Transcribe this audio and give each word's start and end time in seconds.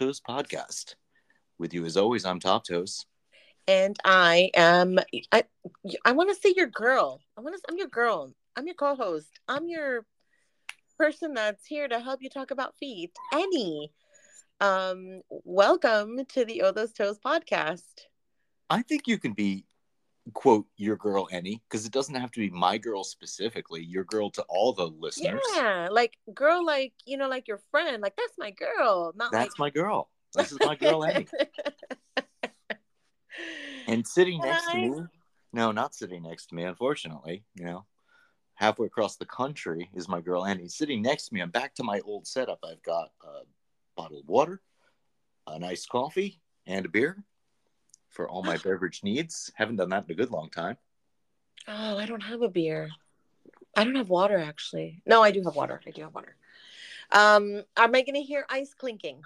Toes 0.00 0.22
podcast. 0.26 0.94
With 1.58 1.74
you 1.74 1.84
as 1.84 1.98
always, 1.98 2.24
I'm 2.24 2.40
Top 2.40 2.64
Toes. 2.66 3.04
And 3.68 3.94
I 4.02 4.50
am 4.54 4.98
I 5.30 5.44
I 6.06 6.12
want 6.12 6.30
to 6.30 6.40
say 6.40 6.54
your 6.56 6.68
girl. 6.68 7.20
I 7.36 7.42
want 7.42 7.54
to 7.54 7.60
I'm 7.68 7.76
your 7.76 7.88
girl. 7.88 8.32
I'm 8.56 8.64
your 8.64 8.76
co-host. 8.76 9.28
I'm 9.46 9.68
your 9.68 10.06
person 10.96 11.34
that's 11.34 11.66
here 11.66 11.86
to 11.86 12.00
help 12.00 12.22
you 12.22 12.30
talk 12.30 12.50
about 12.50 12.78
feet. 12.78 13.12
Ennie. 13.34 13.92
Um 14.58 15.20
welcome 15.28 16.24
to 16.30 16.46
the 16.46 16.62
All 16.62 16.72
Those 16.72 16.94
Toes 16.94 17.18
podcast. 17.18 18.06
I 18.70 18.80
think 18.80 19.06
you 19.06 19.18
can 19.18 19.34
be 19.34 19.66
quote 20.30 20.66
your 20.76 20.96
girl 20.96 21.28
Ennie 21.30 21.62
because 21.68 21.86
it 21.86 21.92
doesn't 21.92 22.14
have 22.14 22.30
to 22.32 22.40
be 22.40 22.50
my 22.50 22.78
girl 22.78 23.04
specifically 23.04 23.82
your 23.82 24.04
girl 24.04 24.30
to 24.30 24.44
all 24.48 24.72
the 24.72 24.86
listeners 24.86 25.40
Yeah, 25.54 25.88
like 25.90 26.18
girl 26.34 26.64
like, 26.64 26.92
you 27.04 27.16
know, 27.16 27.28
like 27.28 27.48
your 27.48 27.60
friend. 27.70 28.02
Like 28.02 28.16
that's 28.16 28.34
my 28.38 28.50
girl. 28.50 29.12
Not 29.16 29.32
that's 29.32 29.58
my 29.58 29.70
girl 29.70 30.10
this 30.34 30.52
is 30.52 30.58
my 30.60 30.76
girl 30.76 31.04
Ennie 31.04 31.26
and 33.88 34.06
sitting 34.06 34.40
next 34.40 34.70
to 34.70 34.76
me 34.76 35.02
no 35.52 35.72
not 35.72 35.94
sitting 35.94 36.22
next 36.22 36.46
to 36.46 36.54
me 36.54 36.64
unfortunately 36.64 37.44
you 37.54 37.64
know 37.64 37.84
halfway 38.54 38.86
across 38.86 39.16
the 39.16 39.24
country 39.24 39.90
is 39.94 40.08
my 40.08 40.20
girl 40.20 40.44
Ennie 40.44 40.68
sitting 40.68 41.02
next 41.02 41.28
to 41.28 41.34
me 41.34 41.40
i'm 41.40 41.50
back 41.50 41.74
to 41.74 41.84
my 41.84 42.00
old 42.00 42.26
setup 42.26 42.58
i've 42.64 42.82
got 42.82 43.10
a 43.24 43.40
bottle 43.96 44.20
of 44.20 44.28
water 44.28 44.60
a 45.46 45.58
nice 45.58 45.86
coffee 45.86 46.40
and 46.66 46.86
a 46.86 46.88
beer 46.88 47.24
for 48.10 48.28
all 48.28 48.42
my 48.42 48.56
beverage 48.58 49.02
needs 49.02 49.50
haven't 49.54 49.76
done 49.76 49.88
that 49.90 50.04
in 50.04 50.10
a 50.10 50.14
good 50.14 50.30
long 50.30 50.50
time 50.50 50.76
Oh, 51.68 51.98
I 51.98 52.06
don't 52.06 52.22
have 52.22 52.42
a 52.42 52.48
beer. 52.48 52.88
I 53.76 53.84
don't 53.84 53.94
have 53.94 54.08
water 54.08 54.38
actually. 54.38 55.02
No, 55.06 55.22
I 55.22 55.30
do 55.30 55.42
have 55.44 55.54
water. 55.54 55.80
I 55.86 55.90
do 55.90 56.02
have 56.02 56.14
water. 56.14 56.34
Um, 57.12 57.62
am 57.76 57.94
I 57.94 58.02
gonna 58.02 58.20
hear 58.20 58.44
ice 58.48 58.74
clinking? 58.74 59.20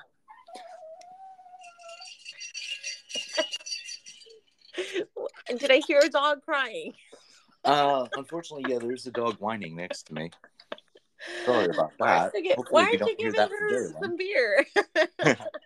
And 5.48 5.58
Did 5.60 5.70
I 5.70 5.78
hear 5.78 6.00
a 6.00 6.08
dog 6.08 6.42
crying? 6.42 6.94
uh 7.64 8.06
unfortunately 8.16 8.70
yeah 8.70 8.78
there's 8.78 9.06
a 9.06 9.10
dog 9.10 9.36
whining 9.40 9.74
next 9.74 10.02
to 10.08 10.12
me 10.12 10.30
sorry 11.46 11.70
about 11.70 11.92
Why 11.96 12.08
that 12.08 12.20
aren't 12.20 12.34
you, 12.34 12.42
gi- 12.50 12.56
why 12.68 12.82
aren't 12.82 13.00
you 13.06 13.16
giving 13.16 13.48
her 13.48 13.92
some 14.02 14.16
beer? 14.18 14.66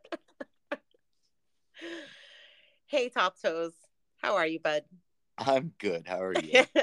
hey, 2.89 3.09
Top 3.09 3.41
Toes. 3.41 3.73
How 4.17 4.37
are 4.37 4.47
you, 4.47 4.61
bud? 4.61 4.83
i'm 5.41 5.73
good 5.79 6.05
how 6.05 6.21
are 6.21 6.35
you 6.35 6.65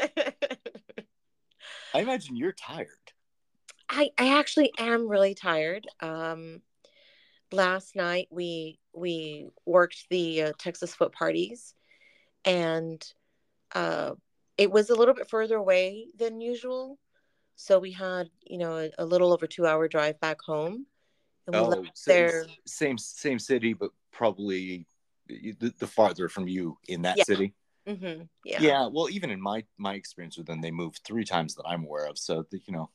i 1.94 2.00
imagine 2.00 2.38
you're 2.38 2.54
tired 2.54 2.88
I 3.90 4.10
I 4.18 4.38
actually 4.38 4.72
am 4.78 5.08
really 5.08 5.36
tired. 5.36 5.88
Um, 6.02 6.62
last 7.52 7.96
night 7.96 8.28
we 8.32 8.80
we 8.94 9.50
worked 9.66 10.08
the 10.10 10.44
uh, 10.44 10.52
Texas 10.58 10.94
foot 10.94 11.12
parties, 11.12 11.74
and 12.44 13.06
uh, 13.74 14.14
it 14.58 14.72
was 14.72 14.90
a 14.90 14.96
little 14.96 15.14
bit 15.14 15.30
further 15.30 15.58
away 15.58 16.08
than 16.18 16.42
usual. 16.42 16.98
So 17.56 17.80
we 17.80 17.92
had 17.92 18.30
you 18.44 18.58
know 18.58 18.78
a, 18.78 18.90
a 19.00 19.06
little 19.06 19.32
over 19.32 19.48
two 19.48 19.66
hour 19.66 19.88
drive 19.88 20.20
back 20.20 20.42
home, 20.42 20.88
and 21.46 21.56
we 21.56 21.62
oh 21.62 21.70
left 21.70 21.98
same, 21.98 22.16
there. 22.16 22.46
same 22.66 22.98
same 22.98 23.40
city 23.40 23.74
but 23.74 23.92
probably 24.12 24.88
the, 25.28 25.74
the 25.80 25.88
farther 25.88 26.30
from 26.30 26.48
you 26.48 26.78
in 26.88 27.02
that 27.04 27.18
Yeah. 27.18 27.24
city 27.24 27.54
hmm 27.88 28.24
yeah. 28.44 28.62
yeah. 28.62 28.88
well 28.88 29.10
even 29.10 29.30
in 29.30 29.40
my 29.40 29.64
my 29.78 29.94
experience 29.94 30.38
with 30.38 30.48
them 30.48 30.62
they 30.62 30.72
moved 30.72 31.02
three 31.04 31.24
times 31.24 31.56
that 31.56 31.66
i'm 31.68 31.84
aware 31.84 32.06
of 32.08 32.18
so 32.18 32.46
that, 32.50 32.68
you 32.68 32.74
know 32.74 32.90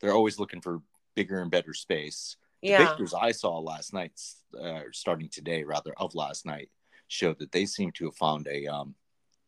they're 0.00 0.14
always 0.14 0.38
looking 0.38 0.60
for 0.60 0.80
bigger 1.14 1.40
and 1.40 1.50
better 1.50 1.72
space 1.74 2.36
the 2.62 2.70
yeah. 2.70 2.86
pictures 2.86 3.14
i 3.14 3.30
saw 3.30 3.58
last 3.58 3.92
night 3.92 4.12
uh, 4.60 4.80
starting 4.92 5.28
today 5.28 5.62
rather 5.62 5.92
of 5.98 6.14
last 6.14 6.46
night 6.46 6.68
showed 7.06 7.38
that 7.38 7.52
they 7.52 7.64
seem 7.64 7.92
to 7.92 8.06
have 8.06 8.16
found 8.16 8.46
a 8.48 8.66
um 8.66 8.94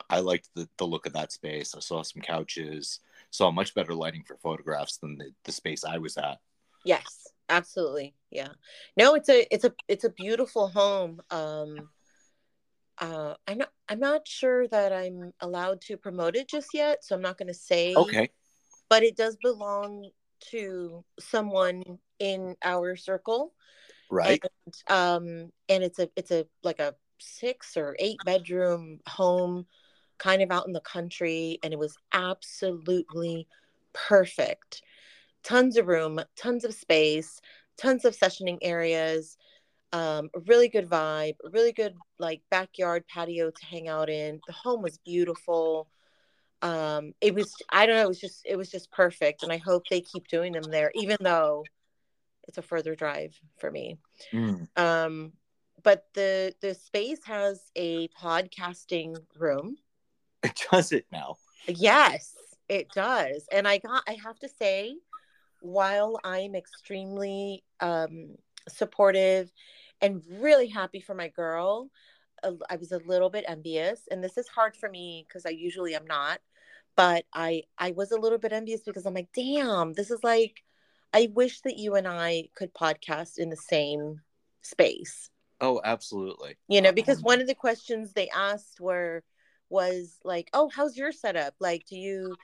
i 0.09 0.21
liked 0.21 0.49
the, 0.55 0.69
the 0.79 0.87
look 0.87 1.07
of 1.07 1.13
that 1.13 1.33
space 1.33 1.75
i 1.75 1.81
saw 1.81 2.03
some 2.03 2.23
couches 2.23 3.01
saw 3.31 3.51
much 3.51 3.75
better 3.75 3.95
lighting 3.95 4.23
for 4.27 4.37
photographs 4.37 4.99
than 4.99 5.17
the, 5.19 5.31
the 5.45 5.53
space 5.53 5.85
i 5.85 5.99
was 5.99 6.17
at 6.17 6.39
Yes, 6.85 7.29
absolutely. 7.49 8.15
Yeah. 8.31 8.49
No, 8.97 9.15
it's 9.15 9.29
a 9.29 9.47
it's 9.53 9.65
a 9.65 9.75
it's 9.89 10.05
a 10.05 10.11
beautiful 10.11 10.69
home. 10.69 11.21
Um 11.31 11.91
uh 13.01 13.35
I'm 13.47 13.59
not 13.59 13.73
I'm 13.89 14.01
not 14.01 14.29
sure 14.29 14.69
that 14.69 14.93
I'm 14.93 15.33
allowed 15.41 15.81
to 15.83 15.97
promote 15.97 16.37
it 16.37 16.49
just 16.49 16.75
yet, 16.75 17.05
so 17.05 17.15
I'm 17.17 17.23
not 17.23 17.39
going 17.39 17.49
to 17.49 17.55
say 17.55 17.97
okay 17.97 18.29
but 18.89 19.03
it 19.03 19.17
does 19.17 19.37
belong 19.37 20.11
to 20.51 21.05
someone 21.21 21.83
in 22.19 22.57
our 22.63 22.97
circle. 22.97 23.55
right 24.11 24.43
And 24.45 24.75
um 24.89 25.53
and 25.69 25.85
it's 25.85 25.99
a 25.99 26.11
it's 26.17 26.31
a 26.31 26.47
like 26.63 26.81
a 26.81 26.97
6 27.21 27.77
or 27.77 27.97
8 27.99 28.25
bedroom 28.25 29.01
home 29.09 29.67
kind 30.19 30.43
of 30.43 30.51
out 30.51 30.67
in 30.67 30.73
the 30.73 30.81
country 30.81 31.59
and 31.63 31.73
it 31.73 31.79
was 31.79 31.97
absolutely 32.13 33.49
perfect 33.95 34.83
tons 35.43 35.77
of 35.77 35.87
room, 35.87 36.21
tons 36.37 36.65
of 36.65 36.75
space, 36.75 37.41
tons 37.77 38.05
of 38.05 38.17
sessioning 38.17 38.59
areas, 38.63 39.37
um, 39.93 40.31
a 40.35 40.41
really 40.41 40.69
good 40.69 40.89
vibe, 40.89 41.37
a 41.45 41.51
really 41.51 41.73
good 41.73 41.95
like 42.19 42.43
backyard 42.51 43.05
patio 43.09 43.51
to 43.51 43.67
hang 43.67 43.89
out 43.89 44.09
in. 44.09 44.41
The 44.47 44.53
home 44.53 44.83
was 44.83 44.99
beautiful. 44.99 45.89
Um, 46.63 47.15
it 47.21 47.35
was 47.35 47.55
I 47.71 47.87
don't 47.87 47.97
know, 47.97 48.05
it 48.05 48.09
was 48.09 48.21
just 48.21 48.43
it 48.45 48.57
was 48.57 48.71
just 48.71 48.91
perfect, 48.93 49.43
and 49.43 49.53
I 49.53 49.59
hope 49.59 49.85
they 49.89 50.01
keep 50.01 50.29
doing 50.29 50.53
them 50.53 50.71
there, 50.71 50.93
even 50.95 51.17
though 51.21 51.65
it's 52.49 52.59
a 52.59 52.63
further 52.63 52.95
drive 52.95 53.39
for 53.59 53.71
me. 53.71 53.99
Mm. 54.33 54.69
Um, 54.77 55.33
but 55.83 56.07
the 56.15 56.55
the 56.61 56.75
space 56.75 57.25
has 57.25 57.71
a 57.77 58.09
podcasting 58.09 59.17
room. 59.39 59.77
It 60.43 60.59
does 60.71 60.93
it 60.93 61.07
now 61.13 61.37
Yes, 61.67 62.35
it 62.69 62.89
does. 62.95 63.47
And 63.53 63.67
I 63.67 63.79
got 63.79 64.03
I 64.09 64.17
have 64.25 64.39
to 64.41 64.49
say 64.49 64.97
while 65.61 66.19
I'm 66.25 66.55
extremely 66.55 67.63
um 67.81 68.37
supportive 68.69 69.53
and 70.01 70.23
really 70.29 70.69
happy 70.69 71.01
for 71.01 71.15
my 71.15 71.29
girl, 71.29 71.91
I 72.43 72.77
was 72.77 72.93
a 72.93 72.99
little 72.99 73.29
bit 73.31 73.45
envious 73.49 74.09
and 74.11 74.25
this 74.25 74.39
is 74.39 74.49
hard 74.49 74.77
for 74.77 74.89
me 74.89 75.27
cuz 75.31 75.45
I 75.47 75.51
usually 75.51 75.95
am 75.95 76.07
not, 76.07 76.41
but 76.97 77.25
I 77.35 77.65
I 77.79 77.93
was 77.93 78.13
a 78.13 78.19
little 78.19 78.39
bit 78.39 78.53
envious 78.53 78.83
because 78.83 79.05
I'm 79.07 79.15
like, 79.15 79.33
"Damn, 79.35 79.93
this 79.95 80.11
is 80.11 80.25
like 80.25 80.65
I 81.13 81.29
wish 81.35 81.61
that 81.63 81.79
you 81.79 81.97
and 81.97 82.09
I 82.09 82.49
could 82.55 82.73
podcast 82.75 83.39
in 83.39 83.51
the 83.51 83.57
same 83.57 84.23
space." 84.63 85.31
oh 85.61 85.81
absolutely. 85.85 86.57
You 86.69 86.81
know 86.81 86.93
because 86.93 87.19
Um, 87.19 87.25
one 87.25 87.41
of 87.43 87.47
the 87.47 87.55
questions 87.55 88.13
they 88.13 88.29
asked 88.31 88.81
were 88.81 89.23
was 89.69 90.19
like 90.25 90.49
oh 90.55 90.71
how's 90.75 90.97
your 90.97 91.13
setup? 91.13 91.55
Like 91.61 91.85
do 91.87 91.97
you 91.97 92.37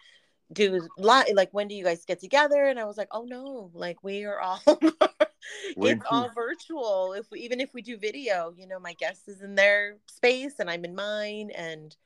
do 0.52 0.86
li- 0.98 1.32
like 1.34 1.50
when 1.52 1.68
do 1.68 1.74
you 1.74 1.84
guys 1.84 2.04
get 2.04 2.20
together? 2.20 2.64
And 2.66 2.78
i 2.78 2.84
was 2.84 2.96
like 2.96 3.08
oh 3.12 3.24
no 3.24 3.70
like 3.74 4.02
we 4.04 4.24
are 4.24 4.40
all 4.40 4.60
it's 5.76 6.04
all 6.10 6.30
virtual 6.34 7.12
if 7.12 7.30
we, 7.30 7.40
even 7.40 7.60
if 7.60 7.72
we 7.74 7.82
do 7.82 7.96
video 7.96 8.52
you 8.56 8.66
know 8.66 8.78
my 8.78 8.92
guest 8.94 9.28
is 9.28 9.42
in 9.42 9.54
their 9.54 9.96
space 10.06 10.54
and 10.58 10.68
i'm 10.70 10.84
in 10.84 10.94
mine 10.94 11.50
and 11.56 11.96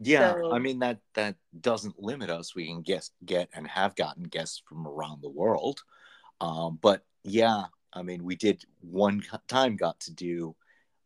Yeah, 0.00 0.34
So- 0.34 0.52
I 0.52 0.58
mean 0.58 0.80
that 0.80 0.98
that 1.14 1.36
doesn't 1.60 2.02
limit 2.02 2.28
us. 2.28 2.54
We 2.56 2.66
can 2.66 2.82
guest 2.82 3.12
get 3.24 3.48
and 3.54 3.66
have 3.68 3.94
gotten 3.94 4.24
guests 4.24 4.60
from 4.66 4.86
around 4.88 5.22
the 5.22 5.30
world. 5.30 5.82
Um, 6.40 6.78
but 6.82 7.04
yeah, 7.22 7.66
I 7.92 8.02
mean 8.02 8.24
we 8.24 8.34
did 8.34 8.64
one 8.80 9.22
time 9.46 9.76
got 9.76 10.00
to 10.00 10.12
do 10.12 10.56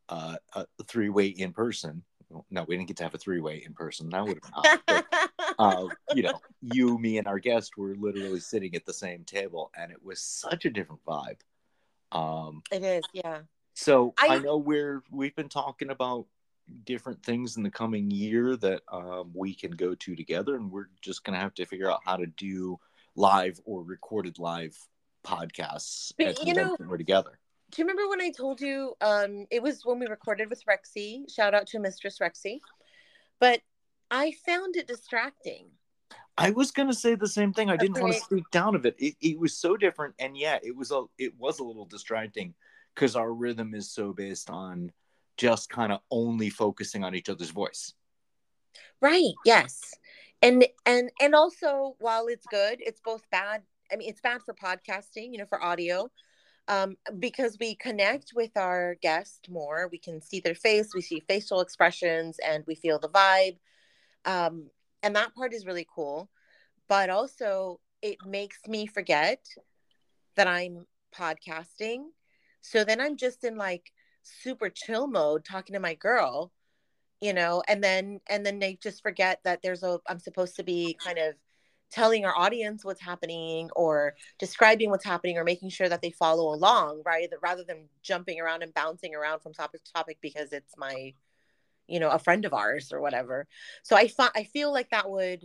uh, 0.08 0.36
a 0.54 0.64
three 0.86 1.10
way 1.10 1.26
in 1.26 1.52
person. 1.52 2.04
No, 2.50 2.64
we 2.66 2.76
didn't 2.76 2.88
get 2.88 2.96
to 2.98 3.04
have 3.04 3.14
a 3.14 3.18
three 3.18 3.40
way 3.40 3.62
in 3.66 3.74
person. 3.74 4.08
That 4.08 4.24
would 4.26 4.40
have 4.54 4.86
been. 4.86 5.02
Uh, 5.58 5.86
you 6.14 6.22
know, 6.22 6.38
you, 6.60 6.98
me, 6.98 7.16
and 7.16 7.26
our 7.26 7.38
guest 7.38 7.78
were 7.78 7.94
literally 7.98 8.40
sitting 8.40 8.74
at 8.74 8.84
the 8.84 8.92
same 8.92 9.24
table, 9.24 9.70
and 9.74 9.90
it 9.90 10.02
was 10.04 10.20
such 10.20 10.66
a 10.66 10.70
different 10.70 11.02
vibe. 11.06 11.40
Um, 12.16 12.62
it 12.72 12.82
is 12.82 13.04
yeah. 13.12 13.40
so 13.74 14.14
I, 14.18 14.28
I- 14.36 14.38
know 14.38 14.56
we're 14.56 15.02
we've 15.10 15.36
been 15.36 15.48
talking 15.48 15.90
about 15.90 16.26
different 16.84 17.22
things 17.22 17.56
in 17.56 17.62
the 17.62 17.70
coming 17.70 18.10
year 18.10 18.56
that 18.56 18.82
um, 18.90 19.30
we 19.34 19.54
can 19.54 19.70
go 19.72 19.94
to 19.94 20.16
together, 20.16 20.56
and 20.56 20.70
we're 20.70 20.88
just 21.00 21.22
gonna 21.24 21.38
have 21.38 21.54
to 21.54 21.66
figure 21.66 21.90
out 21.90 22.00
how 22.04 22.16
to 22.16 22.26
do 22.26 22.78
live 23.14 23.60
or 23.64 23.82
recorded 23.82 24.38
live 24.38 24.76
podcasts 25.24 26.12
But, 26.18 26.44
you 26.46 26.54
know- 26.54 26.76
we're 26.78 26.96
together. 26.98 27.38
do 27.70 27.82
you 27.82 27.88
remember 27.88 28.08
when 28.08 28.20
i 28.20 28.30
told 28.30 28.60
you 28.60 28.94
um 29.00 29.46
it 29.50 29.60
was 29.62 29.84
when 29.84 29.98
we 29.98 30.06
recorded 30.06 30.48
with 30.50 30.62
rexy? 30.66 31.24
Shout 31.32 31.52
out 31.54 31.66
to 31.68 31.78
mistress 31.80 32.18
rexy. 32.20 32.60
But 33.40 33.60
i 34.10 34.32
found 34.46 34.76
it 34.76 34.86
distracting 34.86 35.66
I 36.38 36.50
was 36.50 36.70
gonna 36.70 36.94
say 36.94 37.14
the 37.14 37.28
same 37.28 37.52
thing. 37.52 37.70
I 37.70 37.76
didn't 37.76 38.00
want 38.00 38.12
to 38.14 38.20
speak 38.20 38.50
down 38.50 38.74
of 38.74 38.86
it. 38.86 38.96
it. 38.98 39.16
It 39.20 39.38
was 39.38 39.56
so 39.56 39.76
different, 39.76 40.14
and 40.18 40.36
yeah, 40.36 40.58
it 40.62 40.76
was 40.76 40.90
a 40.92 41.04
it 41.18 41.38
was 41.38 41.60
a 41.60 41.64
little 41.64 41.86
distracting 41.86 42.54
because 42.94 43.16
our 43.16 43.32
rhythm 43.32 43.74
is 43.74 43.90
so 43.90 44.12
based 44.12 44.50
on 44.50 44.92
just 45.36 45.68
kind 45.70 45.92
of 45.92 46.00
only 46.10 46.50
focusing 46.50 47.04
on 47.04 47.14
each 47.14 47.28
other's 47.28 47.50
voice. 47.50 47.94
Right. 49.00 49.32
Yes. 49.44 49.94
And 50.42 50.66
and 50.84 51.10
and 51.20 51.34
also 51.34 51.96
while 51.98 52.26
it's 52.26 52.46
good, 52.46 52.80
it's 52.80 53.00
both 53.00 53.22
bad. 53.30 53.62
I 53.92 53.96
mean, 53.96 54.08
it's 54.08 54.20
bad 54.20 54.42
for 54.42 54.54
podcasting, 54.54 55.32
you 55.32 55.38
know, 55.38 55.46
for 55.46 55.62
audio. 55.62 56.10
um, 56.68 56.96
because 57.18 57.56
we 57.60 57.74
connect 57.76 58.32
with 58.34 58.56
our 58.56 58.96
guest 58.96 59.48
more. 59.50 59.88
We 59.90 59.98
can 59.98 60.20
see 60.20 60.40
their 60.40 60.54
face, 60.54 60.94
we 60.94 61.00
see 61.00 61.20
facial 61.20 61.60
expressions, 61.60 62.38
and 62.46 62.64
we 62.66 62.74
feel 62.74 62.98
the 62.98 63.08
vibe. 63.08 63.58
Um, 64.24 64.70
and 65.06 65.14
that 65.14 65.36
part 65.36 65.54
is 65.54 65.64
really 65.64 65.86
cool. 65.94 66.28
But 66.88 67.10
also, 67.10 67.78
it 68.02 68.18
makes 68.26 68.58
me 68.66 68.88
forget 68.88 69.46
that 70.34 70.48
I'm 70.48 70.84
podcasting. 71.16 72.06
So 72.60 72.82
then 72.82 73.00
I'm 73.00 73.16
just 73.16 73.44
in 73.44 73.56
like 73.56 73.92
super 74.22 74.68
chill 74.68 75.06
mode 75.06 75.44
talking 75.44 75.74
to 75.74 75.80
my 75.80 75.94
girl, 75.94 76.50
you 77.20 77.32
know, 77.32 77.62
and 77.68 77.84
then 77.84 78.20
and 78.28 78.44
then 78.44 78.58
they 78.58 78.78
just 78.82 79.00
forget 79.00 79.38
that 79.44 79.60
there's 79.62 79.84
a 79.84 80.00
I'm 80.08 80.18
supposed 80.18 80.56
to 80.56 80.64
be 80.64 80.98
kind 81.02 81.18
of 81.18 81.34
telling 81.92 82.24
our 82.24 82.36
audience 82.36 82.84
what's 82.84 83.00
happening 83.00 83.70
or 83.76 84.14
describing 84.40 84.90
what's 84.90 85.04
happening 85.04 85.38
or 85.38 85.44
making 85.44 85.70
sure 85.70 85.88
that 85.88 86.02
they 86.02 86.10
follow 86.10 86.52
along 86.52 87.00
right 87.06 87.28
rather 87.40 87.62
than 87.62 87.88
jumping 88.02 88.40
around 88.40 88.64
and 88.64 88.74
bouncing 88.74 89.14
around 89.14 89.38
from 89.38 89.54
topic 89.54 89.84
to 89.84 89.92
topic 89.92 90.18
because 90.20 90.52
it's 90.52 90.76
my 90.76 91.14
you 91.88 92.00
know 92.00 92.10
a 92.10 92.18
friend 92.18 92.44
of 92.44 92.52
ours 92.52 92.92
or 92.92 93.00
whatever 93.00 93.46
so 93.82 93.96
i 93.96 94.08
thought 94.08 94.32
i 94.34 94.44
feel 94.44 94.72
like 94.72 94.90
that 94.90 95.08
would 95.08 95.44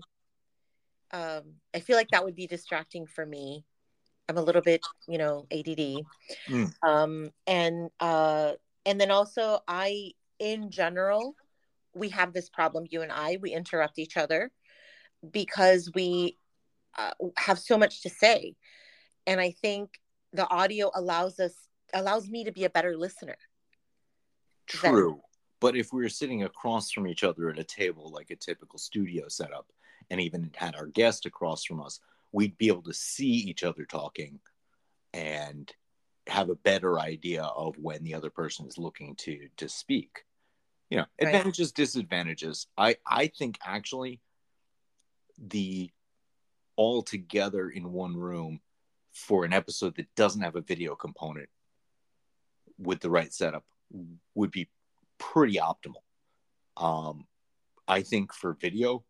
um 1.11 1.43
i 1.73 1.79
feel 1.79 1.95
like 1.95 2.09
that 2.11 2.23
would 2.23 2.35
be 2.35 2.47
distracting 2.47 3.05
for 3.05 3.25
me 3.25 3.63
i'm 4.29 4.37
a 4.37 4.41
little 4.41 4.61
bit 4.61 4.81
you 5.07 5.17
know 5.17 5.45
add 5.51 5.65
mm. 5.65 6.73
um 6.83 7.29
and 7.47 7.89
uh 7.99 8.53
and 8.85 8.99
then 8.99 9.11
also 9.11 9.59
i 9.67 10.11
in 10.39 10.71
general 10.71 11.35
we 11.93 12.09
have 12.09 12.33
this 12.33 12.49
problem 12.49 12.85
you 12.89 13.01
and 13.01 13.11
i 13.11 13.37
we 13.41 13.51
interrupt 13.51 13.99
each 13.99 14.17
other 14.17 14.51
because 15.31 15.91
we 15.93 16.37
uh, 16.97 17.11
have 17.37 17.59
so 17.59 17.77
much 17.77 18.01
to 18.01 18.09
say 18.09 18.55
and 19.27 19.39
i 19.39 19.51
think 19.51 19.99
the 20.33 20.47
audio 20.49 20.89
allows 20.95 21.39
us 21.39 21.53
allows 21.93 22.29
me 22.29 22.43
to 22.45 22.51
be 22.51 22.63
a 22.63 22.69
better 22.69 22.97
listener 22.97 23.35
true. 24.67 25.21
But 25.61 25.77
if 25.77 25.93
we 25.93 26.01
were 26.01 26.09
sitting 26.09 26.43
across 26.43 26.91
from 26.91 27.07
each 27.07 27.23
other 27.23 27.49
at 27.49 27.59
a 27.59 27.63
table 27.63 28.11
like 28.11 28.31
a 28.31 28.35
typical 28.35 28.77
studio 28.77 29.29
setup 29.29 29.67
and 30.09 30.19
even 30.19 30.51
had 30.55 30.75
our 30.75 30.87
guest 30.87 31.25
across 31.25 31.63
from 31.63 31.81
us 31.81 32.01
we'd 32.33 32.57
be 32.57 32.67
able 32.67 32.81
to 32.81 32.93
see 32.93 33.25
each 33.25 33.63
other 33.63 33.85
talking 33.85 34.39
and 35.13 35.71
have 36.27 36.49
a 36.49 36.55
better 36.55 36.99
idea 36.99 37.43
of 37.43 37.77
when 37.77 38.03
the 38.03 38.13
other 38.13 38.29
person 38.29 38.67
is 38.67 38.77
looking 38.77 39.15
to 39.15 39.47
to 39.55 39.69
speak 39.69 40.25
you 40.89 40.97
know 40.97 41.05
advantages 41.19 41.69
right. 41.69 41.75
disadvantages 41.75 42.67
i 42.77 42.95
i 43.07 43.27
think 43.27 43.57
actually 43.63 44.19
the 45.47 45.89
all 46.75 47.01
together 47.01 47.69
in 47.69 47.91
one 47.91 48.15
room 48.15 48.59
for 49.11 49.43
an 49.43 49.53
episode 49.53 49.95
that 49.95 50.13
doesn't 50.15 50.41
have 50.41 50.55
a 50.55 50.61
video 50.61 50.95
component 50.95 51.49
with 52.77 52.99
the 53.01 53.09
right 53.09 53.33
setup 53.33 53.65
would 54.35 54.51
be 54.51 54.67
pretty 55.21 55.57
optimal. 55.57 56.01
Um, 56.77 57.25
I 57.87 58.01
think 58.01 58.33
for 58.33 58.57
video, 58.59 59.03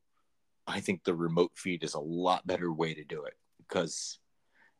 I 0.67 0.79
think 0.79 1.03
the 1.03 1.15
remote 1.15 1.51
feed 1.55 1.83
is 1.83 1.93
a 1.93 1.99
lot 1.99 2.45
better 2.45 2.71
way 2.71 2.93
to 2.93 3.03
do 3.03 3.23
it 3.23 3.33
because 3.57 4.19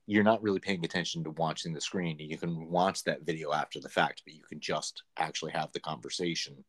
you're 0.07 0.23
not 0.23 0.43
really 0.43 0.59
paying 0.59 0.83
attention 0.83 1.23
to 1.23 1.31
watching 1.31 1.73
the 1.73 1.81
screen. 1.81 2.19
You 2.19 2.37
can 2.37 2.69
watch 2.69 3.03
that 3.05 3.25
video 3.25 3.53
after 3.53 3.79
the 3.79 3.89
fact, 3.89 4.23
but 4.25 4.33
you 4.33 4.43
can 4.43 4.59
just 4.59 5.03
actually 5.17 5.53
have 5.53 5.71
the 5.71 5.79
conversation 5.79 6.63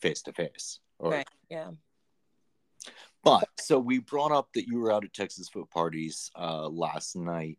face 0.00 0.22
to 0.22 0.32
face. 0.32 0.80
Right. 0.98 1.28
Yeah. 1.50 1.70
But 3.22 3.48
so 3.58 3.78
we 3.78 3.98
brought 3.98 4.32
up 4.32 4.48
that 4.54 4.66
you 4.66 4.78
were 4.78 4.92
out 4.92 5.04
at 5.04 5.12
Texas 5.12 5.48
foot 5.48 5.70
parties 5.70 6.30
uh, 6.36 6.68
last 6.68 7.16
night. 7.16 7.58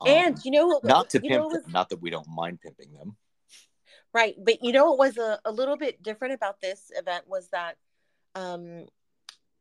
Um, 0.00 0.08
and 0.08 0.44
you 0.44 0.50
know 0.50 0.66
what? 0.66 0.84
Not 0.84 1.10
to 1.10 1.20
pimp 1.20 1.44
was, 1.44 1.62
them, 1.62 1.72
not 1.72 1.88
that 1.90 2.00
we 2.00 2.10
don't 2.10 2.28
mind 2.28 2.60
pimping 2.60 2.92
them. 2.94 3.16
Right. 4.14 4.34
But 4.38 4.62
you 4.62 4.72
know 4.72 4.90
what 4.90 4.98
was 4.98 5.18
a, 5.18 5.40
a 5.44 5.52
little 5.52 5.76
bit 5.76 6.02
different 6.02 6.34
about 6.34 6.60
this 6.60 6.90
event 6.94 7.24
was 7.28 7.48
that 7.48 7.76
um, 8.34 8.86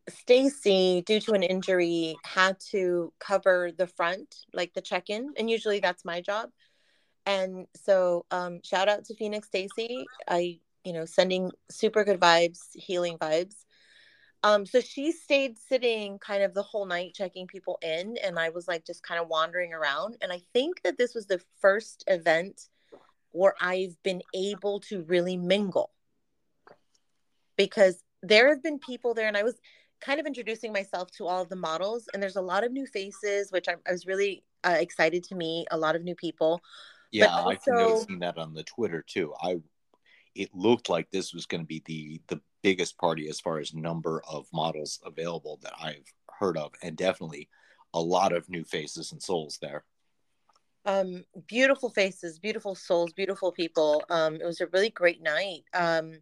Stacy, 0.09 1.03
due 1.05 1.19
to 1.21 1.33
an 1.33 1.43
injury, 1.43 2.15
had 2.23 2.59
to 2.71 3.13
cover 3.19 3.71
the 3.75 3.87
front, 3.87 4.35
like 4.53 4.73
the 4.73 4.81
check 4.81 5.09
in. 5.09 5.33
And 5.37 5.49
usually 5.49 5.79
that's 5.79 6.03
my 6.03 6.21
job. 6.21 6.49
And 7.25 7.67
so 7.75 8.25
um, 8.31 8.59
shout 8.63 8.89
out 8.89 9.05
to 9.05 9.15
Phoenix 9.15 9.47
Stacy. 9.47 10.05
I, 10.27 10.59
you 10.83 10.93
know, 10.93 11.05
sending 11.05 11.51
super 11.69 12.03
good 12.03 12.19
vibes, 12.19 12.59
healing 12.73 13.17
vibes. 13.17 13.55
Um, 14.43 14.65
so 14.65 14.81
she 14.81 15.11
stayed 15.11 15.59
sitting 15.59 16.17
kind 16.17 16.41
of 16.41 16.55
the 16.55 16.63
whole 16.63 16.87
night 16.87 17.13
checking 17.13 17.45
people 17.45 17.77
in, 17.83 18.17
and 18.23 18.39
I 18.39 18.49
was 18.49 18.67
like 18.67 18.85
just 18.85 19.03
kind 19.03 19.21
of 19.21 19.27
wandering 19.27 19.71
around. 19.71 20.17
And 20.21 20.31
I 20.31 20.41
think 20.51 20.81
that 20.81 20.97
this 20.97 21.13
was 21.13 21.27
the 21.27 21.41
first 21.59 22.03
event 22.07 22.69
where 23.31 23.55
I've 23.59 23.95
been 24.03 24.21
able 24.33 24.79
to 24.81 25.03
really 25.03 25.37
mingle 25.37 25.91
because 27.57 28.03
there 28.23 28.49
have 28.49 28.63
been 28.63 28.79
people 28.79 29.13
there, 29.13 29.27
and 29.27 29.37
I 29.37 29.43
was 29.43 29.55
kind 29.99 30.19
of 30.19 30.25
introducing 30.25 30.73
myself 30.73 31.11
to 31.11 31.27
all 31.27 31.43
of 31.43 31.49
the 31.49 31.55
models, 31.55 32.07
and 32.13 32.21
there's 32.21 32.35
a 32.35 32.41
lot 32.41 32.63
of 32.63 32.71
new 32.71 32.85
faces, 32.85 33.51
which 33.51 33.67
I, 33.67 33.75
I 33.87 33.91
was 33.91 34.05
really 34.05 34.43
uh, 34.63 34.77
excited 34.79 35.23
to 35.25 35.35
meet 35.35 35.67
a 35.71 35.77
lot 35.77 35.95
of 35.95 36.03
new 36.03 36.15
people. 36.15 36.61
Yeah, 37.11 37.27
also, 37.27 37.49
I 37.49 37.55
can 37.55 37.77
notice 37.77 38.05
that 38.19 38.37
on 38.37 38.53
the 38.53 38.63
Twitter 38.63 39.03
too. 39.05 39.33
I 39.41 39.61
it 40.33 40.49
looked 40.53 40.87
like 40.87 41.11
this 41.11 41.33
was 41.33 41.45
going 41.45 41.61
to 41.61 41.67
be 41.67 41.83
the 41.85 42.21
the 42.27 42.41
biggest 42.63 42.97
party 42.97 43.27
as 43.27 43.39
far 43.39 43.59
as 43.59 43.73
number 43.73 44.21
of 44.29 44.47
models 44.53 44.99
available 45.05 45.59
that 45.63 45.73
I've 45.81 46.05
heard 46.39 46.57
of, 46.57 46.73
and 46.81 46.95
definitely 46.95 47.49
a 47.93 48.01
lot 48.01 48.33
of 48.33 48.49
new 48.49 48.63
faces 48.63 49.11
and 49.11 49.21
souls 49.21 49.57
there. 49.61 49.83
Um, 50.85 51.23
beautiful 51.47 51.89
faces, 51.89 52.39
beautiful 52.39 52.75
souls, 52.75 53.13
beautiful 53.13 53.51
people. 53.51 54.03
Um, 54.09 54.35
it 54.35 54.45
was 54.45 54.61
a 54.61 54.67
really 54.67 54.89
great 54.89 55.21
night. 55.21 55.63
Um, 55.73 56.13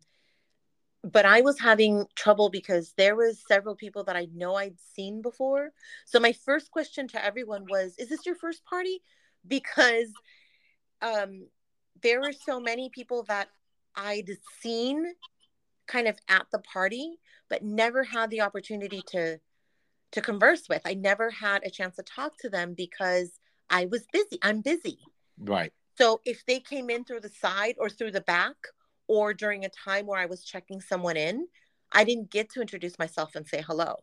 but 1.03 1.25
I 1.25 1.41
was 1.41 1.59
having 1.59 2.05
trouble 2.15 2.49
because 2.49 2.93
there 2.97 3.15
was 3.15 3.41
several 3.47 3.75
people 3.75 4.03
that 4.03 4.17
I 4.17 4.27
know 4.33 4.55
I'd 4.55 4.79
seen 4.79 5.21
before. 5.21 5.71
So 6.05 6.19
my 6.19 6.33
first 6.33 6.71
question 6.71 7.07
to 7.09 7.23
everyone 7.23 7.65
was, 7.69 7.95
"Is 7.97 8.09
this 8.09 8.25
your 8.25 8.35
first 8.35 8.65
party?" 8.65 9.01
Because 9.47 10.11
um, 11.01 11.47
there 12.01 12.19
were 12.19 12.33
so 12.33 12.59
many 12.59 12.89
people 12.89 13.23
that 13.23 13.47
I'd 13.95 14.29
seen 14.61 15.05
kind 15.87 16.07
of 16.07 16.17
at 16.27 16.45
the 16.51 16.59
party, 16.59 17.17
but 17.49 17.63
never 17.63 18.03
had 18.03 18.29
the 18.29 18.41
opportunity 18.41 19.01
to 19.07 19.39
to 20.11 20.21
converse 20.21 20.63
with. 20.67 20.81
I 20.85 20.95
never 20.95 21.29
had 21.29 21.63
a 21.63 21.69
chance 21.69 21.95
to 21.97 22.03
talk 22.03 22.37
to 22.39 22.49
them 22.49 22.73
because 22.75 23.39
I 23.69 23.85
was 23.85 24.05
busy. 24.11 24.39
I'm 24.41 24.61
busy. 24.61 24.99
Right. 25.37 25.71
So 25.97 26.21
if 26.25 26.45
they 26.45 26.59
came 26.59 26.89
in 26.89 27.03
through 27.03 27.21
the 27.21 27.29
side 27.29 27.75
or 27.77 27.89
through 27.89 28.11
the 28.11 28.21
back 28.21 28.55
or 29.07 29.33
during 29.33 29.65
a 29.65 29.69
time 29.69 30.05
where 30.05 30.19
I 30.19 30.27
was 30.27 30.43
checking 30.43 30.81
someone 30.81 31.17
in, 31.17 31.47
I 31.91 32.03
didn't 32.03 32.31
get 32.31 32.49
to 32.51 32.61
introduce 32.61 32.97
myself 32.99 33.35
and 33.35 33.47
say 33.47 33.63
hello. 33.65 33.95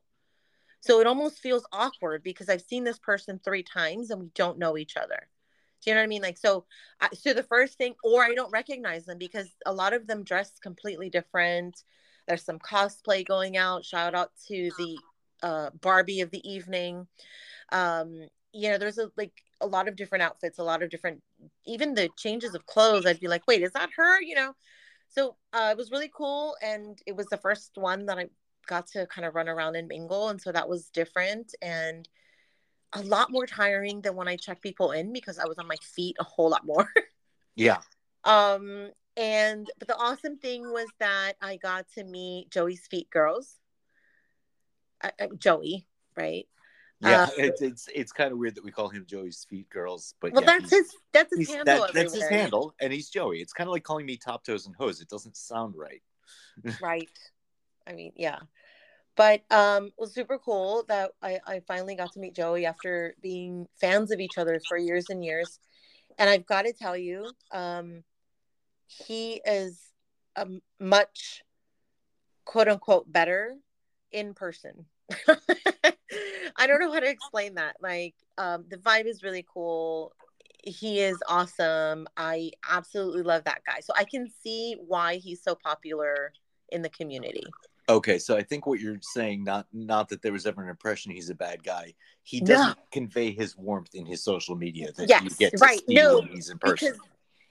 So 0.81 1.01
it 1.01 1.07
almost 1.07 1.39
feels 1.39 1.67
awkward 1.73 2.23
because 2.23 2.49
I've 2.49 2.61
seen 2.63 2.85
this 2.85 2.99
person 2.99 3.41
three 3.43 3.63
times 3.63 4.11
and 4.11 4.21
we 4.21 4.31
don't 4.35 4.59
know 4.59 4.77
each 4.77 4.97
other. 4.97 5.29
Do 5.83 5.91
you 5.91 5.95
know 5.95 6.01
what 6.01 6.05
I 6.05 6.09
mean? 6.09 6.23
Like, 6.23 6.39
so, 6.39 6.65
so 7.13 7.33
the 7.33 7.43
first 7.43 7.79
thing, 7.79 7.95
or 8.05 8.23
I 8.23 8.35
don't 8.35 8.53
recognize 8.53 9.05
them 9.05 9.19
because 9.19 9.49
a 9.65 9.73
lot 9.73 9.93
of 9.93 10.07
them 10.07 10.23
dress 10.23 10.53
completely 10.61 11.11
different. 11.11 11.83
There's 12.27 12.45
some 12.45 12.59
cosplay 12.59 13.27
going 13.27 13.57
out. 13.57 13.85
Shout 13.85 14.15
out 14.15 14.33
to 14.49 14.71
the 14.79 14.99
uh, 15.43 15.71
Barbie 15.81 16.21
of 16.21 16.31
the 16.31 16.49
evening. 16.49 17.07
Um, 17.73 18.29
you 18.57 18.71
know, 18.71 18.79
there's 18.79 18.99
a 18.99 19.11
like 19.17 19.33
a 19.61 19.67
lot 19.67 19.89
of 19.89 19.97
different 19.97 20.23
outfits, 20.23 20.59
a 20.59 20.65
lot 20.65 20.83
of 20.83 20.91
different, 20.91 21.23
even 21.67 21.95
the 21.95 22.09
changes 22.17 22.55
of 22.55 22.67
clothes. 22.67 23.07
I'd 23.07 23.21
be 23.21 23.29
like, 23.29 23.47
wait, 23.47 23.63
is 23.63 23.73
that 23.73 23.91
her? 23.97 24.21
You 24.21 24.35
know, 24.35 24.53
so 25.09 25.37
uh, 25.53 25.69
it 25.71 25.77
was 25.77 25.91
really 25.91 26.11
cool, 26.15 26.57
and 26.63 26.99
it 27.07 27.15
was 27.15 27.27
the 27.27 27.37
first 27.37 27.73
one 27.75 28.07
that 28.07 28.19
I 28.19 28.27
got 28.67 28.87
to 28.89 29.07
kind 29.07 29.27
of 29.27 29.35
run 29.35 29.49
around 29.49 29.77
and 29.77 29.89
mingle, 29.89 30.31
and 30.31 30.41
so 30.41 30.53
that 30.53 30.69
was 30.69 30.89
different 30.89 31.55
and 31.61 32.09
a 32.93 33.03
lot 33.03 33.31
more 33.31 33.47
tiring 33.47 34.01
than 34.01 34.17
when 34.17 34.29
I 34.29 34.37
checked 34.37 34.63
people 34.63 34.93
in 34.93 35.13
because 35.13 35.39
I 35.39 35.47
was 35.47 35.59
on 35.59 35.67
my 35.67 35.77
feet 35.83 36.17
a 36.19 36.25
whole 36.25 36.49
lot 36.49 36.65
more. 36.65 36.89
yeah. 37.57 37.79
Um, 38.25 38.91
and 39.17 39.67
but 39.79 39.89
the 39.89 39.97
awesome 39.97 40.39
thing 40.39 40.63
was 40.71 40.89
that 40.99 41.35
I 41.43 41.57
got 41.57 41.87
to 41.97 42.05
meet 42.05 42.51
Joey's 42.51 42.87
Feet 42.87 43.11
Girls. 43.11 43.57
Joey, 45.39 45.87
right? 46.17 46.47
Yeah, 47.01 47.25
uh, 47.25 47.29
it's, 47.37 47.61
it's 47.61 47.89
it's 47.95 48.13
kind 48.13 48.33
of 48.33 48.39
weird 48.39 48.55
that 48.55 48.65
we 48.65 48.71
call 48.71 48.89
him 48.89 49.05
Joey's 49.07 49.47
Feet 49.51 49.69
Girls, 49.69 50.15
but 50.21 50.33
well, 50.33 50.43
yeah, 50.43 50.59
that's 50.59 50.71
his 50.71 50.95
that's 51.13 51.37
his 51.37 51.49
handle. 51.49 51.81
That, 51.81 51.93
that's 51.93 52.15
his 52.15 52.29
handle, 52.29 52.75
and 52.81 52.93
he's 52.93 53.11
Joey. 53.11 53.41
It's 53.41 53.53
kind 53.53 53.69
of 53.69 53.73
like 53.73 53.83
calling 53.83 54.07
me 54.07 54.17
Top 54.17 54.45
Toes 54.45 54.67
and 54.67 54.75
Hose. 54.77 55.03
It 55.03 55.09
doesn't 55.09 55.37
sound 55.37 55.75
right. 55.77 56.03
right. 56.81 57.09
I 57.87 57.93
mean, 57.93 58.13
yeah 58.17 58.39
but 59.17 59.43
um, 59.51 59.87
it 59.87 59.95
was 59.99 60.15
super 60.15 60.39
cool 60.39 60.85
that 60.89 61.13
I, 61.23 61.41
I 61.47 61.61
finally 61.67 61.97
got 61.97 62.13
to 62.13 62.21
meet 62.21 62.37
Joey 62.37 62.67
after 62.67 63.15
being 63.23 63.67
fans 63.81 64.11
of 64.11 64.21
each 64.21 64.37
other 64.37 64.61
for 64.69 64.77
years 64.77 65.07
and 65.09 65.25
years. 65.25 65.59
And 66.19 66.29
I've 66.29 66.47
got 66.47 66.63
to 66.63 66.73
tell 66.75 66.97
you, 66.97 67.33
um, 67.51 68.05
he 68.87 69.41
is 69.45 69.81
a 70.37 70.47
much 70.79 71.43
quote 72.45 72.69
unquote 72.69 73.11
better 73.11 73.57
in 74.13 74.35
person. 74.35 74.85
I 76.57 76.67
don't 76.67 76.81
know 76.81 76.93
how 76.93 77.01
to 77.01 77.09
explain 77.09 77.55
that. 77.55 77.77
Like, 77.81 78.15
um, 78.39 78.65
the 78.69 78.77
vibe 78.77 79.07
is 79.07 79.23
really 79.23 79.47
cool. 79.53 80.13
he 80.65 81.01
is 81.01 81.19
awesome. 81.29 82.07
I 82.17 82.51
absolutely 82.69 83.23
love 83.23 83.45
that 83.45 83.63
guy. 83.67 83.81
So 83.81 83.93
I 83.97 84.05
can 84.05 84.29
see 84.43 84.77
why 84.87 85.17
he's 85.17 85.43
so 85.43 85.55
popular 85.55 86.33
in 86.71 86.83
the 86.83 86.89
community. 86.91 87.45
Okay, 87.89 88.19
so 88.19 88.37
I 88.37 88.43
think 88.43 88.67
what 88.67 88.81
you're 88.81 88.99
saying 89.01 89.45
not 89.45 89.67
not 89.73 90.09
that 90.09 90.21
there 90.21 90.33
was 90.33 90.45
ever 90.45 90.63
an 90.63 90.69
impression 90.69 91.13
he's 91.13 91.31
a 91.31 91.35
bad 91.35 91.63
guy. 91.63 91.95
He 92.25 92.41
doesn't 92.41 92.77
no. 92.77 92.83
convey 92.91 93.31
his 93.31 93.57
warmth 93.57 93.95
in 93.95 94.05
his 94.05 94.25
social 94.25 94.57
media 94.57 94.91
that 94.97 95.09
yes, 95.09 95.23
you 95.23 95.31
get 95.31 95.53
to 95.53 95.59
right. 95.59 95.81
see 95.87 95.95
no, 95.95 96.19
when 96.19 96.29
he's 96.29 96.51
in 96.51 96.59
person. 96.59 96.89
Because 96.89 97.01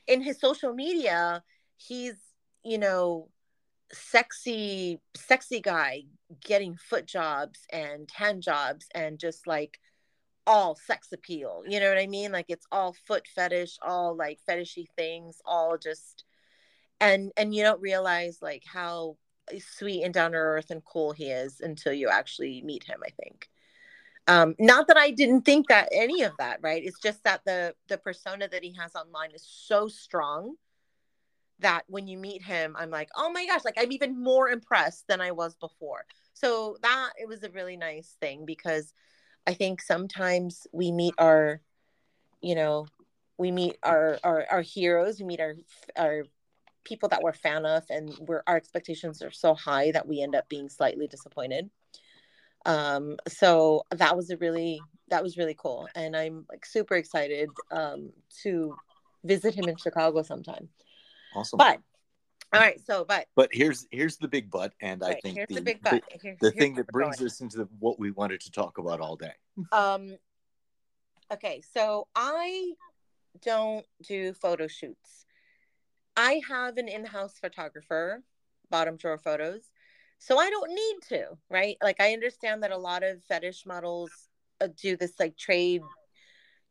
in 0.08 0.22
his 0.22 0.38
social 0.40 0.74
media, 0.74 1.42
he's 1.78 2.16
you 2.66 2.78
know 2.78 3.30
sexy 3.92 5.00
sexy 5.16 5.62
guy 5.62 6.04
getting 6.44 6.76
foot 6.76 7.06
jobs 7.06 7.60
and 7.72 8.10
hand 8.14 8.42
jobs 8.42 8.88
and 8.94 9.20
just 9.20 9.48
like 9.48 9.80
all 10.48 10.76
sex 10.76 11.12
appeal. 11.12 11.64
You 11.68 11.80
know 11.80 11.90
what 11.90 11.98
I 11.98 12.08
mean? 12.08 12.32
Like 12.32 12.46
it's 12.50 12.68
all 12.72 12.96
foot 13.08 13.28
fetish, 13.28 13.78
all 13.82 14.16
like 14.16 14.40
fetishy 14.48 14.86
things, 14.96 15.42
all 15.46 15.78
just 15.78 16.24
and 17.00 17.32
and 17.38 17.54
you 17.54 17.64
don't 17.64 17.82
realize 17.82 18.40
like 18.42 18.64
how 18.66 19.18
sweet 19.60 20.04
and 20.04 20.14
down 20.14 20.32
to 20.32 20.38
earth 20.38 20.72
and 20.72 20.84
cool 20.84 21.12
he 21.12 21.26
is 21.26 21.62
until 21.62 21.94
you 21.94 22.10
actually 22.10 22.62
meet 22.62 22.84
him, 22.84 23.00
I 23.06 23.10
think. 23.22 23.50
Um, 24.28 24.56
not 24.58 24.88
that 24.88 24.98
I 24.98 25.12
didn't 25.12 25.42
think 25.44 25.68
that 25.68 25.90
any 25.92 26.24
of 26.24 26.34
that, 26.40 26.60
right? 26.62 26.84
It's 26.84 27.00
just 27.00 27.24
that 27.24 27.42
the 27.46 27.76
the 27.88 27.98
persona 27.98 28.48
that 28.48 28.64
he 28.64 28.74
has 28.80 28.96
online 28.96 29.32
is 29.32 29.46
so 29.48 29.88
strong 29.88 30.56
that 31.60 31.84
when 31.88 32.08
you 32.08 32.18
meet 32.18 32.42
him, 32.44 32.76
I'm 32.78 32.90
like, 32.90 33.10
oh 33.16 33.32
my 33.32 33.46
gosh, 33.46 33.64
like 33.64 33.78
I'm 33.78 33.92
even 33.92 34.22
more 34.22 34.50
impressed 34.50 35.08
than 35.08 35.22
I 35.22 35.32
was 35.32 35.56
before. 35.56 36.06
So 36.34 36.78
that 36.82 37.12
it 37.18 37.28
was 37.28 37.44
a 37.44 37.50
really 37.50 37.78
nice 37.78 38.16
thing 38.20 38.46
because 38.46 38.94
I 39.48 39.54
think 39.54 39.82
sometimes 39.82 40.68
we 40.74 40.92
meet 40.92 41.14
our, 41.18 41.62
you 42.42 42.56
know, 42.56 42.88
we 43.38 43.52
meet 43.52 43.78
our 43.84 44.20
our, 44.24 44.46
our 44.50 44.62
heroes, 44.62 45.20
we 45.20 45.26
meet 45.26 45.40
our 45.40 45.56
our 45.96 46.24
people 46.84 47.10
that 47.10 47.22
we're 47.22 47.34
fan 47.34 47.66
of, 47.66 47.84
and 47.90 48.14
where 48.26 48.44
our 48.48 48.58
expectations 48.58 49.22
are 49.22 49.32
so 49.32 49.54
high 49.54 49.92
that 49.92 50.08
we 50.08 50.22
end 50.22 50.36
up 50.36 50.48
being 50.50 50.70
slightly 50.70 51.08
disappointed. 51.08 51.70
Um, 52.66 53.18
so 53.28 53.84
that 53.92 54.16
was 54.16 54.30
a 54.30 54.38
really 54.38 54.82
that 55.10 55.24
was 55.24 55.38
really 55.38 55.56
cool, 55.58 55.88
and 55.96 56.16
I'm 56.16 56.46
like 56.50 56.66
super 56.66 56.96
excited 56.96 57.50
um, 57.72 58.12
to 58.44 58.76
visit 59.24 59.56
him 59.56 59.70
in 59.70 59.78
Chicago 59.78 60.22
sometime. 60.22 60.70
Awesome. 61.36 61.58
But 61.58 61.80
all 62.54 62.62
right, 62.62 62.80
so 62.86 63.04
but 63.04 63.28
but 63.36 63.50
here's 63.52 63.88
here's 63.92 64.18
the 64.18 64.28
big 64.28 64.50
but, 64.50 64.74
and 64.82 65.02
right, 65.02 65.18
I 65.18 65.20
think 65.20 65.36
here's 65.36 65.50
the, 65.50 65.56
the 65.56 65.62
big 65.62 65.82
but. 65.82 66.04
The, 66.12 66.20
here's, 66.22 66.40
the 66.40 66.52
thing 66.52 66.76
that 66.76 66.88
brings 66.88 67.22
us 67.22 67.42
into 67.42 67.58
the, 67.58 67.68
what 67.80 68.00
we 68.00 68.12
wanted 68.12 68.40
to 68.42 68.52
talk 68.52 68.78
about 68.78 69.02
all 69.02 69.16
day. 69.16 69.34
Um. 69.72 70.18
Okay, 71.32 71.62
so 71.74 72.08
I 72.16 72.74
don't 73.42 73.86
do 74.08 74.34
photo 74.34 74.68
shoots. 74.68 75.26
I 76.16 76.42
have 76.48 76.78
an 76.78 76.88
in-house 76.88 77.34
photographer, 77.42 78.24
bottom 78.70 78.96
drawer 78.96 79.18
photos, 79.18 79.64
so 80.20 80.38
I 80.38 80.50
don't 80.50 80.70
need 80.70 80.96
to, 81.10 81.38
right? 81.50 81.78
Like 81.84 82.00
I 82.00 82.14
understand 82.14 82.64
that 82.64 82.72
a 82.72 82.78
lot 82.78 83.04
of 83.04 83.24
fetish 83.24 83.66
models 83.66 84.12
uh, 84.62 84.68
do 84.82 84.96
this 84.96 85.20
like 85.20 85.36
trade 85.36 85.82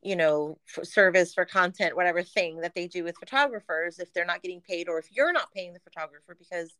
you 0.05 0.15
know 0.15 0.57
for 0.65 0.85
service 0.85 1.33
for 1.33 1.45
content 1.45 1.95
whatever 1.95 2.21
thing 2.21 2.61
that 2.61 2.75
they 2.75 2.87
do 2.87 3.03
with 3.03 3.17
photographers 3.17 3.97
if 3.97 4.13
they're 4.13 4.23
not 4.23 4.43
getting 4.43 4.61
paid 4.61 4.87
or 4.87 4.99
if 4.99 5.07
you're 5.11 5.33
not 5.33 5.51
paying 5.51 5.73
the 5.73 5.79
photographer 5.79 6.35
because 6.37 6.75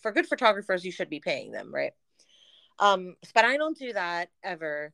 for 0.00 0.12
good 0.12 0.26
photographers 0.26 0.84
you 0.84 0.92
should 0.92 1.08
be 1.08 1.18
paying 1.18 1.50
them 1.50 1.74
right? 1.74 1.92
Um 2.78 3.16
but 3.34 3.46
i 3.46 3.56
don't 3.56 3.78
do 3.78 3.94
that 3.94 4.28
ever. 4.44 4.92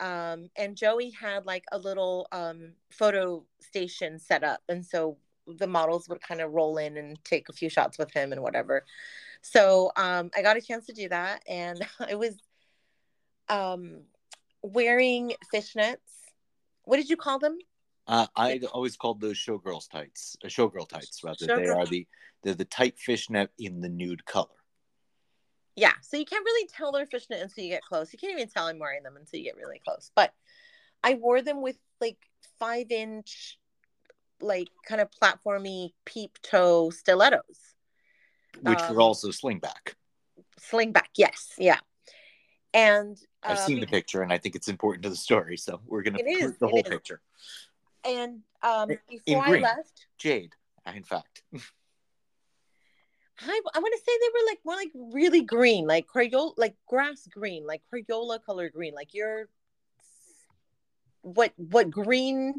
Um 0.00 0.50
and 0.54 0.76
joey 0.76 1.10
had 1.10 1.46
like 1.46 1.64
a 1.72 1.78
little 1.78 2.28
um 2.30 2.74
photo 2.90 3.42
station 3.60 4.18
set 4.18 4.44
up 4.44 4.60
and 4.68 4.84
so 4.84 5.16
the 5.46 5.66
models 5.66 6.10
would 6.10 6.20
kind 6.20 6.42
of 6.42 6.52
roll 6.52 6.76
in 6.76 6.98
and 6.98 7.16
take 7.24 7.48
a 7.48 7.54
few 7.54 7.70
shots 7.70 7.96
with 7.96 8.12
him 8.12 8.32
and 8.32 8.42
whatever. 8.42 8.84
So 9.40 9.92
um 9.96 10.30
i 10.36 10.42
got 10.42 10.58
a 10.58 10.60
chance 10.60 10.84
to 10.86 10.92
do 10.92 11.08
that 11.08 11.42
and 11.48 11.80
i 12.06 12.14
was 12.16 12.36
um 13.48 14.02
wearing 14.62 15.32
fishnets 15.54 16.17
what 16.88 16.96
did 16.96 17.10
you 17.10 17.16
call 17.18 17.38
them? 17.38 17.58
Uh, 18.06 18.26
I 18.34 18.60
always 18.72 18.96
called 18.96 19.20
those 19.20 19.36
showgirls 19.36 19.90
tights, 19.90 20.38
uh, 20.42 20.48
showgirl 20.48 20.88
tights 20.88 21.22
rather. 21.22 21.46
Showgirl. 21.46 21.56
They 21.56 21.68
are 21.68 21.86
the 21.86 22.06
they're 22.42 22.54
the 22.54 22.64
tight 22.64 22.98
fishnet 22.98 23.50
in 23.58 23.82
the 23.82 23.90
nude 23.90 24.24
color. 24.24 24.46
Yeah, 25.76 25.92
so 26.00 26.16
you 26.16 26.24
can't 26.24 26.44
really 26.44 26.66
tell 26.74 26.90
they're 26.90 27.04
fishnet 27.04 27.42
until 27.42 27.64
you 27.64 27.70
get 27.70 27.82
close. 27.82 28.10
You 28.12 28.18
can't 28.18 28.32
even 28.32 28.48
tell 28.48 28.66
I'm 28.66 28.78
wearing 28.78 29.02
them 29.02 29.16
until 29.16 29.38
you 29.38 29.44
get 29.44 29.56
really 29.56 29.80
close. 29.84 30.10
But 30.16 30.32
I 31.04 31.14
wore 31.14 31.42
them 31.42 31.60
with 31.60 31.76
like 32.00 32.16
five 32.58 32.90
inch, 32.90 33.58
like 34.40 34.68
kind 34.86 35.02
of 35.02 35.08
platformy 35.22 35.90
peep 36.06 36.38
toe 36.42 36.88
stilettos, 36.88 37.58
which 38.62 38.80
um, 38.80 38.94
were 38.94 39.02
also 39.02 39.28
slingback. 39.28 39.94
Slingback, 40.58 41.10
yes, 41.18 41.52
yeah. 41.58 41.80
And 42.72 43.18
I've 43.42 43.58
um, 43.58 43.64
seen 43.64 43.80
the 43.80 43.86
picture, 43.86 44.22
and 44.22 44.32
I 44.32 44.38
think 44.38 44.56
it's 44.56 44.68
important 44.68 45.04
to 45.04 45.10
the 45.10 45.16
story. 45.16 45.56
So 45.56 45.80
we're 45.86 46.02
gonna 46.02 46.18
put 46.18 46.58
the 46.58 46.68
whole 46.68 46.80
is. 46.80 46.88
picture. 46.88 47.20
And 48.04 48.40
um, 48.62 48.88
before 49.08 49.44
I 49.44 49.58
left, 49.58 50.06
Jade, 50.18 50.54
in 50.94 51.02
fact. 51.02 51.42
I, 53.40 53.60
I 53.74 53.78
want 53.78 53.94
to 53.94 54.00
say 54.04 54.18
they 54.20 54.30
were 54.34 54.46
like 54.46 54.58
more 54.64 54.74
like 54.74 54.90
really 55.16 55.42
green, 55.42 55.86
like 55.86 56.08
Crayola, 56.08 56.54
like 56.56 56.74
grass 56.88 57.28
green, 57.30 57.64
like 57.66 57.82
Crayola 57.92 58.42
color 58.42 58.68
green, 58.68 58.94
like 58.94 59.14
you're 59.14 59.48
what 61.22 61.52
what 61.56 61.90
green 61.90 62.54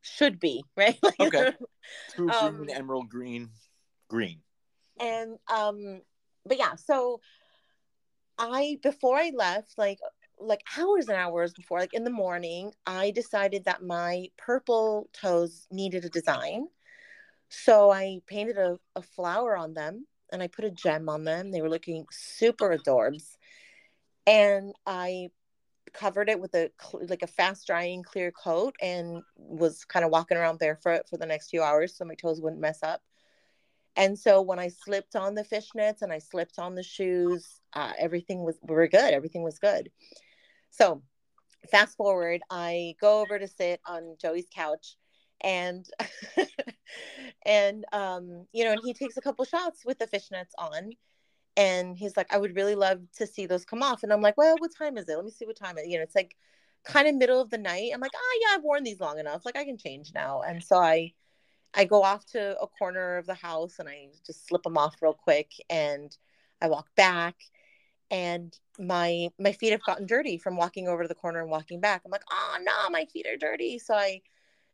should 0.00 0.40
be, 0.40 0.64
right? 0.76 0.98
Like, 1.02 1.20
okay. 1.20 1.52
True 2.14 2.30
um, 2.30 2.56
green, 2.58 2.70
emerald 2.70 3.08
green, 3.10 3.50
green. 4.08 4.40
And 5.00 5.38
um, 5.52 6.00
but 6.46 6.58
yeah, 6.58 6.74
so 6.76 7.20
I 8.42 8.78
before 8.82 9.16
I 9.16 9.30
left, 9.34 9.78
like 9.78 10.00
like 10.38 10.62
hours 10.76 11.08
and 11.08 11.16
hours 11.16 11.54
before, 11.54 11.78
like 11.78 11.94
in 11.94 12.02
the 12.04 12.10
morning, 12.10 12.72
I 12.86 13.12
decided 13.12 13.64
that 13.64 13.84
my 13.84 14.26
purple 14.36 15.08
toes 15.12 15.68
needed 15.70 16.04
a 16.04 16.08
design. 16.08 16.66
So 17.48 17.92
I 17.92 18.20
painted 18.26 18.58
a, 18.58 18.78
a 18.96 19.02
flower 19.02 19.56
on 19.56 19.74
them 19.74 20.06
and 20.32 20.42
I 20.42 20.48
put 20.48 20.64
a 20.64 20.70
gem 20.70 21.08
on 21.08 21.22
them. 21.24 21.52
They 21.52 21.62
were 21.62 21.70
looking 21.70 22.06
super 22.10 22.76
adorbs. 22.76 23.36
And 24.26 24.74
I 24.86 25.28
covered 25.92 26.28
it 26.28 26.40
with 26.40 26.54
a 26.54 26.70
like 27.08 27.22
a 27.22 27.28
fast 27.28 27.66
drying 27.68 28.02
clear 28.02 28.32
coat 28.32 28.74
and 28.82 29.22
was 29.36 29.84
kind 29.84 30.04
of 30.04 30.10
walking 30.10 30.36
around 30.36 30.58
barefoot 30.58 31.08
for 31.08 31.16
the 31.16 31.26
next 31.26 31.50
few 31.50 31.62
hours 31.62 31.96
so 31.96 32.04
my 32.04 32.14
toes 32.14 32.40
wouldn't 32.40 32.60
mess 32.60 32.82
up. 32.82 33.02
And 33.96 34.18
so 34.18 34.40
when 34.40 34.58
I 34.58 34.68
slipped 34.68 35.16
on 35.16 35.34
the 35.34 35.44
fishnets 35.44 36.02
and 36.02 36.12
I 36.12 36.18
slipped 36.18 36.58
on 36.58 36.74
the 36.74 36.82
shoes, 36.82 37.60
uh, 37.74 37.92
everything 37.98 38.42
was 38.42 38.58
we 38.62 38.74
were 38.74 38.88
good. 38.88 39.12
Everything 39.12 39.42
was 39.42 39.58
good. 39.58 39.90
So 40.70 41.02
fast 41.70 41.96
forward, 41.96 42.40
I 42.50 42.94
go 43.00 43.20
over 43.20 43.38
to 43.38 43.46
sit 43.46 43.80
on 43.86 44.16
Joey's 44.20 44.48
couch 44.54 44.96
and 45.42 45.86
and 47.46 47.84
um 47.92 48.46
you 48.52 48.64
know 48.64 48.72
and 48.72 48.80
he 48.84 48.94
takes 48.94 49.16
a 49.16 49.20
couple 49.20 49.44
shots 49.44 49.84
with 49.84 49.98
the 49.98 50.06
fishnets 50.06 50.52
on 50.56 50.90
and 51.56 51.96
he's 51.96 52.16
like 52.16 52.32
i 52.32 52.38
would 52.38 52.54
really 52.54 52.74
love 52.74 53.00
to 53.16 53.26
see 53.26 53.46
those 53.46 53.64
come 53.64 53.82
off 53.82 54.02
and 54.02 54.12
i'm 54.12 54.20
like 54.20 54.36
well 54.36 54.54
what 54.58 54.70
time 54.76 54.96
is 54.96 55.08
it 55.08 55.16
let 55.16 55.24
me 55.24 55.30
see 55.30 55.44
what 55.44 55.56
time 55.56 55.76
it 55.78 55.86
you 55.86 55.96
know 55.96 56.02
it's 56.02 56.14
like 56.14 56.36
kind 56.84 57.08
of 57.08 57.14
middle 57.14 57.40
of 57.40 57.50
the 57.50 57.58
night 57.58 57.90
i'm 57.92 58.00
like 58.00 58.12
oh 58.14 58.40
yeah 58.42 58.56
i've 58.56 58.62
worn 58.62 58.84
these 58.84 59.00
long 59.00 59.18
enough 59.18 59.44
like 59.44 59.56
i 59.56 59.64
can 59.64 59.76
change 59.76 60.12
now 60.14 60.42
and 60.42 60.62
so 60.62 60.76
i 60.76 61.12
I 61.74 61.84
go 61.84 62.02
off 62.02 62.26
to 62.32 62.58
a 62.60 62.66
corner 62.66 63.16
of 63.18 63.26
the 63.26 63.34
house 63.34 63.78
and 63.78 63.88
I 63.88 64.08
just 64.26 64.46
slip 64.48 64.62
them 64.62 64.78
off 64.78 64.96
real 65.02 65.14
quick 65.14 65.50
and 65.70 66.16
I 66.60 66.68
walk 66.68 66.88
back 66.96 67.36
and 68.10 68.56
my 68.78 69.28
my 69.38 69.52
feet 69.52 69.72
have 69.72 69.84
gotten 69.84 70.06
dirty 70.06 70.38
from 70.38 70.56
walking 70.56 70.88
over 70.88 71.02
to 71.02 71.08
the 71.08 71.14
corner 71.14 71.40
and 71.40 71.50
walking 71.50 71.80
back. 71.80 72.02
I'm 72.04 72.10
like, 72.10 72.24
"Oh 72.30 72.58
no, 72.62 72.90
my 72.90 73.06
feet 73.06 73.26
are 73.26 73.36
dirty." 73.36 73.78
So 73.78 73.94
I 73.94 74.22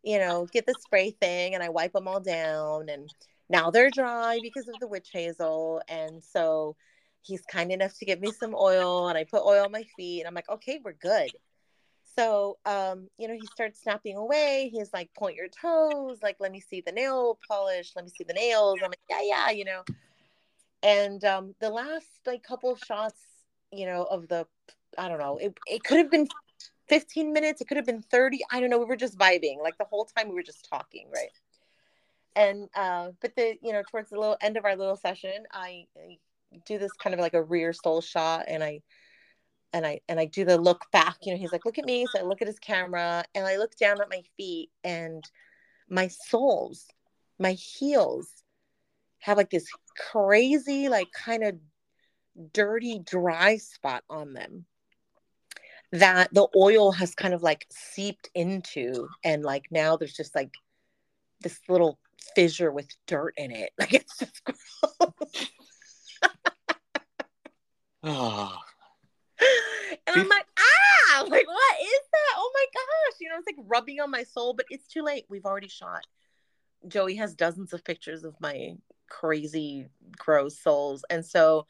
you 0.04 0.18
know, 0.18 0.46
get 0.52 0.66
the 0.66 0.74
spray 0.74 1.10
thing 1.12 1.54
and 1.54 1.62
I 1.62 1.70
wipe 1.70 1.92
them 1.92 2.08
all 2.08 2.20
down 2.20 2.88
and 2.88 3.12
now 3.50 3.70
they're 3.70 3.90
dry 3.90 4.40
because 4.42 4.68
of 4.68 4.80
the 4.80 4.88
witch 4.88 5.10
hazel 5.12 5.82
and 5.88 6.22
so 6.24 6.76
he's 7.22 7.44
kind 7.46 7.72
enough 7.72 7.94
to 7.98 8.04
give 8.06 8.20
me 8.20 8.32
some 8.32 8.54
oil 8.56 9.08
and 9.08 9.18
I 9.18 9.24
put 9.24 9.44
oil 9.44 9.64
on 9.64 9.72
my 9.72 9.84
feet 9.96 10.20
and 10.20 10.28
I'm 10.28 10.34
like, 10.34 10.48
"Okay, 10.48 10.80
we're 10.84 10.92
good." 10.94 11.36
So, 12.18 12.58
um, 12.66 13.06
you 13.16 13.28
know, 13.28 13.34
he 13.34 13.46
starts 13.46 13.80
snapping 13.80 14.16
away. 14.16 14.70
He's 14.72 14.92
like, 14.92 15.08
point 15.14 15.37
your 15.37 15.46
toes. 15.46 16.18
Like, 16.20 16.34
let 16.40 16.50
me 16.50 16.58
see 16.58 16.80
the 16.84 16.90
nail 16.90 17.38
polish. 17.46 17.92
Let 17.94 18.04
me 18.04 18.10
see 18.10 18.25
the 18.25 18.32
nails. 18.32 18.80
I'm 18.82 18.90
like, 18.90 18.98
yeah, 19.08 19.20
yeah, 19.22 19.50
you 19.50 19.64
know. 19.64 19.84
And 20.82 21.25
um, 21.25 21.54
the 21.60 21.70
last 21.70 22.08
like 22.26 22.42
couple 22.42 22.75
shots, 22.75 23.20
you 23.70 23.87
know, 23.87 24.02
of 24.02 24.26
the, 24.26 24.48
I 24.98 25.08
don't 25.08 25.20
know, 25.20 25.37
it, 25.37 25.56
it 25.68 25.84
could 25.84 25.98
have 25.98 26.10
been 26.10 26.26
15 26.88 27.32
minutes. 27.32 27.60
It 27.60 27.68
could 27.68 27.76
have 27.76 27.87
been 27.87 28.02
30. 28.02 28.40
I 28.50 28.58
don't 28.58 28.70
know. 28.70 28.78
We 28.78 28.87
were 28.87 28.96
just 28.96 29.16
vibing. 29.16 29.62
Like 29.62 29.78
the 29.78 29.84
whole 29.84 30.04
time 30.04 30.28
we 30.28 30.34
were 30.34 30.42
just 30.42 30.68
talking, 30.68 31.06
right? 31.14 31.30
And, 32.34 32.68
uh, 32.75 33.10
but 33.20 33.37
the, 33.37 33.54
you 33.62 33.72
know, 33.72 33.84
towards 33.88 34.10
the 34.10 34.18
little 34.18 34.37
end 34.40 34.56
of 34.56 34.64
our 34.64 34.75
little 34.75 34.96
session, 34.96 35.44
I, 35.52 35.87
I 35.96 36.18
do 36.66 36.78
this 36.78 36.90
kind 37.00 37.14
of 37.14 37.20
like 37.20 37.34
a 37.34 37.42
rear 37.44 37.72
stole 37.72 38.00
shot 38.00 38.46
and 38.48 38.64
I, 38.64 38.82
and 39.72 39.87
I 39.87 40.00
and 40.08 40.18
I 40.18 40.26
do 40.26 40.44
the 40.44 40.58
look 40.58 40.87
back. 40.92 41.16
You 41.22 41.32
know, 41.32 41.38
he's 41.38 41.52
like, 41.52 41.64
"Look 41.64 41.78
at 41.78 41.84
me." 41.84 42.06
So 42.06 42.20
I 42.20 42.22
look 42.22 42.42
at 42.42 42.48
his 42.48 42.58
camera, 42.58 43.25
and 43.34 43.46
I 43.46 43.56
look 43.56 43.76
down 43.76 44.00
at 44.00 44.10
my 44.10 44.22
feet, 44.37 44.70
and 44.84 45.25
my 45.88 46.08
soles, 46.08 46.87
my 47.38 47.52
heels, 47.52 48.28
have 49.20 49.37
like 49.37 49.50
this 49.50 49.68
crazy, 49.96 50.88
like 50.88 51.08
kind 51.12 51.44
of 51.44 51.56
dirty, 52.52 53.00
dry 53.00 53.56
spot 53.56 54.04
on 54.08 54.32
them 54.34 54.66
that 55.92 56.32
the 56.34 56.46
oil 56.56 56.92
has 56.92 57.14
kind 57.14 57.34
of 57.34 57.42
like 57.42 57.66
seeped 57.70 58.28
into, 58.34 59.08
and 59.25 59.42
like 59.42 59.66
now 59.70 59.96
there's 59.96 60.16
just 60.16 60.34
like 60.34 60.50
this 61.40 61.58
little 61.68 61.98
fissure 62.34 62.72
with 62.72 62.88
dirt 63.06 63.34
in 63.37 63.50
it. 63.50 63.70
Like 63.78 63.94
it's 63.94 64.18
just 64.18 64.42
gross. 64.44 65.50
Oh, 68.02 68.56
and 69.40 70.16
I'm 70.21 70.28
like, 70.28 70.47
ah, 70.59 71.23
like 71.28 71.47
what 71.47 71.76
is 71.80 72.00
that? 72.12 72.35
Oh 72.37 72.50
my 72.54 72.64
gosh. 72.75 73.16
You 73.21 73.28
know, 73.28 73.37
it's 73.38 73.47
like 73.47 73.66
rubbing 73.68 74.00
on 74.00 74.11
my 74.11 74.25
sole, 74.25 74.54
but 74.54 74.66
it's 74.71 74.87
too 74.87 75.02
late. 75.02 75.25
We've 75.28 75.45
already 75.45 75.68
shot. 75.68 76.07
Joey 76.87 77.16
has 77.16 77.35
dozens 77.35 77.73
of 77.73 77.85
pictures 77.85 78.25
of 78.25 78.35
my 78.40 78.75
crazy, 79.09 79.88
gross 80.16 80.59
soles. 80.59 81.04
And 81.11 81.25
so 81.25 81.66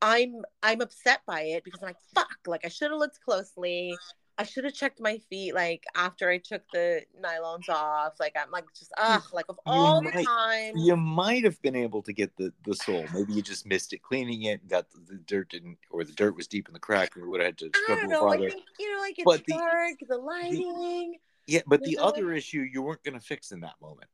I'm 0.00 0.42
I'm 0.62 0.80
upset 0.80 1.20
by 1.26 1.42
it 1.42 1.64
because 1.64 1.80
I'm 1.82 1.88
like, 1.88 1.96
fuck, 2.14 2.36
like 2.46 2.64
I 2.64 2.68
should 2.68 2.90
have 2.90 2.98
looked 2.98 3.20
closely. 3.20 3.96
I 4.38 4.44
should 4.44 4.64
have 4.64 4.72
checked 4.74 5.00
my 5.00 5.18
feet 5.28 5.54
like 5.54 5.84
after 5.94 6.30
I 6.30 6.38
took 6.38 6.62
the 6.72 7.02
nylons 7.22 7.68
off. 7.68 8.14
Like 8.18 8.34
I'm 8.40 8.50
like 8.50 8.64
just 8.76 8.90
ah 8.96 9.24
like 9.32 9.44
of 9.48 9.58
all 9.66 10.02
might, 10.02 10.14
the 10.14 10.24
time. 10.24 10.76
You 10.76 10.96
might 10.96 11.44
have 11.44 11.60
been 11.62 11.76
able 11.76 12.02
to 12.02 12.12
get 12.12 12.34
the 12.36 12.52
the 12.64 12.74
sole. 12.74 13.04
Maybe 13.14 13.34
you 13.34 13.42
just 13.42 13.66
missed 13.66 13.92
it 13.92 14.02
cleaning 14.02 14.44
it. 14.44 14.66
Got 14.68 14.90
the, 14.90 15.00
the 15.14 15.18
dirt 15.18 15.50
didn't, 15.50 15.76
or 15.90 16.02
the 16.04 16.12
dirt 16.12 16.34
was 16.34 16.46
deep 16.46 16.66
in 16.68 16.72
the 16.74 16.80
crack, 16.80 17.14
and 17.14 17.24
we 17.24 17.28
would 17.30 17.40
have 17.40 17.48
had 17.48 17.58
to 17.58 17.66
I 17.74 17.78
scrub 17.82 17.98
don't 17.98 18.06
it 18.06 18.08
know. 18.10 18.26
I 18.28 18.36
farther. 18.36 18.50
think 18.50 18.64
you 18.78 18.92
know, 18.94 19.00
like 19.00 19.18
it's 19.18 19.24
But 19.24 19.44
the- 19.46 19.54
dark, 19.54 19.94
the, 20.08 20.16
lighting. 20.16 21.18
Yeah, 21.46 21.60
but 21.66 21.82
the 21.82 21.98
other 21.98 22.32
issue 22.32 22.60
you 22.72 22.82
weren't 22.82 23.02
going 23.04 23.18
to 23.18 23.24
fix 23.24 23.50
in 23.52 23.60
that 23.60 23.74
moment. 23.82 24.08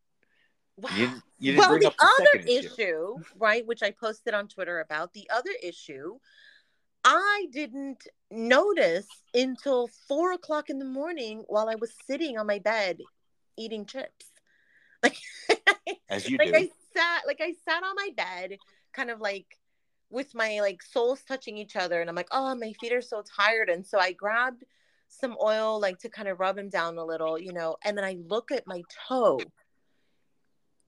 wow. 0.76 0.90
You 0.96 1.10
you 1.38 1.52
didn't 1.52 1.68
well, 1.68 1.78
the 1.78 1.90
the 1.90 1.94
other 2.00 2.46
issue. 2.46 2.66
issue, 2.72 3.16
right, 3.38 3.64
which 3.66 3.82
I 3.82 3.90
posted 3.92 4.34
on 4.34 4.48
Twitter 4.48 4.80
about, 4.80 5.12
the 5.12 5.28
other 5.32 5.50
issue, 5.62 6.18
I 7.10 7.46
didn't 7.52 8.06
notice 8.30 9.06
until 9.32 9.88
four 10.06 10.32
o'clock 10.32 10.68
in 10.68 10.78
the 10.78 10.84
morning 10.84 11.44
while 11.48 11.70
I 11.70 11.76
was 11.76 11.90
sitting 12.06 12.36
on 12.36 12.46
my 12.46 12.58
bed 12.58 12.98
eating 13.56 13.86
chips. 13.86 14.26
Like, 15.00 15.16
As 16.10 16.28
you 16.28 16.38
like 16.38 16.48
do. 16.48 16.56
I 16.56 16.68
sat, 16.92 17.22
like 17.24 17.40
I 17.40 17.54
sat 17.64 17.84
on 17.84 17.94
my 17.94 18.10
bed, 18.16 18.58
kind 18.92 19.10
of 19.10 19.20
like 19.20 19.46
with 20.10 20.34
my 20.34 20.58
like 20.60 20.82
soles 20.82 21.22
touching 21.22 21.56
each 21.56 21.76
other, 21.76 22.00
and 22.00 22.10
I'm 22.10 22.16
like, 22.16 22.28
oh, 22.32 22.52
my 22.56 22.72
feet 22.80 22.92
are 22.92 23.00
so 23.00 23.22
tired, 23.22 23.70
and 23.70 23.86
so 23.86 24.00
I 24.00 24.10
grabbed 24.10 24.64
some 25.06 25.36
oil 25.40 25.80
like 25.80 26.00
to 26.00 26.08
kind 26.08 26.26
of 26.26 26.40
rub 26.40 26.56
them 26.56 26.68
down 26.68 26.98
a 26.98 27.04
little, 27.04 27.38
you 27.38 27.52
know, 27.52 27.76
and 27.84 27.96
then 27.96 28.04
I 28.04 28.18
look 28.26 28.50
at 28.50 28.66
my 28.66 28.82
toe 29.08 29.38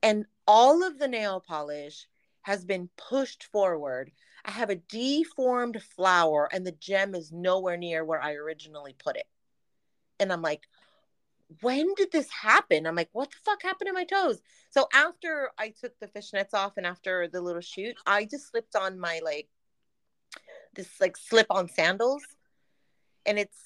and 0.02 0.26
all 0.46 0.82
of 0.82 0.98
the 0.98 1.08
nail 1.08 1.42
polish 1.46 2.06
has 2.42 2.64
been 2.64 2.88
pushed 2.96 3.44
forward. 3.44 4.10
I 4.44 4.50
have 4.52 4.70
a 4.70 4.76
deformed 4.76 5.82
flower 5.82 6.48
and 6.52 6.66
the 6.66 6.72
gem 6.72 7.14
is 7.14 7.32
nowhere 7.32 7.76
near 7.76 8.04
where 8.04 8.20
I 8.20 8.34
originally 8.34 8.94
put 8.98 9.16
it. 9.16 9.26
And 10.18 10.32
I'm 10.32 10.42
like, 10.42 10.66
when 11.62 11.94
did 11.94 12.12
this 12.12 12.30
happen? 12.30 12.86
I'm 12.86 12.94
like, 12.94 13.08
what 13.12 13.30
the 13.30 13.36
fuck 13.44 13.62
happened 13.62 13.88
to 13.88 13.92
my 13.92 14.04
toes? 14.04 14.40
So 14.70 14.88
after 14.94 15.50
I 15.58 15.70
took 15.70 15.98
the 15.98 16.06
fishnets 16.06 16.54
off 16.54 16.76
and 16.76 16.86
after 16.86 17.28
the 17.28 17.40
little 17.40 17.60
shoot, 17.60 17.96
I 18.06 18.24
just 18.24 18.50
slipped 18.50 18.76
on 18.76 19.00
my 19.00 19.20
like 19.24 19.48
this 20.74 20.88
like 21.00 21.16
slip 21.16 21.46
on 21.50 21.68
sandals. 21.68 22.22
And 23.26 23.38
it's 23.38 23.58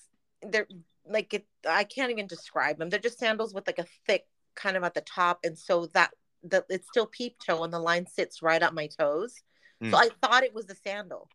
they're 0.43 0.67
like 1.07 1.35
it 1.35 1.47
I 1.69 1.85
can't 1.85 2.11
even 2.11 2.27
describe 2.27 2.79
them. 2.79 2.89
They're 2.89 2.99
just 2.99 3.19
sandals 3.19 3.53
with 3.53 3.67
like 3.67 3.79
a 3.79 3.87
thick 4.07 4.27
kind 4.55 4.77
of 4.77 4.85
at 4.85 4.95
the 4.95 5.03
top. 5.03 5.41
And 5.45 5.59
so 5.59 5.87
that 5.93 6.11
that 6.45 6.65
it's 6.71 6.89
still 6.89 7.07
peep 7.07 7.37
toe 7.39 7.65
and 7.65 7.73
the 7.73 7.79
line 7.79 8.07
sits 8.07 8.43
right 8.43 8.63
at 8.63 8.75
my 8.75 8.87
toes. 8.87 9.43
So 9.83 9.89
Hmm. 9.89 9.95
I 9.95 10.09
thought 10.23 10.45
it 10.45 10.55
was 10.55 10.67
the 10.67 10.75
sandal. 10.77 11.29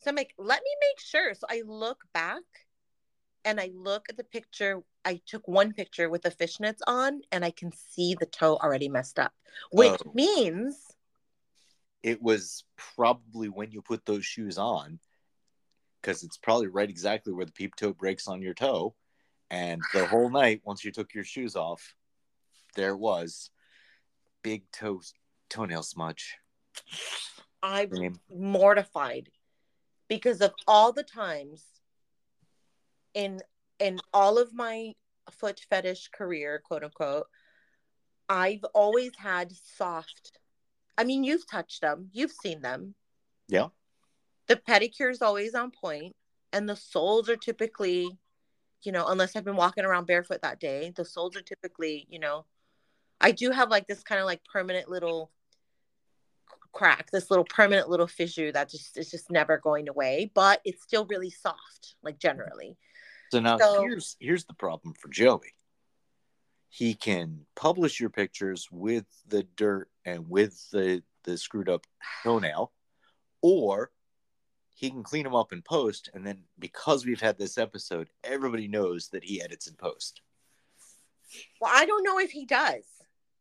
So 0.00 0.10
I'm 0.10 0.16
like, 0.16 0.34
let 0.38 0.62
me 0.62 0.70
make 0.80 1.00
sure. 1.00 1.34
So 1.34 1.46
I 1.50 1.62
look 1.66 2.04
back 2.12 2.42
and 3.44 3.60
I 3.60 3.70
look 3.74 4.06
at 4.08 4.16
the 4.16 4.24
picture. 4.24 4.82
I 5.04 5.20
took 5.26 5.46
one 5.46 5.72
picture 5.72 6.08
with 6.10 6.22
the 6.22 6.30
fishnets 6.30 6.80
on 6.86 7.20
and 7.32 7.44
I 7.44 7.50
can 7.50 7.70
see 7.72 8.14
the 8.14 8.26
toe 8.26 8.56
already 8.56 8.88
messed 8.88 9.18
up, 9.18 9.32
which 9.72 10.00
Oh. 10.04 10.12
means 10.14 10.76
it 12.02 12.22
was 12.22 12.64
probably 12.76 13.48
when 13.48 13.70
you 13.70 13.82
put 13.82 14.04
those 14.06 14.24
shoes 14.24 14.58
on 14.58 14.98
because 16.00 16.22
it's 16.22 16.36
probably 16.36 16.68
right 16.68 16.88
exactly 16.88 17.32
where 17.32 17.46
the 17.46 17.52
peep 17.52 17.74
toe 17.74 17.92
breaks 17.92 18.28
on 18.28 18.42
your 18.42 18.54
toe 18.54 18.94
and 19.50 19.82
the 19.92 20.06
whole 20.06 20.30
night 20.30 20.60
once 20.64 20.84
you 20.84 20.92
took 20.92 21.14
your 21.14 21.24
shoes 21.24 21.56
off 21.56 21.94
there 22.76 22.96
was 22.96 23.50
big 24.42 24.70
toe 24.70 25.00
toenail 25.48 25.82
smudge 25.82 26.36
I'm 27.66 27.90
Same. 27.92 28.20
mortified 28.30 29.30
because 30.08 30.40
of 30.40 30.54
all 30.68 30.92
the 30.92 31.02
times 31.02 31.64
in 33.14 33.40
in 33.80 34.00
all 34.14 34.38
of 34.38 34.54
my 34.54 34.94
foot 35.30 35.60
fetish 35.68 36.08
career, 36.08 36.62
quote 36.64 36.84
unquote, 36.84 37.26
I've 38.28 38.64
always 38.74 39.16
had 39.16 39.52
soft. 39.52 40.38
I 40.96 41.04
mean, 41.04 41.24
you've 41.24 41.46
touched 41.48 41.80
them, 41.80 42.10
you've 42.12 42.32
seen 42.32 42.62
them. 42.62 42.94
yeah 43.48 43.68
The 44.46 44.56
pedicure 44.56 45.10
is 45.10 45.22
always 45.22 45.54
on 45.54 45.72
point, 45.72 46.14
and 46.52 46.68
the 46.68 46.76
soles 46.76 47.28
are 47.28 47.36
typically, 47.36 48.18
you 48.82 48.92
know, 48.92 49.06
unless 49.08 49.34
I've 49.36 49.44
been 49.44 49.56
walking 49.56 49.84
around 49.84 50.06
barefoot 50.06 50.42
that 50.42 50.60
day, 50.60 50.92
the 50.94 51.04
soles 51.04 51.36
are 51.36 51.42
typically, 51.42 52.06
you 52.08 52.20
know, 52.20 52.46
I 53.20 53.32
do 53.32 53.50
have 53.50 53.70
like 53.70 53.88
this 53.88 54.04
kind 54.04 54.20
of 54.20 54.26
like 54.26 54.44
permanent 54.44 54.88
little 54.88 55.32
crack, 56.76 57.10
this 57.10 57.30
little 57.30 57.44
permanent 57.44 57.88
little 57.88 58.06
fissure 58.06 58.52
that 58.52 58.68
just 58.68 58.96
is 58.98 59.10
just 59.10 59.30
never 59.30 59.56
going 59.58 59.88
away, 59.88 60.30
but 60.34 60.60
it's 60.64 60.82
still 60.82 61.06
really 61.06 61.30
soft, 61.30 61.96
like 62.02 62.18
generally. 62.18 62.76
so 63.32 63.40
now 63.40 63.56
So- 63.58 63.80
here's 63.82 64.16
here's 64.20 64.44
the 64.44 64.54
problem 64.54 64.94
for 64.94 65.08
joey 65.08 65.52
he 66.68 66.94
can 66.94 67.46
publish 67.54 67.98
your 68.00 68.10
pictures 68.10 68.68
with 68.70 69.06
the 69.26 69.42
dirt 69.56 69.88
and 70.04 70.28
with 70.28 70.68
the 70.70 71.02
the 71.24 71.38
screwed 71.38 71.68
up 71.68 71.86
toenail 72.22 72.72
or 73.40 73.90
he 74.74 74.90
can 74.90 75.02
clean 75.02 75.24
them 75.24 75.34
up 75.34 75.52
in 75.52 75.62
post 75.62 76.10
and 76.12 76.26
then 76.26 76.42
because 76.58 77.06
we've 77.06 77.20
had 77.20 77.38
this 77.38 77.56
episode 77.56 78.10
everybody 78.24 78.68
knows 78.68 79.08
that 79.08 79.24
he 79.24 79.40
edits 79.42 79.66
in 79.68 79.74
post 79.74 80.20
Well, 81.60 81.72
I 81.74 81.86
don't 81.86 82.04
know 82.04 82.18
if 82.18 82.30
he 82.30 82.44
does. 82.46 82.84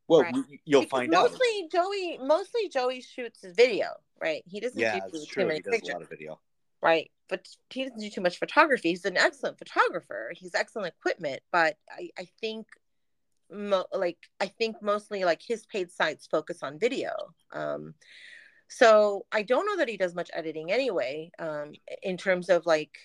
Well 0.07 0.21
Right. 0.21 0.35
you'll 0.65 0.81
Because 0.81 0.89
find 0.89 1.13
out 1.13 1.31
mostly 1.31 1.67
Joey, 1.71 2.19
mostly 2.21 2.69
Joey 2.69 3.01
shoots 3.01 3.41
his 3.41 3.55
video, 3.55 3.87
right? 4.21 4.43
He 4.45 4.59
doesn't 4.59 4.79
yeah 4.79 4.99
do 5.11 5.19
too 5.19 5.25
true 5.25 5.45
many 5.45 5.57
he 5.59 5.61
does 5.61 5.73
pictures. 5.73 5.89
a 5.89 5.93
lot 5.93 6.01
of 6.01 6.09
video 6.09 6.39
right? 6.81 7.09
But 7.29 7.47
he 7.71 7.83
doesn't 7.83 7.99
do 7.99 8.09
too 8.11 8.21
much 8.21 8.37
photography. 8.37 8.89
He's 8.89 9.05
an 9.05 9.17
excellent 9.17 9.57
photographer. 9.57 10.31
He's 10.35 10.53
excellent 10.53 10.93
equipment, 10.99 11.41
but 11.51 11.77
I, 11.89 12.11
I 12.19 12.27
think, 12.39 12.67
mo- 13.51 13.87
like, 13.91 14.19
I 14.39 14.45
think 14.45 14.83
mostly 14.83 15.23
like 15.25 15.41
his 15.41 15.65
paid 15.65 15.91
sites 15.91 16.27
focus 16.27 16.61
on 16.61 16.77
video. 16.77 17.33
Um, 17.51 17.95
so 18.67 19.25
I 19.31 19.41
don't 19.41 19.65
know 19.65 19.77
that 19.77 19.89
he 19.89 19.97
does 19.97 20.13
much 20.13 20.29
editing 20.31 20.71
anyway. 20.71 21.31
Um, 21.39 21.73
in 22.03 22.17
terms 22.17 22.49
of 22.49 22.67
like, 22.67 22.95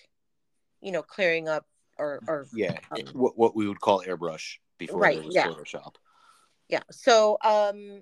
you 0.79 0.91
know, 0.91 1.01
clearing 1.01 1.47
up 1.49 1.65
or 1.97 2.21
or 2.27 2.47
yeah 2.53 2.77
Um, 2.91 2.99
what, 3.13 3.35
what 3.37 3.55
we 3.55 3.67
would 3.67 3.81
call 3.81 4.03
airbrush 4.05 4.57
before 4.77 4.99
Right, 4.99 5.17
there 5.17 5.25
was 5.25 5.35
yeah. 5.35 5.47
photoshop 5.47 5.95
yeah. 6.71 6.83
So 6.89 7.37
um, 7.43 8.01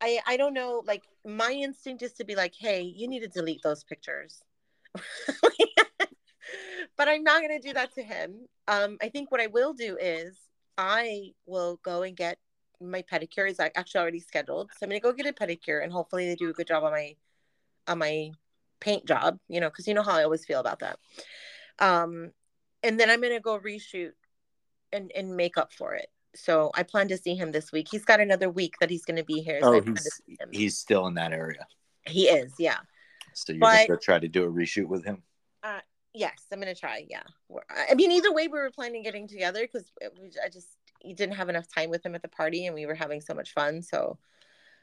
I- 0.00 0.20
I 0.26 0.36
don't 0.36 0.54
know. 0.54 0.82
Like 0.86 1.04
my 1.24 1.52
instinct 1.52 2.02
is 2.02 2.12
to 2.14 2.24
be 2.24 2.34
like, 2.34 2.54
hey, 2.58 2.82
you 2.82 3.08
need 3.08 3.20
to 3.20 3.28
delete 3.28 3.62
those 3.62 3.84
pictures. 3.84 4.42
but 6.96 7.08
I'm 7.08 7.22
not 7.22 7.42
going 7.42 7.60
to 7.60 7.66
do 7.66 7.72
that 7.74 7.94
to 7.94 8.02
him. 8.02 8.46
Um, 8.68 8.98
I 9.00 9.08
think 9.08 9.30
what 9.30 9.40
I 9.40 9.46
will 9.46 9.72
do 9.72 9.96
is 10.00 10.36
I 10.76 11.32
will 11.46 11.78
go 11.84 12.02
and 12.02 12.16
get 12.16 12.38
my 12.80 13.02
pedicure 13.02 13.48
is 13.48 13.60
actually 13.60 14.00
already 14.00 14.20
scheduled. 14.20 14.70
So 14.72 14.78
I'm 14.84 14.88
going 14.90 15.00
to 15.00 15.02
go 15.02 15.12
get 15.12 15.26
a 15.26 15.32
pedicure 15.32 15.82
and 15.82 15.92
hopefully 15.92 16.26
they 16.26 16.34
do 16.34 16.50
a 16.50 16.52
good 16.52 16.66
job 16.66 16.82
on 16.84 16.92
my 16.92 17.14
on 17.86 17.98
my 17.98 18.30
paint 18.80 19.06
job, 19.06 19.38
you 19.48 19.60
know, 19.60 19.68
because 19.68 19.86
you 19.86 19.94
know 19.94 20.02
how 20.02 20.16
I 20.16 20.24
always 20.24 20.44
feel 20.44 20.60
about 20.60 20.80
that. 20.80 20.98
Um, 21.78 22.32
and 22.82 22.98
then 22.98 23.10
I'm 23.10 23.20
going 23.20 23.34
to 23.34 23.40
go 23.40 23.58
reshoot 23.58 24.12
and 24.92 25.12
and 25.14 25.36
make 25.36 25.56
up 25.58 25.72
for 25.72 25.94
it. 25.94 26.08
So 26.34 26.70
I 26.74 26.82
plan 26.84 27.08
to 27.08 27.18
see 27.18 27.34
him 27.34 27.52
this 27.52 27.72
week. 27.72 27.88
He's 27.90 28.04
got 28.04 28.20
another 28.20 28.48
week 28.48 28.74
that 28.80 28.90
he's 28.90 29.04
going 29.04 29.16
to 29.16 29.24
be 29.24 29.40
here. 29.40 29.60
So 29.60 29.74
oh 29.74 29.80
to 29.80 29.90
he's 29.90 30.22
he's 30.52 30.78
still 30.78 31.06
in 31.06 31.14
that 31.14 31.32
area 31.32 31.66
he 32.06 32.28
is, 32.28 32.52
yeah. 32.58 32.78
so 33.34 33.52
you're 33.52 33.60
But- 33.60 33.88
gonna 33.88 34.00
try 34.00 34.18
to 34.18 34.26
do 34.28 34.44
a 34.44 34.50
reshoot 34.50 34.86
with 34.86 35.04
him 35.04 35.22
Yes, 36.12 36.44
I'm 36.52 36.58
gonna 36.58 36.74
try. 36.74 37.06
Yeah, 37.08 37.22
I 37.88 37.94
mean, 37.94 38.10
either 38.10 38.32
way, 38.32 38.48
we 38.48 38.58
were 38.58 38.70
planning 38.70 39.02
getting 39.04 39.28
together 39.28 39.60
because 39.60 39.92
I 40.44 40.48
just 40.48 40.76
didn't 41.04 41.36
have 41.36 41.48
enough 41.48 41.72
time 41.72 41.88
with 41.88 42.04
him 42.04 42.16
at 42.16 42.22
the 42.22 42.28
party, 42.28 42.66
and 42.66 42.74
we 42.74 42.86
were 42.86 42.96
having 42.96 43.20
so 43.20 43.32
much 43.32 43.52
fun. 43.52 43.82
So, 43.82 44.18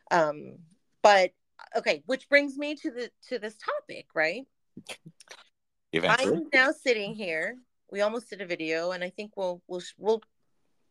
um, 0.09 0.59
but 1.03 1.31
okay, 1.75 2.01
which 2.05 2.29
brings 2.29 2.57
me 2.57 2.75
to 2.75 2.91
the 2.91 3.11
to 3.27 3.39
this 3.39 3.57
topic, 3.57 4.07
right? 4.13 4.45
eventually. 5.91 6.37
I'm 6.37 6.47
now 6.53 6.71
sitting 6.71 7.13
here. 7.13 7.57
We 7.91 8.01
almost 8.01 8.29
did 8.29 8.39
a 8.39 8.45
video, 8.45 8.91
and 8.91 9.03
I 9.03 9.09
think 9.09 9.35
we'll 9.35 9.61
we'll 9.67 9.83
we'll 9.97 10.21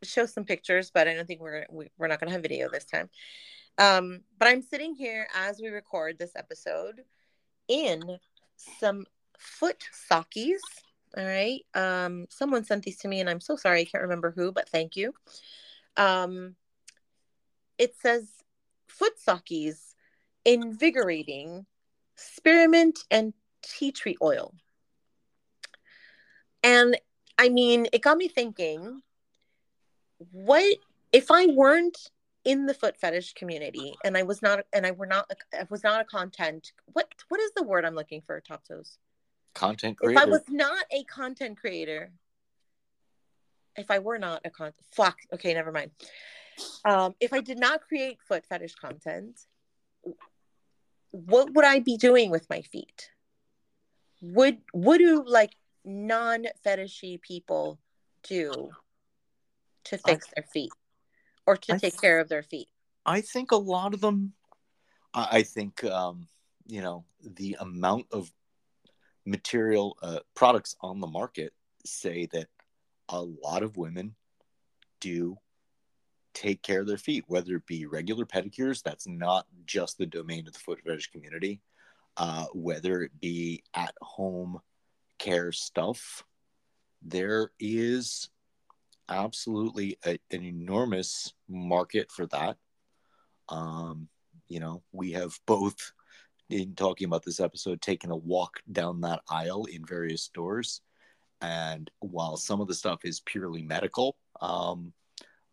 show 0.03 0.27
some 0.27 0.45
pictures, 0.45 0.91
but 0.93 1.09
I 1.09 1.15
don't 1.15 1.27
think 1.27 1.41
we're 1.41 1.67
we, 1.71 1.91
we're 1.99 2.09
not 2.09 2.21
gonna 2.21 2.33
have 2.33 2.43
video 2.43 2.69
this 2.71 2.85
time. 2.85 3.09
Um, 3.79 4.21
but 4.39 4.49
I'm 4.49 4.63
sitting 4.63 4.95
here 4.95 5.29
as 5.35 5.61
we 5.61 5.69
record 5.69 6.19
this 6.19 6.33
episode 6.37 7.03
in 7.69 8.19
some 8.79 9.07
foot 9.39 9.85
sockies. 10.11 10.61
All 11.17 11.25
right. 11.25 11.61
Um, 11.75 12.27
someone 12.29 12.65
sent 12.65 12.85
these 12.85 12.99
to 12.99 13.09
me, 13.09 13.21
and 13.21 13.29
I'm 13.29 13.41
so 13.41 13.57
sorry 13.57 13.81
I 13.81 13.85
can't 13.85 14.03
remember 14.03 14.33
who, 14.35 14.53
but 14.53 14.69
thank 14.69 14.97
you. 14.97 15.15
Um, 15.97 16.57
it 17.79 17.95
says 18.01 18.29
foot 18.87 19.15
sockies, 19.27 19.95
invigorating, 20.45 21.67
spearmint 22.17 23.01
and 23.11 23.35
tea 23.63 23.93
tree 23.93 24.17
oil. 24.23 24.55
And 26.63 26.99
I 27.39 27.49
mean, 27.49 27.87
it 27.93 28.03
got 28.03 28.17
me 28.17 28.29
thinking 28.29 29.03
what 30.33 30.77
if 31.13 31.31
I 31.31 31.47
weren't 31.47 31.97
in 32.45 32.67
the 32.67 32.75
foot 32.75 32.97
fetish 32.97 33.35
community 33.35 33.95
and 34.05 34.17
I 34.17 34.23
was 34.23 34.41
not 34.41 34.61
and 34.73 34.87
I 34.87 34.93
were 34.93 35.07
not 35.07 35.31
I 35.53 35.67
was 35.69 35.83
not 35.83 36.01
a 36.01 36.05
content 36.05 36.73
what 36.93 37.09
what 37.29 37.41
is 37.41 37.51
the 37.57 37.65
word 37.65 37.85
I'm 37.85 37.95
looking 37.95 38.23
for 38.23 38.41
top 38.41 38.67
toes? 38.67 38.99
Content 39.55 39.99
creator. 39.99 40.21
if 40.21 40.27
I 40.27 40.31
was 40.31 40.43
not 40.49 40.85
a 40.93 41.03
content 41.05 41.59
creator 41.59 42.13
if 43.77 43.91
I 43.91 43.99
were 43.99 44.19
not 44.19 44.43
a 44.45 44.51
con 44.51 44.73
fuck 44.93 45.17
okay 45.35 45.55
never 45.55 45.73
mind. 45.73 45.91
Um 46.85 47.15
if 47.21 47.33
I 47.33 47.41
did 47.41 47.59
not 47.59 47.83
create 47.83 48.19
foot 48.27 48.47
fetish 48.47 48.77
content 48.77 49.41
what 51.11 51.53
would 51.55 51.65
I 51.65 51.81
be 51.81 51.97
doing 51.97 52.31
with 52.31 52.49
my 52.51 52.61
feet? 52.63 53.11
Would 54.23 54.59
would 54.73 54.99
do 54.99 55.25
like 55.27 55.57
non 55.85 56.47
fetishy 56.65 57.21
people 57.21 57.79
do 58.23 58.71
to 59.87 59.99
fix 59.99 60.27
their 60.35 60.45
feet 60.45 60.73
or 61.47 61.57
to 61.57 61.75
I 61.75 61.79
take 61.79 61.93
th- 61.93 62.01
care 62.01 62.21
of 62.21 62.29
their 62.29 62.43
feet 62.43 62.69
I 63.07 63.21
think 63.21 63.53
a 63.53 63.57
lot 63.57 63.95
of 63.95 64.01
them. 64.01 64.33
I, 65.15 65.29
I 65.31 65.43
think 65.45 65.85
um, 65.85 66.27
you 66.67 66.83
know 66.83 67.05
the 67.23 67.57
amount 67.61 68.07
of 68.11 68.31
material 69.25 69.97
uh, 70.03 70.19
products 70.35 70.77
on 70.81 71.01
the 71.01 71.07
market 71.07 71.53
say 71.85 72.27
that 72.33 72.49
a 73.09 73.23
lot 73.23 73.63
of 73.63 73.77
women 73.77 74.17
do 75.01 75.39
take 76.35 76.63
care 76.63 76.81
of 76.81 76.87
their 76.87 76.99
feet, 76.99 77.25
whether 77.29 77.55
it 77.57 77.67
be 77.67 77.87
regular 77.87 78.27
pedicures. 78.27 78.83
That's 78.83 79.07
not 79.07 79.47
just 79.65 79.97
the 79.97 80.07
domain 80.07 80.47
of 80.47 80.53
the 80.53 80.59
foot 80.59 80.81
fetish 80.85 81.11
community. 81.13 81.63
Uh, 82.17 82.47
whether 82.55 83.03
it 83.03 83.13
be 83.21 83.63
at 83.75 83.95
home 84.01 84.59
care 85.19 85.53
stuff, 85.53 86.25
there 87.03 87.53
is 87.61 88.31
absolutely 89.09 89.99
a, 90.05 90.19
an 90.31 90.45
enormous 90.45 91.33
market 91.49 92.11
for 92.11 92.27
that. 92.27 92.57
Um, 93.49 94.09
you 94.49 94.61
know, 94.61 94.83
we 94.93 95.13
have 95.13 95.39
both, 95.47 95.93
in 96.49 96.75
talking 96.75 97.07
about 97.07 97.25
this 97.25 97.41
episode, 97.41 97.81
taken 97.81 98.11
a 98.11 98.17
walk 98.17 98.61
down 98.71 99.01
that 99.01 99.21
aisle 99.29 99.65
in 99.65 99.85
various 99.85 100.23
stores. 100.23 100.81
And 101.41 101.91
while 102.01 102.37
some 102.37 102.61
of 102.61 102.69
the 102.69 102.75
stuff 102.75 103.05
is 103.05 103.21
purely 103.21 103.63
medical, 103.63 104.17
um, 104.41 104.93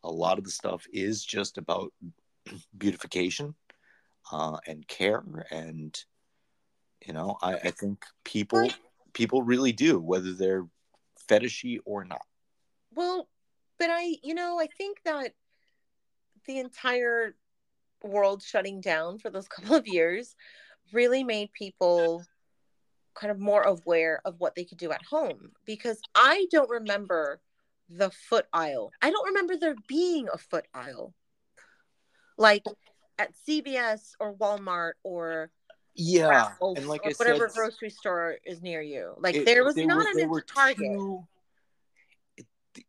a 0.03 0.11
lot 0.11 0.37
of 0.37 0.43
the 0.43 0.51
stuff 0.51 0.85
is 0.93 1.23
just 1.23 1.57
about 1.57 1.91
beautification 2.77 3.55
uh, 4.31 4.57
and 4.67 4.87
care. 4.87 5.23
And, 5.51 5.97
you 7.05 7.13
know, 7.13 7.37
I, 7.41 7.55
I 7.55 7.71
think 7.71 8.05
people 8.23 8.69
people 9.13 9.43
really 9.43 9.71
do, 9.71 9.99
whether 9.99 10.33
they're 10.33 10.65
fetishy 11.29 11.79
or 11.85 12.03
not. 12.03 12.25
Well, 12.93 13.27
but 13.79 13.89
I, 13.89 14.17
you 14.23 14.33
know, 14.33 14.59
I 14.59 14.67
think 14.67 14.99
that 15.05 15.33
the 16.45 16.59
entire 16.59 17.35
world 18.03 18.41
shutting 18.43 18.81
down 18.81 19.17
for 19.17 19.29
those 19.29 19.47
couple 19.49 19.75
of 19.75 19.87
years 19.87 20.35
really 20.91 21.23
made 21.23 21.51
people 21.53 22.23
kind 23.15 23.31
of 23.31 23.39
more 23.39 23.61
aware 23.61 24.21
of 24.25 24.39
what 24.39 24.55
they 24.55 24.65
could 24.65 24.77
do 24.77 24.91
at 24.91 25.03
home 25.03 25.51
because 25.65 26.01
I 26.15 26.47
don't 26.51 26.69
remember 26.69 27.39
the 27.89 28.09
foot 28.09 28.47
aisle. 28.51 28.91
I 29.01 29.11
don't 29.11 29.27
remember 29.27 29.55
there 29.55 29.75
being 29.87 30.27
a 30.33 30.37
foot 30.37 30.65
aisle 30.73 31.13
like 32.37 32.63
at 33.19 33.31
CVS 33.47 34.13
or 34.19 34.33
Walmart 34.33 34.93
or 35.03 35.51
Yeah, 35.93 36.29
Ralph's 36.59 36.79
and 36.79 36.87
like 36.89 37.01
or 37.05 37.09
I 37.11 37.13
whatever 37.17 37.47
said, 37.49 37.55
grocery 37.55 37.91
store 37.91 38.37
is 38.43 38.61
near 38.63 38.81
you. 38.81 39.13
Like 39.17 39.35
it- 39.35 39.45
there 39.45 39.63
was 39.63 39.75
not 39.77 39.97
were- 39.97 40.01
an 40.09 40.17
there 40.17 40.27
were 40.27 40.41
Target. 40.41 40.77
two- 40.79 41.27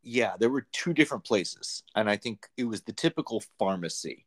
yeah, 0.03 0.35
there 0.39 0.51
were 0.51 0.67
two 0.73 0.93
different 0.93 1.25
places, 1.25 1.83
and 1.95 2.09
I 2.09 2.17
think 2.17 2.47
it 2.57 2.65
was 2.65 2.83
the 2.83 2.93
typical 2.93 3.43
pharmacy. 3.59 4.27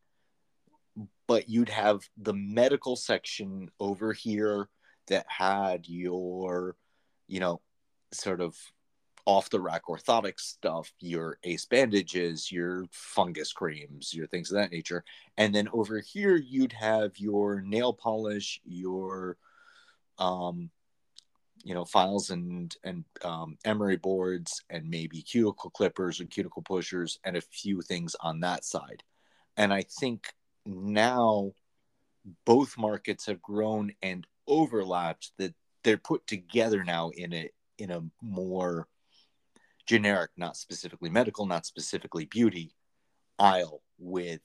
But 1.27 1.49
you'd 1.49 1.69
have 1.69 2.01
the 2.17 2.33
medical 2.33 2.95
section 2.95 3.69
over 3.79 4.13
here 4.13 4.69
that 5.07 5.25
had 5.27 5.87
your, 5.87 6.75
you 7.27 7.39
know, 7.39 7.61
sort 8.11 8.41
of 8.41 8.55
off 9.25 9.49
the 9.49 9.59
rack 9.59 9.83
orthotic 9.89 10.39
stuff, 10.39 10.93
your 11.01 11.37
ace 11.43 11.65
bandages, 11.65 12.49
your 12.49 12.85
fungus 12.91 13.51
creams, 13.51 14.13
your 14.13 14.25
things 14.25 14.51
of 14.51 14.55
that 14.55 14.71
nature. 14.71 15.03
And 15.37 15.53
then 15.53 15.67
over 15.73 15.99
here, 15.99 16.37
you'd 16.37 16.71
have 16.71 17.17
your 17.17 17.59
nail 17.61 17.91
polish, 17.91 18.61
your, 18.63 19.37
um, 20.17 20.71
you 21.63 21.73
know, 21.73 21.85
files 21.85 22.29
and 22.29 22.75
and 22.83 23.03
um, 23.23 23.57
emery 23.65 23.97
boards, 23.97 24.63
and 24.69 24.89
maybe 24.89 25.21
cuticle 25.21 25.69
clippers 25.69 26.19
or 26.19 26.25
cuticle 26.25 26.61
pushers, 26.61 27.19
and 27.23 27.37
a 27.37 27.41
few 27.41 27.81
things 27.81 28.15
on 28.21 28.39
that 28.41 28.63
side. 28.63 29.03
And 29.55 29.73
I 29.73 29.83
think 29.99 30.33
now 30.65 31.53
both 32.45 32.77
markets 32.77 33.25
have 33.25 33.41
grown 33.41 33.93
and 34.01 34.25
overlapped 34.47 35.31
that 35.37 35.53
they're 35.83 35.97
put 35.97 36.25
together 36.27 36.83
now 36.83 37.09
in 37.09 37.33
a 37.33 37.49
in 37.77 37.91
a 37.91 38.03
more 38.21 38.87
generic, 39.85 40.31
not 40.37 40.57
specifically 40.57 41.09
medical, 41.09 41.45
not 41.45 41.65
specifically 41.65 42.25
beauty 42.25 42.75
aisle 43.39 43.81
with 43.97 44.41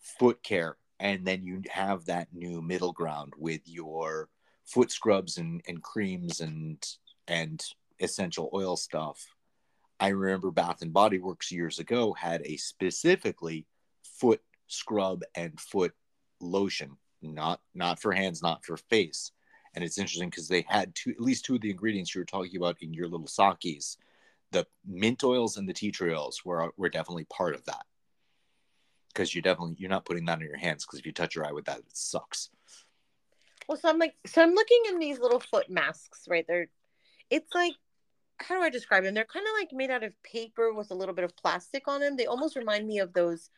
foot 0.00 0.42
care. 0.42 0.76
And 1.00 1.26
then 1.26 1.44
you 1.44 1.62
have 1.70 2.06
that 2.06 2.28
new 2.32 2.62
middle 2.62 2.92
ground 2.92 3.34
with 3.36 3.62
your 3.64 4.28
foot 4.64 4.90
scrubs 4.90 5.38
and, 5.38 5.62
and 5.66 5.82
creams 5.82 6.40
and 6.40 6.84
and 7.26 7.64
essential 8.00 8.50
oil 8.52 8.76
stuff. 8.76 9.26
I 10.00 10.08
remember 10.08 10.50
Bath 10.50 10.82
and 10.82 10.92
Body 10.92 11.18
Works 11.18 11.52
years 11.52 11.78
ago 11.78 12.12
had 12.12 12.42
a 12.44 12.56
specifically 12.56 13.66
foot 14.02 14.42
scrub 14.66 15.22
and 15.34 15.58
foot 15.60 15.94
lotion, 16.40 16.96
not 17.22 17.60
not 17.74 18.00
for 18.00 18.12
hands, 18.12 18.42
not 18.42 18.64
for 18.64 18.76
face. 18.76 19.30
And 19.74 19.82
it's 19.82 19.98
interesting 19.98 20.30
because 20.30 20.48
they 20.48 20.64
had 20.68 20.94
two, 20.94 21.10
at 21.10 21.20
least 21.20 21.44
two 21.44 21.56
of 21.56 21.60
the 21.60 21.70
ingredients 21.70 22.14
you 22.14 22.20
were 22.20 22.26
talking 22.26 22.56
about 22.56 22.80
in 22.80 22.94
your 22.94 23.08
little 23.08 23.26
sockies. 23.26 23.96
The 24.52 24.66
mint 24.86 25.24
oils 25.24 25.56
and 25.56 25.68
the 25.68 25.72
tea 25.72 25.90
tree 25.90 26.14
oils 26.14 26.42
were 26.44 26.72
were 26.76 26.88
definitely 26.88 27.24
part 27.24 27.54
of 27.54 27.64
that. 27.64 27.84
Because 29.08 29.34
you 29.34 29.42
definitely 29.42 29.76
you're 29.78 29.90
not 29.90 30.04
putting 30.04 30.24
that 30.26 30.38
on 30.38 30.44
your 30.44 30.56
hands 30.56 30.84
because 30.84 30.98
if 30.98 31.06
you 31.06 31.12
touch 31.12 31.34
your 31.34 31.46
eye 31.46 31.52
with 31.52 31.66
that, 31.66 31.78
it 31.78 31.84
sucks. 31.96 32.50
Well, 33.68 33.78
so 33.78 33.88
I'm 33.88 33.98
like, 33.98 34.14
so 34.26 34.42
I'm 34.42 34.54
looking 34.54 34.82
in 34.88 34.98
these 34.98 35.18
little 35.18 35.40
foot 35.40 35.70
masks, 35.70 36.26
right? 36.28 36.44
They're, 36.46 36.68
it's 37.30 37.54
like, 37.54 37.74
how 38.38 38.56
do 38.56 38.62
I 38.62 38.70
describe 38.70 39.04
them? 39.04 39.14
They're 39.14 39.24
kind 39.24 39.46
of 39.46 39.52
like 39.58 39.72
made 39.72 39.90
out 39.90 40.02
of 40.02 40.20
paper 40.22 40.72
with 40.72 40.90
a 40.90 40.94
little 40.94 41.14
bit 41.14 41.24
of 41.24 41.36
plastic 41.36 41.88
on 41.88 42.00
them. 42.00 42.16
They 42.16 42.26
almost 42.26 42.56
remind 42.56 42.86
me 42.86 42.98
of 42.98 43.12
those 43.12 43.50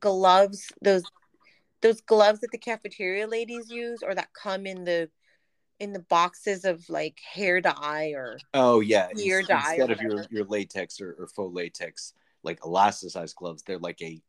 gloves, 0.00 0.72
those 0.80 1.04
those 1.82 2.00
gloves 2.00 2.40
that 2.40 2.52
the 2.52 2.58
cafeteria 2.58 3.26
ladies 3.26 3.70
use, 3.70 4.02
or 4.02 4.14
that 4.14 4.28
come 4.40 4.66
in 4.66 4.84
the 4.84 5.10
in 5.80 5.92
the 5.92 6.00
boxes 6.00 6.64
of 6.64 6.88
like 6.88 7.18
hair 7.20 7.60
dye 7.60 8.12
or 8.14 8.38
Oh 8.54 8.80
yeah, 8.80 9.08
Ear 9.18 9.42
dye 9.42 9.74
instead 9.76 9.90
of 9.90 10.00
your 10.00 10.24
your 10.30 10.44
latex 10.44 11.00
or, 11.00 11.16
or 11.18 11.26
faux 11.26 11.54
latex, 11.54 12.14
like 12.42 12.60
elasticized 12.60 13.34
gloves, 13.34 13.62
they're 13.62 13.78
like 13.78 14.00
a 14.02 14.20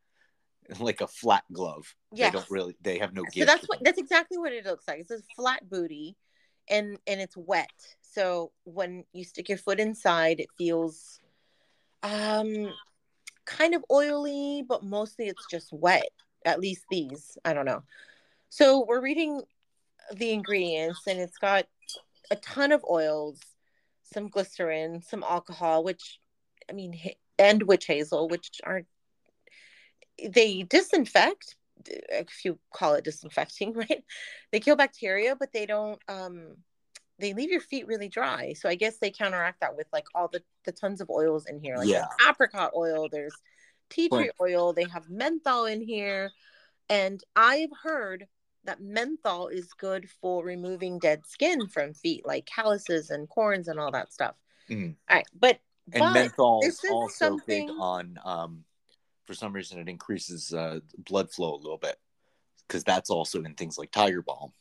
like 0.80 1.02
a 1.02 1.08
flat 1.08 1.44
glove. 1.52 1.94
Yes. 2.12 2.32
They 2.32 2.40
don't 2.40 2.50
really 2.50 2.76
they 2.82 2.98
have 3.00 3.14
no 3.14 3.24
so 3.32 3.46
that's 3.46 3.66
what 3.68 3.80
that's 3.84 3.98
exactly 4.00 4.38
what 4.38 4.54
it 4.54 4.66
looks 4.66 4.88
like. 4.88 5.00
It's 5.00 5.12
a 5.12 5.20
flat 5.36 5.70
booty, 5.70 6.16
and 6.70 6.98
and 7.08 7.22
it's 7.22 7.38
wet. 7.38 7.70
So 8.02 8.52
when 8.64 9.06
you 9.14 9.24
stick 9.24 9.50
your 9.50 9.58
foot 9.58 9.80
inside, 9.80 10.40
it 10.40 10.50
feels 10.58 11.20
um 12.02 12.74
kind 13.46 13.76
of 13.76 13.84
oily, 13.92 14.64
but 14.68 14.84
mostly 14.84 15.28
it's 15.28 15.46
just 15.50 15.72
wet. 15.72 16.10
At 16.46 16.60
least 16.60 16.84
these, 16.90 17.38
I 17.46 17.54
don't 17.54 17.66
know. 17.66 17.84
So 18.50 18.86
we're 18.88 19.02
reading 19.02 19.42
the 20.14 20.32
ingredients, 20.32 21.02
and 21.08 21.20
it's 21.20 21.38
got 21.38 21.66
a 22.32 22.36
ton 22.38 22.72
of 22.72 22.84
oils, 22.90 23.40
some 24.04 24.28
glycerin, 24.28 25.02
some 25.02 25.24
alcohol, 25.24 25.84
which 25.84 26.20
I 26.70 26.74
mean, 26.74 27.00
and 27.40 27.64
witch 27.64 27.86
hazel, 27.86 28.28
which 28.28 28.62
aren't 28.64 28.88
they 30.30 30.64
disinfect 30.64 31.56
if 31.88 32.46
you 32.46 32.58
call 32.74 32.94
it 32.94 33.04
disinfecting 33.04 33.74
right 33.84 34.04
they 34.52 34.60
kill 34.60 34.76
bacteria 34.76 35.36
but 35.36 35.52
they 35.54 35.66
don't 35.66 36.00
um 36.08 36.56
they 37.20 37.34
leave 37.34 37.52
your 37.52 37.62
feet 37.62 37.86
really 37.86 38.10
dry. 38.10 38.54
So 38.54 38.68
I 38.68 38.74
guess 38.76 38.98
they 38.98 39.12
counteract 39.12 39.62
that 39.62 39.78
with 39.78 39.86
like 39.94 40.06
all 40.16 40.28
the 40.30 40.42
the 40.66 40.72
tons 40.72 41.00
of 41.00 41.12
oils 41.12 41.46
in 41.46 41.60
here. 41.60 41.78
Like 41.78 41.88
Yeah. 41.88 42.08
apricot 42.28 42.72
oil, 42.76 43.08
there's 43.08 43.36
tea 43.92 44.10
tree 44.10 44.32
oil, 44.42 44.74
they 44.74 44.86
have 44.86 45.10
menthol 45.10 45.66
in 45.66 45.80
here. 45.80 46.32
And 46.90 47.24
I've 47.36 47.70
heard 47.84 48.28
that 48.64 48.82
menthol 48.82 49.48
is 49.50 49.72
good 49.74 50.10
for 50.22 50.44
removing 50.44 50.98
dead 50.98 51.26
skin 51.28 51.68
from 51.68 51.94
feet, 51.94 52.26
like 52.26 52.48
calluses 52.48 53.12
and 53.12 53.30
corns 53.30 53.68
and 53.68 53.80
all 53.80 53.92
that 53.92 54.12
stuff. 54.12 54.36
Mhm. 54.68 54.96
All 55.08 55.16
right, 55.16 55.28
but 55.40 55.60
And 55.94 56.00
but 56.00 56.14
menthol 56.14 56.62
is 56.64 56.80
also 56.90 57.38
big 57.46 57.68
something- 57.68 57.70
on, 57.80 58.20
um, 58.26 58.66
for 59.34 59.38
some 59.38 59.54
reason, 59.54 59.80
it 59.80 59.90
increases 59.90 60.54
uh, 60.54 60.80
blood 60.98 61.32
flow 61.32 61.56
a 61.56 61.58
little 61.58 61.80
bit 61.80 61.98
because 62.68 62.84
that's 62.84 63.10
also 63.10 63.42
in 63.42 63.56
things 63.56 63.80
like 63.80 63.92
Tiger 63.92 64.22
Balm. 64.22 64.52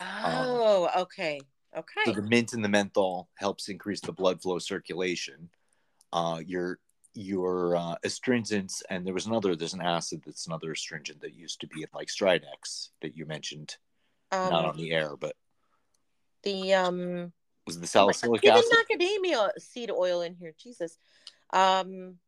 oh, 0.00 0.90
okay, 0.94 1.40
okay, 1.76 2.00
So 2.04 2.12
the 2.12 2.22
mint 2.22 2.52
and 2.52 2.62
the 2.62 2.68
menthol 2.68 3.30
helps 3.36 3.68
increase 3.68 4.00
the 4.00 4.12
blood 4.12 4.42
flow 4.42 4.58
circulation. 4.58 5.48
Uh, 6.12 6.42
your 6.44 6.78
your 7.14 7.76
uh, 7.76 7.94
astringents, 8.04 8.82
and 8.90 9.06
there 9.06 9.14
was 9.14 9.26
another. 9.26 9.56
There's 9.56 9.72
an 9.72 9.80
acid 9.80 10.22
that's 10.26 10.46
another 10.46 10.72
astringent 10.72 11.22
that 11.22 11.34
used 11.34 11.60
to 11.60 11.66
be 11.66 11.80
in 11.80 11.88
like 11.94 12.08
Stridex 12.08 12.90
that 13.00 13.16
you 13.16 13.24
mentioned, 13.24 13.76
not 14.30 14.52
on 14.52 14.70
um, 14.70 14.76
the 14.76 14.92
air, 14.92 15.16
but 15.16 15.34
the 16.42 16.74
um. 16.74 17.32
was 17.66 17.80
the 17.80 17.84
Oh 17.84 18.12
salicylic 18.12 18.44
acid. 18.44 18.64
Even 18.90 19.08
macadamia 19.24 19.50
seed 19.58 19.90
oil 19.90 20.20
in 20.20 20.34
here. 20.34 20.52
Jesus. 20.58 20.98
Um. 21.54 22.18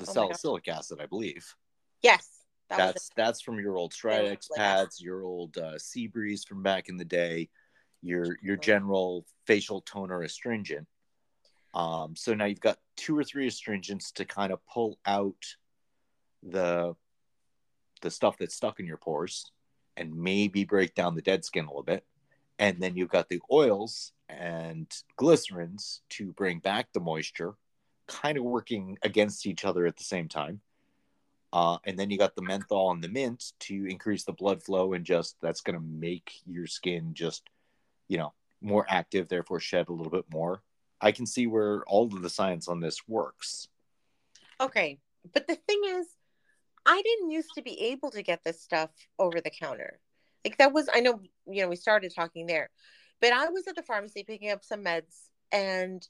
The 0.00 0.10
oh 0.10 0.12
salicylic 0.12 0.68
acid, 0.68 0.98
I 1.00 1.06
believe. 1.06 1.54
Yes, 2.02 2.26
that 2.70 2.78
that's 2.78 3.10
that's 3.16 3.40
from 3.42 3.58
your 3.58 3.76
old 3.76 3.92
Stridex 3.92 4.48
pads, 4.56 5.00
your 5.00 5.22
old 5.22 5.56
uh, 5.58 5.78
Sea 5.78 6.06
Breeze 6.06 6.44
from 6.44 6.62
back 6.62 6.88
in 6.88 6.96
the 6.96 7.04
day, 7.04 7.50
your 8.02 8.36
your 8.42 8.56
general 8.56 9.26
facial 9.46 9.82
toner 9.82 10.22
astringent. 10.22 10.86
Um, 11.74 12.16
so 12.16 12.34
now 12.34 12.46
you've 12.46 12.60
got 12.60 12.78
two 12.96 13.16
or 13.16 13.24
three 13.24 13.46
astringents 13.46 14.12
to 14.12 14.24
kind 14.24 14.52
of 14.52 14.60
pull 14.66 14.98
out 15.06 15.44
the 16.42 16.94
the 18.00 18.10
stuff 18.10 18.38
that's 18.38 18.54
stuck 18.54 18.80
in 18.80 18.86
your 18.86 18.96
pores 18.96 19.50
and 19.96 20.16
maybe 20.16 20.64
break 20.64 20.94
down 20.94 21.14
the 21.14 21.22
dead 21.22 21.44
skin 21.44 21.66
a 21.66 21.68
little 21.68 21.82
bit. 21.82 22.04
And 22.58 22.80
then 22.80 22.96
you've 22.96 23.10
got 23.10 23.28
the 23.28 23.40
oils 23.52 24.12
and 24.28 24.86
glycerins 25.18 26.00
to 26.10 26.32
bring 26.32 26.58
back 26.58 26.88
the 26.92 27.00
moisture, 27.00 27.54
kind 28.10 28.36
of 28.36 28.44
working 28.44 28.98
against 29.02 29.46
each 29.46 29.64
other 29.64 29.86
at 29.86 29.96
the 29.96 30.04
same 30.04 30.28
time. 30.28 30.60
Uh, 31.52 31.78
and 31.84 31.98
then 31.98 32.10
you 32.10 32.18
got 32.18 32.34
the 32.36 32.42
menthol 32.42 32.92
and 32.92 33.02
the 33.02 33.08
mint 33.08 33.52
to 33.60 33.86
increase 33.86 34.24
the 34.24 34.32
blood 34.32 34.62
flow 34.62 34.92
and 34.92 35.04
just 35.04 35.36
that's 35.42 35.62
going 35.62 35.76
to 35.76 35.84
make 35.84 36.32
your 36.46 36.66
skin 36.66 37.14
just, 37.14 37.48
you 38.08 38.18
know, 38.18 38.32
more 38.60 38.86
active, 38.88 39.28
therefore 39.28 39.58
shed 39.60 39.88
a 39.88 39.92
little 39.92 40.12
bit 40.12 40.26
more. 40.32 40.62
I 41.00 41.12
can 41.12 41.26
see 41.26 41.46
where 41.46 41.82
all 41.86 42.04
of 42.04 42.22
the 42.22 42.30
science 42.30 42.68
on 42.68 42.80
this 42.80 43.08
works. 43.08 43.68
okay. 44.60 44.98
But 45.34 45.46
the 45.46 45.56
thing 45.56 45.82
is, 45.86 46.06
I 46.86 47.02
didn't 47.02 47.30
used 47.30 47.54
to 47.56 47.62
be 47.62 47.78
able 47.92 48.10
to 48.12 48.22
get 48.22 48.42
this 48.44 48.62
stuff 48.62 48.90
over 49.18 49.40
the 49.40 49.50
counter. 49.50 50.00
Like 50.44 50.56
that 50.58 50.72
was, 50.72 50.88
I 50.92 51.00
know, 51.00 51.20
you 51.46 51.62
know, 51.62 51.68
we 51.68 51.76
started 51.76 52.12
talking 52.14 52.46
there, 52.46 52.70
but 53.20 53.32
I 53.32 53.48
was 53.50 53.66
at 53.66 53.76
the 53.76 53.82
pharmacy 53.82 54.24
picking 54.24 54.50
up 54.50 54.64
some 54.64 54.84
meds, 54.84 55.28
and 55.52 56.06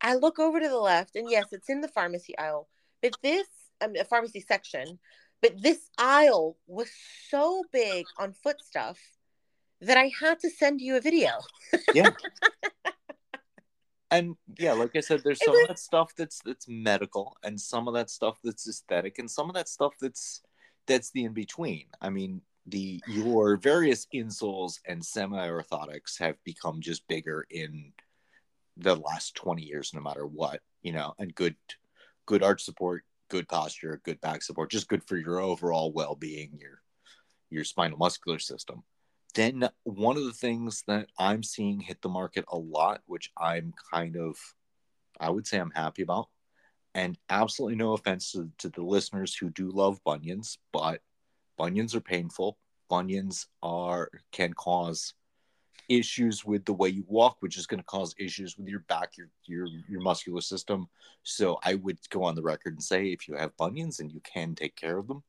I 0.00 0.14
look 0.14 0.38
over 0.38 0.60
to 0.60 0.68
the 0.68 0.78
left, 0.78 1.16
and 1.16 1.30
yes, 1.30 1.46
it's 1.52 1.68
in 1.68 1.80
the 1.80 1.88
pharmacy 1.88 2.36
aisle, 2.38 2.68
but 3.02 3.16
this, 3.22 3.46
um, 3.80 3.94
pharmacy 4.08 4.40
section, 4.40 4.98
but 5.42 5.60
this 5.60 5.90
aisle 5.98 6.56
was 6.66 6.88
so 7.30 7.64
big 7.72 8.06
on 8.18 8.32
foot 8.32 8.56
stuff 8.64 8.98
that 9.80 9.96
I 9.96 10.10
had 10.20 10.40
to 10.40 10.50
send 10.50 10.80
you 10.80 10.96
a 10.96 11.00
video. 11.00 11.30
Yeah. 11.94 12.10
and 14.10 14.36
yeah, 14.58 14.72
like 14.72 14.94
I 14.96 15.00
said, 15.00 15.22
there's 15.24 15.40
It 15.40 15.44
some 15.46 15.52
was- 15.54 15.62
of 15.62 15.68
that 15.68 15.78
stuff 15.78 16.12
that's 16.16 16.40
that's 16.44 16.66
medical, 16.68 17.36
and 17.42 17.60
some 17.60 17.88
of 17.88 17.94
that 17.94 18.10
stuff 18.10 18.38
that's 18.42 18.68
aesthetic, 18.68 19.18
and 19.18 19.30
some 19.30 19.48
of 19.48 19.54
that 19.54 19.68
stuff 19.68 19.94
that's 20.00 20.42
that's 20.86 21.10
the 21.10 21.24
in 21.24 21.32
between. 21.32 21.86
I 22.00 22.10
mean, 22.10 22.42
the 22.66 23.02
your 23.08 23.56
various 23.56 24.06
insoles 24.14 24.80
and 24.86 25.04
semi 25.04 25.48
orthotics 25.48 26.18
have 26.18 26.42
become 26.44 26.80
just 26.80 27.06
bigger 27.08 27.46
in 27.50 27.92
the 28.76 28.96
last 28.96 29.34
20 29.36 29.62
years, 29.62 29.92
no 29.94 30.00
matter 30.00 30.26
what, 30.26 30.60
you 30.82 30.92
know, 30.92 31.14
and 31.18 31.34
good 31.34 31.56
good 32.26 32.42
arch 32.42 32.64
support, 32.64 33.04
good 33.28 33.48
posture, 33.48 34.00
good 34.04 34.20
back 34.20 34.42
support, 34.42 34.70
just 34.70 34.88
good 34.88 35.02
for 35.04 35.16
your 35.16 35.40
overall 35.40 35.92
well 35.92 36.14
being, 36.14 36.58
your 36.60 36.82
your 37.50 37.64
spinal 37.64 37.98
muscular 37.98 38.38
system. 38.38 38.82
Then 39.34 39.68
one 39.84 40.16
of 40.16 40.24
the 40.24 40.32
things 40.32 40.82
that 40.86 41.08
I'm 41.18 41.42
seeing 41.42 41.80
hit 41.80 42.00
the 42.02 42.08
market 42.08 42.44
a 42.48 42.56
lot, 42.56 43.02
which 43.06 43.30
I'm 43.36 43.74
kind 43.92 44.16
of, 44.16 44.36
I 45.20 45.30
would 45.30 45.46
say 45.46 45.58
I'm 45.58 45.70
happy 45.70 46.02
about, 46.02 46.28
and 46.94 47.18
absolutely 47.28 47.76
no 47.76 47.92
offense 47.92 48.32
to, 48.32 48.50
to 48.58 48.70
the 48.70 48.82
listeners 48.82 49.34
who 49.36 49.50
do 49.50 49.70
love 49.70 50.02
bunions, 50.04 50.58
but 50.72 51.02
bunions 51.58 51.94
are 51.94 52.00
painful. 52.00 52.58
Bunions 52.88 53.46
are 53.62 54.10
can 54.32 54.54
cause 54.54 55.12
issues 55.88 56.44
with 56.44 56.64
the 56.64 56.72
way 56.72 56.88
you 56.88 57.04
walk, 57.06 57.36
which 57.40 57.56
is 57.56 57.66
going 57.66 57.80
to 57.80 57.84
cause 57.86 58.14
issues 58.18 58.56
with 58.58 58.68
your 58.68 58.80
back, 58.80 59.16
your 59.16 59.28
your 59.44 59.66
your 59.88 60.00
muscular 60.00 60.40
system. 60.40 60.88
So 61.22 61.58
I 61.62 61.74
would 61.74 61.98
go 62.10 62.22
on 62.24 62.34
the 62.34 62.42
record 62.42 62.74
and 62.74 62.82
say 62.82 63.06
if 63.12 63.28
you 63.28 63.36
have 63.36 63.56
bunions 63.56 64.00
and 64.00 64.10
you 64.12 64.20
can 64.20 64.54
take 64.54 64.76
care 64.76 64.98
of 64.98 65.06
them, 65.08 65.22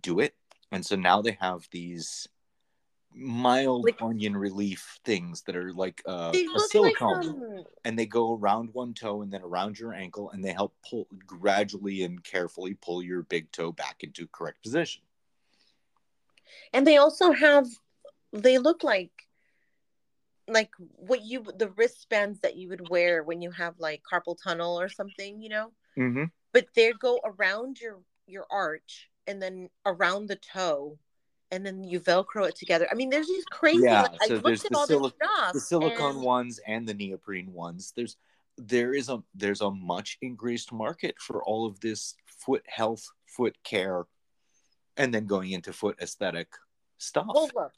do 0.00 0.20
it. 0.20 0.34
And 0.72 0.84
so 0.84 0.96
now 0.96 1.22
they 1.22 1.36
have 1.40 1.66
these 1.70 2.28
mild 3.18 3.84
Like- 3.84 3.98
bunion 3.98 4.36
relief 4.36 4.98
things 5.04 5.42
that 5.42 5.56
are 5.56 5.72
like 5.72 6.02
uh, 6.06 6.32
a 6.34 6.44
look 6.44 6.54
like 6.56 6.70
silicone 6.70 7.64
and 7.84 7.98
they 7.98 8.04
go 8.04 8.34
around 8.36 8.68
one 8.74 8.92
toe 8.92 9.22
and 9.22 9.32
then 9.32 9.40
around 9.42 9.78
your 9.78 9.94
ankle 9.94 10.30
and 10.32 10.44
they 10.44 10.52
help 10.52 10.74
pull 10.88 11.06
gradually 11.26 12.02
and 12.02 12.22
carefully 12.24 12.74
pull 12.74 13.02
your 13.02 13.22
big 13.22 13.50
toe 13.52 13.72
back 13.72 14.02
into 14.02 14.26
correct 14.32 14.62
position. 14.62 15.02
and 16.74 16.86
they 16.86 16.98
also 16.98 17.32
have 17.32 17.66
they 18.32 18.58
look 18.58 18.84
like 18.84 19.25
like 20.48 20.70
what 20.78 21.22
you 21.22 21.44
the 21.58 21.70
wristbands 21.70 22.40
that 22.40 22.56
you 22.56 22.68
would 22.68 22.88
wear 22.88 23.22
when 23.24 23.42
you 23.42 23.50
have 23.50 23.74
like 23.78 24.02
carpal 24.10 24.36
tunnel 24.42 24.78
or 24.80 24.88
something 24.88 25.40
you 25.42 25.48
know 25.48 25.72
Mm-hmm. 25.98 26.24
but 26.52 26.66
they 26.74 26.92
go 27.00 27.18
around 27.24 27.80
your 27.80 27.98
your 28.26 28.46
arch 28.50 29.08
and 29.26 29.40
then 29.40 29.70
around 29.86 30.28
the 30.28 30.36
toe 30.36 30.98
and 31.50 31.64
then 31.64 31.82
you 31.84 31.98
velcro 32.00 32.46
it 32.48 32.54
together 32.54 32.86
i 32.90 32.94
mean 32.94 33.08
there's 33.08 33.28
these 33.28 33.44
crazy 33.46 33.84
Yeah, 33.84 34.02
like, 34.02 34.22
i 34.22 34.26
so 34.26 34.34
looked 34.34 34.44
there's 34.46 34.64
at 34.66 34.70
the 34.72 34.76
all 34.78 34.86
sili- 34.86 35.02
this 35.04 35.12
stuff 35.16 35.52
The 35.54 35.60
silicone 35.60 36.16
and- 36.16 36.22
ones 36.22 36.60
and 36.66 36.86
the 36.86 36.94
neoprene 36.94 37.52
ones. 37.52 37.92
There's 37.96 38.16
there 38.58 38.94
is 38.94 39.08
a 39.08 39.22
there's 39.34 39.60
a 39.62 39.70
much 39.70 40.18
increased 40.22 40.72
market 40.72 41.14
for 41.18 41.42
all 41.44 41.66
of 41.66 41.78
this 41.80 42.14
foot 42.26 42.62
health, 42.66 43.06
foot 43.26 43.56
care, 43.64 44.04
and 44.96 45.12
then 45.14 45.26
going 45.26 45.50
into 45.52 45.72
foot 45.72 45.96
aesthetic 46.00 46.48
stuff. 46.98 47.26
well 47.34 47.50
look 47.54 47.72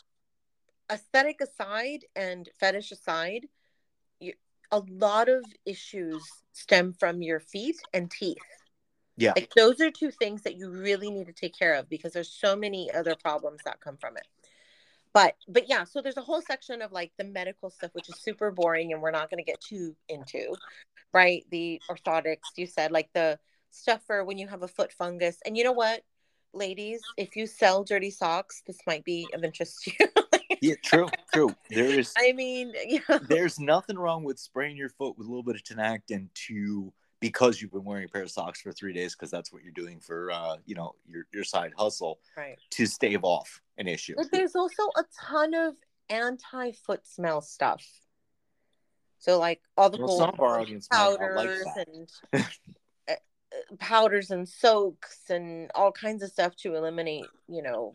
aesthetic 0.90 1.40
aside 1.40 2.04
and 2.16 2.48
fetish 2.58 2.92
aside 2.92 3.46
you, 4.20 4.32
a 4.70 4.82
lot 4.88 5.28
of 5.28 5.44
issues 5.64 6.22
stem 6.52 6.92
from 6.92 7.22
your 7.22 7.40
feet 7.40 7.76
and 7.92 8.10
teeth. 8.10 8.38
Yeah. 9.16 9.32
like 9.34 9.50
those 9.56 9.80
are 9.80 9.90
two 9.90 10.12
things 10.12 10.42
that 10.42 10.56
you 10.56 10.70
really 10.70 11.10
need 11.10 11.26
to 11.26 11.32
take 11.32 11.58
care 11.58 11.74
of 11.74 11.88
because 11.88 12.12
there's 12.12 12.30
so 12.30 12.54
many 12.54 12.88
other 12.92 13.16
problems 13.16 13.60
that 13.64 13.80
come 13.80 13.96
from 13.96 14.16
it. 14.16 14.26
But 15.12 15.34
but 15.48 15.68
yeah 15.68 15.84
so 15.84 16.00
there's 16.00 16.16
a 16.16 16.22
whole 16.22 16.42
section 16.42 16.82
of 16.82 16.92
like 16.92 17.12
the 17.18 17.24
medical 17.24 17.70
stuff 17.70 17.90
which 17.94 18.08
is 18.08 18.20
super 18.20 18.52
boring 18.52 18.92
and 18.92 19.02
we're 19.02 19.10
not 19.10 19.30
going 19.30 19.42
to 19.42 19.50
get 19.50 19.60
too 19.60 19.96
into 20.08 20.54
right? 21.12 21.44
The 21.50 21.80
orthotics 21.90 22.56
you 22.56 22.66
said 22.66 22.92
like 22.92 23.08
the 23.12 23.38
stuff 23.70 24.02
for 24.06 24.24
when 24.24 24.38
you 24.38 24.46
have 24.46 24.62
a 24.62 24.68
foot 24.68 24.92
fungus. 24.92 25.38
And 25.44 25.56
you 25.56 25.64
know 25.64 25.72
what 25.72 26.02
ladies 26.54 27.00
if 27.16 27.36
you 27.36 27.46
sell 27.46 27.84
dirty 27.84 28.10
socks 28.10 28.62
this 28.66 28.78
might 28.86 29.04
be 29.04 29.28
of 29.34 29.44
interest 29.44 29.82
to 29.82 29.92
you 29.98 30.06
yeah, 30.62 30.74
true, 30.82 31.08
true. 31.32 31.54
There 31.70 31.86
is 31.98 32.12
i 32.18 32.32
mean 32.32 32.72
yeah 32.86 33.18
there's 33.28 33.58
nothing 33.58 33.98
wrong 33.98 34.24
with 34.24 34.38
spraying 34.38 34.76
your 34.76 34.90
foot 34.90 35.16
with 35.18 35.26
a 35.26 35.30
little 35.30 35.42
bit 35.42 35.56
of 35.56 35.62
Tinactin 35.62 36.28
to 36.46 36.92
because 37.20 37.60
you've 37.60 37.72
been 37.72 37.84
wearing 37.84 38.04
a 38.04 38.08
pair 38.08 38.22
of 38.22 38.30
socks 38.30 38.60
for 38.60 38.72
three 38.72 38.92
days 38.92 39.14
because 39.14 39.30
that's 39.30 39.52
what 39.52 39.62
you're 39.62 39.72
doing 39.72 40.00
for 40.00 40.30
uh 40.30 40.56
you 40.66 40.74
know 40.74 40.94
your 41.06 41.26
your 41.32 41.44
side 41.44 41.72
hustle 41.76 42.20
right 42.36 42.58
to 42.70 42.86
stave 42.86 43.24
off 43.24 43.60
an 43.78 43.88
issue. 43.88 44.14
But 44.16 44.30
there's 44.30 44.56
also 44.56 44.82
a 44.96 45.04
ton 45.20 45.54
of 45.54 45.74
anti 46.10 46.72
foot 46.72 47.06
smell 47.06 47.40
stuff. 47.40 47.84
So 49.18 49.38
like 49.38 49.60
all 49.76 49.90
the 49.90 49.98
Well, 49.98 50.08
gold 50.08 50.20
some 50.20 50.30
of 50.30 50.40
our 50.40 50.60
audience 50.60 50.88
might 50.90 50.98
not 50.98 51.34
like 51.34 51.48
powders 51.48 51.66
and 51.76 52.08
uh, 53.08 53.12
uh, 53.12 53.76
powders 53.78 54.30
and 54.30 54.48
soaks 54.48 55.30
and 55.30 55.70
all 55.74 55.92
kinds 55.92 56.22
of 56.22 56.30
stuff 56.30 56.54
to 56.56 56.74
eliminate, 56.74 57.26
you 57.48 57.62
know, 57.62 57.94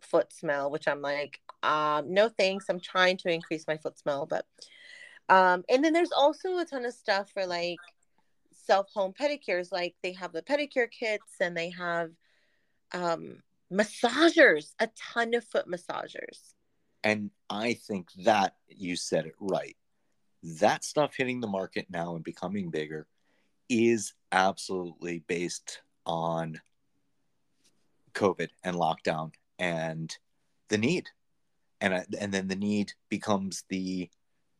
foot 0.00 0.32
smell, 0.32 0.70
which 0.70 0.86
I'm 0.86 1.02
like, 1.02 1.40
um, 1.62 2.12
no 2.12 2.28
thanks. 2.28 2.66
I'm 2.68 2.80
trying 2.80 3.16
to 3.18 3.30
increase 3.30 3.66
my 3.66 3.76
foot 3.76 3.98
smell, 3.98 4.26
but 4.26 4.46
um, 5.28 5.64
and 5.68 5.84
then 5.84 5.92
there's 5.92 6.12
also 6.12 6.58
a 6.58 6.64
ton 6.64 6.84
of 6.84 6.94
stuff 6.94 7.30
for 7.30 7.46
like 7.46 7.78
self 8.52 8.88
home 8.92 9.12
pedicures. 9.12 9.70
Like 9.72 9.94
they 10.02 10.12
have 10.14 10.32
the 10.32 10.42
pedicure 10.42 10.90
kits 10.90 11.34
and 11.40 11.56
they 11.56 11.70
have 11.70 12.10
um 12.92 13.42
massagers, 13.72 14.72
a 14.78 14.88
ton 15.12 15.34
of 15.34 15.44
foot 15.44 15.66
massagers. 15.68 16.54
And 17.04 17.30
I 17.48 17.74
think 17.74 18.08
that 18.24 18.56
you 18.68 18.96
said 18.96 19.26
it 19.26 19.34
right. 19.40 19.76
That 20.42 20.84
stuff 20.84 21.14
hitting 21.16 21.40
the 21.40 21.46
market 21.46 21.86
now 21.90 22.14
and 22.14 22.24
becoming 22.24 22.70
bigger 22.70 23.06
is 23.68 24.14
absolutely 24.32 25.20
based 25.26 25.80
on 26.04 26.60
COVID 28.14 28.48
and 28.64 28.76
lockdown 28.76 29.32
and 29.58 30.14
the 30.68 30.78
need. 30.78 31.08
And, 31.80 32.04
and 32.18 32.32
then 32.32 32.48
the 32.48 32.56
need 32.56 32.92
becomes 33.08 33.64
the 33.68 34.10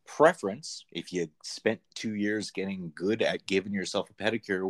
preference. 0.07 0.85
If 0.91 1.13
you 1.13 1.29
spent 1.43 1.79
two 1.93 2.15
years 2.15 2.51
getting 2.51 2.91
good 2.95 3.21
at 3.21 3.45
giving 3.45 3.73
yourself 3.73 4.09
a 4.09 4.13
pedicure, 4.13 4.67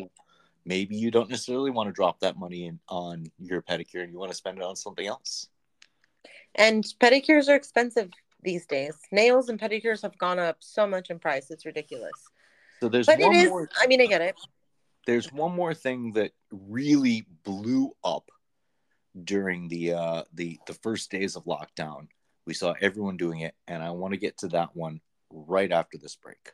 maybe 0.65 0.95
you 0.95 1.11
don't 1.11 1.29
necessarily 1.29 1.71
want 1.71 1.87
to 1.87 1.93
drop 1.93 2.19
that 2.19 2.37
money 2.37 2.65
in, 2.65 2.79
on 2.89 3.25
your 3.39 3.61
pedicure 3.61 4.03
and 4.03 4.11
you 4.11 4.19
want 4.19 4.31
to 4.31 4.37
spend 4.37 4.57
it 4.57 4.63
on 4.63 4.75
something 4.75 5.07
else. 5.07 5.47
And 6.55 6.83
pedicures 6.99 7.47
are 7.47 7.55
expensive 7.55 8.11
these 8.43 8.65
days. 8.65 8.95
Nails 9.11 9.49
and 9.49 9.59
pedicures 9.59 10.01
have 10.01 10.17
gone 10.17 10.39
up 10.39 10.57
so 10.59 10.85
much 10.85 11.09
in 11.09 11.19
price; 11.19 11.49
it's 11.49 11.65
ridiculous. 11.65 12.11
So 12.79 12.89
there's 12.89 13.05
but 13.05 13.19
one 13.19 13.33
it 13.33 13.37
is. 13.37 13.49
more. 13.49 13.69
I 13.79 13.87
mean, 13.87 14.01
I 14.01 14.07
get 14.07 14.21
it. 14.21 14.39
There's 15.07 15.31
one 15.31 15.55
more 15.55 15.73
thing 15.73 16.13
that 16.13 16.31
really 16.51 17.25
blew 17.43 17.95
up 18.03 18.29
during 19.23 19.67
the 19.67 19.93
uh, 19.93 20.23
the 20.33 20.59
the 20.67 20.73
first 20.73 21.09
days 21.09 21.35
of 21.35 21.45
lockdown. 21.45 22.07
We 22.45 22.53
saw 22.53 22.73
everyone 22.81 23.17
doing 23.17 23.41
it, 23.41 23.55
and 23.67 23.83
I 23.83 23.91
want 23.91 24.13
to 24.13 24.19
get 24.19 24.37
to 24.39 24.47
that 24.49 24.75
one 24.75 25.01
right 25.31 25.71
after 25.71 25.97
this 25.97 26.15
break. 26.15 26.51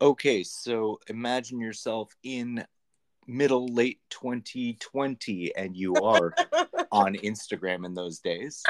Okay, 0.00 0.42
so 0.42 0.98
imagine 1.08 1.60
yourself 1.60 2.14
in 2.22 2.64
middle 3.26 3.66
late 3.68 4.00
2020 4.10 5.56
and 5.56 5.74
you 5.76 5.94
are 5.96 6.34
on 6.92 7.14
Instagram 7.16 7.86
in 7.86 7.94
those 7.94 8.18
days. 8.18 8.62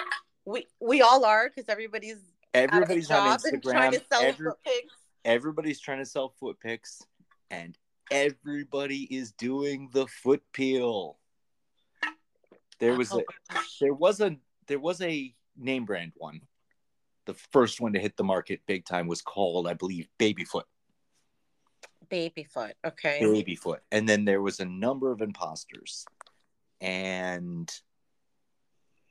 We 0.45 0.67
we 0.81 1.01
all 1.03 1.25
are 1.25 1.49
because 1.49 1.69
everybody's 1.69 2.19
Everybody's 2.53 3.11
on 3.11 3.39
and 3.53 3.63
trying 3.63 3.93
Instagram. 3.93 3.99
to 3.99 4.05
sell 4.13 4.23
Every- 4.23 4.47
foot 4.51 4.59
pics. 4.65 4.95
everybody's 5.25 5.81
trying 5.81 5.99
to 5.99 6.07
sell 6.07 6.29
foot 6.39 6.61
picks 6.61 7.03
and 7.51 7.77
everybody 8.13 9.03
is 9.13 9.33
doing 9.33 9.89
the 9.93 10.07
foot 10.07 10.43
peel. 10.53 11.19
There 12.81 12.97
was 12.97 13.13
a 13.13 13.23
there 13.81 13.95
was 13.95 14.21
a 14.21 14.37
there 14.67 14.79
was 14.79 15.01
a 15.01 15.35
name 15.57 15.85
brand 15.85 16.13
one. 16.17 16.41
The 17.27 17.35
first 17.35 17.81
one 17.81 17.93
to 17.95 17.99
hit 17.99 18.17
the 18.17 18.25
market 18.25 18.61
big 18.67 18.85
time 18.85 19.07
was 19.07 19.23
called, 19.23 19.67
I 19.67 19.75
believe, 19.75 20.09
Babyfoot. 20.19 20.67
baby 22.11 22.45
foot. 22.45 22.75
Okay. 22.87 23.19
Babyfoot. 23.21 23.81
And 23.91 24.07
then 24.09 24.25
there 24.25 24.43
was 24.43 24.61
a 24.61 24.65
number 24.67 25.11
of 25.11 25.23
imposters. 25.23 26.05
And 26.81 27.71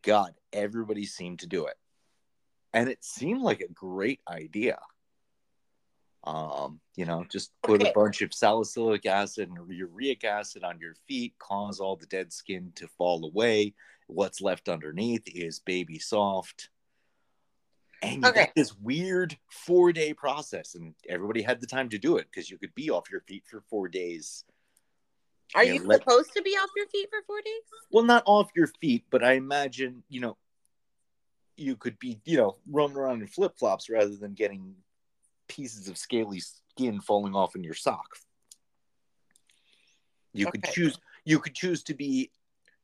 God, 0.04 0.36
everybody 0.52 1.06
seemed 1.06 1.40
to 1.40 1.48
do 1.48 1.66
it. 1.66 1.76
And 2.74 2.90
it 2.90 3.04
seemed 3.04 3.42
like 3.42 3.62
a 3.62 3.72
great 3.72 4.22
idea. 4.28 4.80
Um, 6.26 6.80
you 6.96 7.06
know, 7.06 7.26
just 7.30 7.52
put 7.64 7.82
Okay. 7.82 7.90
a 7.90 7.94
bunch 7.94 8.22
of 8.22 8.34
salicylic 8.34 9.06
acid 9.06 9.50
and 9.50 9.70
uric 9.70 10.24
acid 10.24 10.64
on 10.64 10.80
your 10.80 10.96
feet, 11.08 11.34
cause 11.38 11.80
all 11.80 11.98
the 11.98 12.06
dead 12.06 12.32
skin 12.32 12.72
to 12.76 12.88
fall 12.88 13.26
away. 13.26 13.74
What's 14.08 14.42
left 14.42 14.70
underneath 14.70 15.24
is 15.28 15.60
baby 15.60 16.00
soft. 16.00 16.70
And 18.02 18.24
you 18.24 18.30
Okay. 18.30 18.40
got 18.46 18.56
this 18.56 18.74
weird 18.76 19.38
four 19.50 19.92
day 19.92 20.14
process, 20.14 20.76
and 20.76 20.94
everybody 21.10 21.42
had 21.42 21.60
the 21.62 21.68
time 21.68 21.90
to 21.90 21.98
do 21.98 22.18
it 22.18 22.28
because 22.32 22.50
you 22.50 22.58
could 22.58 22.76
be 22.76 22.90
off 22.90 23.12
your 23.12 23.22
feet 23.22 23.44
for 23.50 23.62
four 23.70 23.88
days. 23.88 24.46
Are 25.56 25.64
Yeah, 25.64 25.74
you 25.74 25.84
let- 25.84 26.02
supposed 26.02 26.34
to 26.34 26.42
be 26.42 26.52
off 26.52 26.70
your 26.76 26.88
feet 26.88 27.10
for 27.10 27.22
four 27.28 27.42
days? 27.42 27.64
Well, 27.92 28.04
not 28.04 28.24
off 28.26 28.50
your 28.56 28.68
feet, 28.68 29.06
but 29.10 29.24
I 29.24 29.34
imagine, 29.34 30.04
you 30.10 30.20
know, 30.22 30.38
you 31.56 31.76
could 31.76 32.00
be, 32.00 32.20
you 32.26 32.38
know, 32.38 32.58
roaming 32.70 32.98
around 32.98 33.22
in 33.22 33.28
flip 33.28 33.58
flops 33.58 33.90
rather 33.90 34.16
than 34.16 34.34
getting 34.34 34.76
pieces 35.48 35.88
of 35.88 35.98
scaly 35.98 36.42
skin 36.42 37.02
falling 37.02 37.36
off 37.36 37.56
in 37.56 37.64
your 37.64 37.74
sock. 37.74 38.08
You 40.34 40.48
could 40.48 40.64
choose 40.64 40.98
you 41.26 41.40
could 41.40 41.54
choose 41.54 41.84
to 41.84 41.94
be 41.94 42.32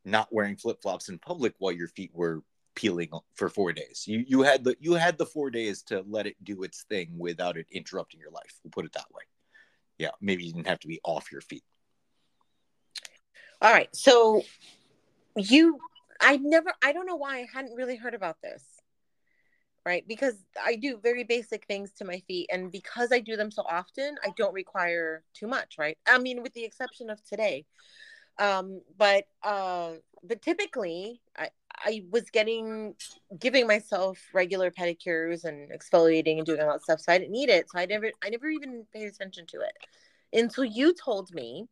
not 0.05 0.31
wearing 0.31 0.55
flip 0.55 0.81
flops 0.81 1.09
in 1.09 1.19
public 1.19 1.53
while 1.57 1.71
your 1.71 1.87
feet 1.87 2.11
were 2.13 2.41
peeling 2.75 3.09
for 3.35 3.49
four 3.49 3.73
days. 3.73 4.03
You 4.07 4.23
you 4.27 4.41
had 4.41 4.63
the 4.63 4.75
you 4.79 4.93
had 4.93 5.17
the 5.17 5.25
four 5.25 5.49
days 5.49 5.81
to 5.83 6.03
let 6.07 6.27
it 6.27 6.35
do 6.43 6.63
its 6.63 6.83
thing 6.83 7.09
without 7.17 7.57
it 7.57 7.67
interrupting 7.71 8.19
your 8.19 8.31
life. 8.31 8.59
We'll 8.63 8.71
put 8.71 8.85
it 8.85 8.93
that 8.93 9.11
way. 9.13 9.23
Yeah, 9.97 10.11
maybe 10.21 10.45
you 10.45 10.53
didn't 10.53 10.67
have 10.67 10.79
to 10.79 10.87
be 10.87 11.01
off 11.03 11.31
your 11.31 11.41
feet. 11.41 11.63
All 13.61 13.71
right. 13.71 13.93
So 13.93 14.43
you 15.35 15.79
I 16.21 16.37
never 16.37 16.73
I 16.83 16.93
don't 16.93 17.05
know 17.05 17.15
why 17.15 17.39
I 17.39 17.47
hadn't 17.53 17.75
really 17.75 17.95
heard 17.97 18.13
about 18.13 18.37
this. 18.41 18.63
Right? 19.85 20.05
Because 20.07 20.35
I 20.63 20.75
do 20.75 20.99
very 21.01 21.23
basic 21.23 21.65
things 21.65 21.91
to 21.93 22.05
my 22.05 22.19
feet 22.27 22.49
and 22.51 22.71
because 22.71 23.11
I 23.11 23.19
do 23.19 23.35
them 23.35 23.49
so 23.49 23.63
often, 23.63 24.15
I 24.23 24.29
don't 24.37 24.53
require 24.53 25.23
too 25.33 25.47
much, 25.47 25.75
right? 25.79 25.97
I 26.07 26.17
mean 26.19 26.43
with 26.43 26.53
the 26.53 26.65
exception 26.65 27.09
of 27.09 27.23
today. 27.23 27.65
Um 28.37 28.81
but 28.97 29.25
uh 29.43 29.93
but 30.23 30.41
typically 30.41 31.21
I 31.37 31.49
I 31.85 32.03
was 32.11 32.29
getting 32.29 32.95
giving 33.39 33.67
myself 33.67 34.19
regular 34.33 34.69
pedicures 34.69 35.45
and 35.45 35.71
exfoliating 35.71 36.37
and 36.37 36.45
doing 36.45 36.61
all 36.61 36.71
that 36.73 36.83
stuff 36.83 36.99
so 36.99 37.13
I 37.13 37.17
didn't 37.17 37.31
need 37.31 37.49
it. 37.49 37.69
So 37.69 37.79
I 37.79 37.85
never 37.85 38.11
I 38.23 38.29
never 38.29 38.49
even 38.49 38.85
paid 38.93 39.07
attention 39.07 39.45
to 39.47 39.61
it 39.61 39.73
until 40.33 40.65
you 40.65 40.93
told 40.93 41.33
me 41.33 41.67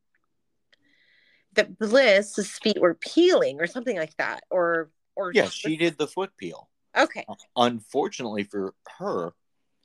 that 1.54 1.78
Bliss's 1.78 2.52
feet 2.60 2.80
were 2.80 2.93
peeling 2.93 3.60
or 3.60 3.67
something 3.67 3.98
like 3.98 4.15
that, 4.17 4.43
or 4.50 4.91
or 5.15 5.34
Yeah, 5.34 5.50
she 5.50 5.76
did 5.76 5.98
the 5.98 6.08
foot 6.08 6.32
peel. 6.38 6.70
Okay, 6.95 7.26
uh, 7.28 7.36
unfortunately 7.56 8.43
for 8.43 8.73
her 9.00 9.34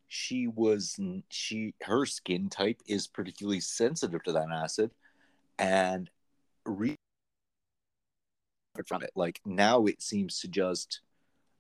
she 0.08 0.46
was 0.46 0.98
she 1.30 1.74
her 1.82 2.04
skin 2.04 2.50
type 2.50 2.80
is 2.86 3.06
particularly 3.06 3.60
sensitive 3.60 4.22
to 4.22 4.32
that 4.32 4.48
acid 4.52 4.90
and 5.58 6.10
re- 6.66 6.96
from 8.86 9.02
it. 9.02 9.10
Like 9.14 9.40
now 9.44 9.86
it 9.86 10.02
seems 10.02 10.40
to 10.40 10.48
just 10.48 11.00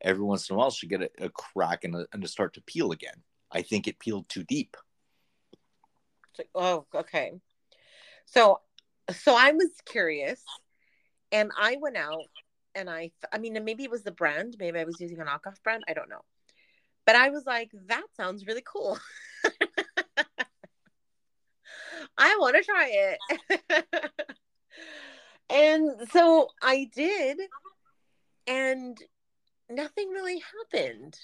every 0.00 0.24
once 0.24 0.48
in 0.48 0.54
a 0.54 0.58
while 0.58 0.70
she 0.70 0.86
get 0.86 1.02
a, 1.02 1.10
a 1.18 1.28
crack 1.30 1.84
and, 1.84 1.94
a, 1.94 2.06
and 2.12 2.22
to 2.22 2.28
start 2.28 2.54
to 2.54 2.62
peel 2.62 2.92
again. 2.92 3.22
I 3.50 3.62
think 3.62 3.86
it 3.86 3.98
peeled 3.98 4.28
too 4.28 4.44
deep. 4.44 4.76
Oh, 6.54 6.86
okay. 6.94 7.32
So, 8.24 8.60
so 9.10 9.34
I 9.36 9.52
was 9.52 9.70
curious, 9.84 10.42
and 11.30 11.50
I 11.58 11.76
went 11.80 11.96
out, 11.96 12.24
and 12.74 12.88
I, 12.90 13.10
I 13.32 13.38
mean, 13.38 13.58
maybe 13.64 13.84
it 13.84 13.90
was 13.90 14.02
the 14.02 14.10
brand, 14.12 14.56
maybe 14.58 14.78
I 14.78 14.84
was 14.84 15.00
using 15.00 15.20
a 15.20 15.24
knockoff 15.24 15.62
brand, 15.62 15.84
I 15.88 15.94
don't 15.94 16.08
know, 16.08 16.22
but 17.06 17.16
I 17.16 17.30
was 17.30 17.44
like, 17.46 17.70
that 17.86 18.04
sounds 18.16 18.46
really 18.46 18.64
cool. 18.64 18.98
I 22.18 22.36
want 22.38 22.56
to 22.56 22.62
try 22.62 23.16
it. 23.60 23.82
and 25.50 25.90
so 26.10 26.48
I 26.62 26.88
did, 26.94 27.40
and 28.46 28.98
nothing 29.70 30.10
really 30.10 30.42
happened. 30.72 31.18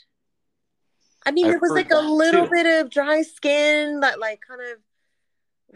I 1.27 1.31
mean, 1.31 1.47
I've 1.47 1.53
there 1.53 1.61
was 1.61 1.71
like 1.73 1.91
a 1.91 1.99
little 1.99 2.47
too. 2.47 2.51
bit 2.53 2.67
of 2.67 2.91
dry 2.91 3.23
skin 3.23 4.01
that, 4.01 4.19
like, 4.19 4.41
kind 4.47 4.61
of 4.61 4.79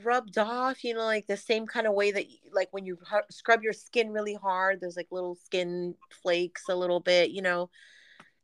rubbed 0.03 0.39
off, 0.39 0.85
you 0.85 0.95
know, 0.95 1.05
like 1.05 1.27
the 1.27 1.37
same 1.37 1.67
kind 1.67 1.87
of 1.87 1.95
way 1.95 2.11
that, 2.13 2.25
like, 2.53 2.69
when 2.73 2.85
you 2.85 2.99
scrub 3.31 3.63
your 3.63 3.73
skin 3.73 4.11
really 4.11 4.35
hard, 4.35 4.81
there's 4.81 4.97
like 4.97 5.09
little 5.11 5.35
skin 5.35 5.95
flakes 6.23 6.65
a 6.69 6.75
little 6.77 7.01
bit, 7.01 7.31
you 7.31 7.43
know. 7.43 7.71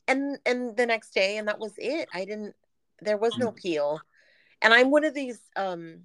And 0.07 0.39
and 0.47 0.77
the 0.77 0.87
next 0.87 1.11
day, 1.15 1.37
and 1.37 1.49
that 1.49 1.59
was 1.59 1.73
it. 1.79 2.09
I 2.15 2.25
didn't. 2.25 2.55
There 3.01 3.19
was 3.19 3.37
no 3.37 3.53
peel, 3.53 4.01
and 4.63 4.73
I'm 4.75 4.91
one 4.91 5.05
of 5.05 5.15
these 5.15 5.39
um 5.57 6.05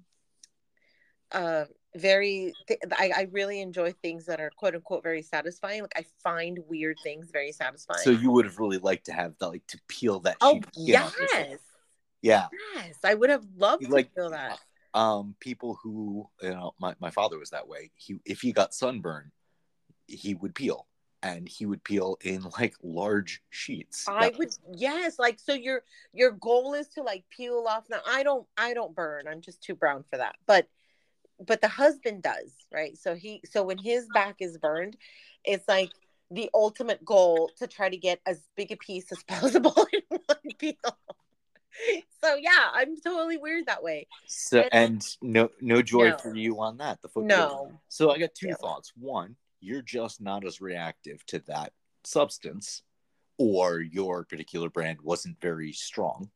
uh 1.32 1.64
very 1.96 2.52
th- 2.68 2.80
I, 2.98 3.10
I 3.16 3.26
really 3.32 3.60
enjoy 3.60 3.92
things 3.92 4.26
that 4.26 4.40
are 4.40 4.50
quote 4.56 4.74
unquote 4.74 5.02
very 5.02 5.22
satisfying 5.22 5.80
like 5.82 5.92
i 5.96 6.04
find 6.22 6.58
weird 6.68 6.96
things 7.02 7.30
very 7.32 7.50
satisfying 7.52 8.00
so 8.02 8.10
you 8.10 8.30
would 8.32 8.44
have 8.44 8.58
really 8.58 8.78
liked 8.78 9.06
to 9.06 9.12
have 9.12 9.34
the, 9.38 9.48
like 9.48 9.66
to 9.68 9.78
peel 9.88 10.20
that 10.20 10.36
oh 10.40 10.54
sheet 10.54 10.66
of 10.66 10.72
skin 10.74 10.96
off 10.96 11.18
yourself. 11.18 11.46
yes 11.48 11.58
yeah 12.22 12.46
yes 12.74 12.96
i 13.04 13.14
would 13.14 13.30
have 13.30 13.44
loved 13.56 13.82
You 13.82 13.88
to 13.88 13.94
like- 13.94 14.14
feel 14.14 14.30
that 14.30 14.58
um 14.94 15.34
people 15.40 15.78
who 15.82 16.28
you 16.40 16.50
know 16.50 16.72
my, 16.80 16.94
my 17.00 17.10
father 17.10 17.38
was 17.38 17.50
that 17.50 17.68
way. 17.68 17.90
He 17.96 18.20
if 18.24 18.40
he 18.40 18.52
got 18.52 18.74
sunburn 18.74 19.30
he 20.06 20.34
would 20.34 20.54
peel 20.54 20.86
and 21.22 21.48
he 21.48 21.64
would 21.66 21.82
peel 21.84 22.18
in 22.22 22.42
like 22.58 22.74
large 22.82 23.42
sheets. 23.50 24.04
I 24.06 24.28
That- 24.28 24.38
would 24.38 24.54
yes 24.74 25.18
like 25.18 25.38
so 25.38 25.54
your 25.54 25.82
your 26.12 26.32
goal 26.32 26.74
is 26.74 26.88
to 26.88 27.02
like 27.02 27.24
peel 27.30 27.64
off 27.68 27.84
now 27.88 28.00
i 28.06 28.22
don't 28.22 28.46
i 28.56 28.74
don't 28.74 28.94
burn 28.94 29.26
i'm 29.26 29.40
just 29.40 29.62
too 29.62 29.74
brown 29.74 30.04
for 30.10 30.18
that 30.18 30.36
but 30.46 30.68
but 31.44 31.60
the 31.60 31.68
husband 31.68 32.22
does 32.22 32.52
right? 32.72 32.96
So 32.98 33.14
he 33.14 33.40
so 33.44 33.62
when 33.64 33.78
his 33.78 34.06
back 34.08 34.36
is 34.40 34.58
burned 34.58 34.96
it's 35.44 35.66
like 35.68 35.90
the 36.30 36.50
ultimate 36.54 37.04
goal 37.04 37.50
to 37.58 37.66
try 37.66 37.88
to 37.88 37.96
get 37.96 38.20
as 38.26 38.40
big 38.56 38.72
a 38.72 38.76
piece 38.76 39.10
as 39.12 39.22
possible 39.28 39.74
in 39.92 40.02
one 40.26 40.38
peel 40.58 40.74
so 42.22 42.34
yeah 42.36 42.68
i'm 42.72 42.96
totally 43.00 43.36
weird 43.36 43.66
that 43.66 43.82
way 43.82 44.06
so 44.26 44.64
and 44.72 45.04
no 45.22 45.48
no 45.60 45.82
joy 45.82 46.10
No. 46.10 46.16
for 46.18 46.34
you 46.34 46.60
on 46.60 46.76
that 46.78 47.00
the 47.02 47.08
foot 47.08 47.24
no 47.26 47.80
so 47.88 48.10
i 48.10 48.18
got 48.18 48.34
two 48.34 48.48
Yeah. 48.48 48.54
thoughts 48.60 48.92
one 48.96 49.36
you're 49.60 49.82
just 49.82 50.20
not 50.20 50.44
as 50.44 50.60
reactive 50.60 51.24
to 51.24 51.38
that 51.46 51.72
substance, 52.04 52.82
or 53.38 53.80
your 53.80 54.24
particular 54.24 54.68
brand 54.68 55.00
wasn't 55.00 55.40
very 55.40 55.72
strong. 55.72 56.30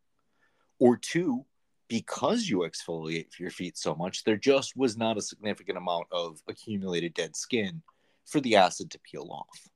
Or 0.79 0.97
two, 0.97 1.45
because 1.89 2.49
you 2.49 2.61
exfoliate 2.61 3.39
your 3.39 3.51
feet 3.51 3.77
so 3.77 3.95
much, 3.95 4.25
there 4.25 4.39
just 4.39 4.79
was 4.79 4.97
not 4.97 5.19
a 5.19 5.21
significant 5.21 5.77
amount 5.77 6.07
of 6.11 6.41
accumulated 6.49 7.13
dead 7.13 7.37
skin 7.37 7.83
for 8.25 8.41
the 8.41 8.57
acid 8.57 8.91
to 8.93 8.99
peel 9.01 9.29
off. 9.31 9.69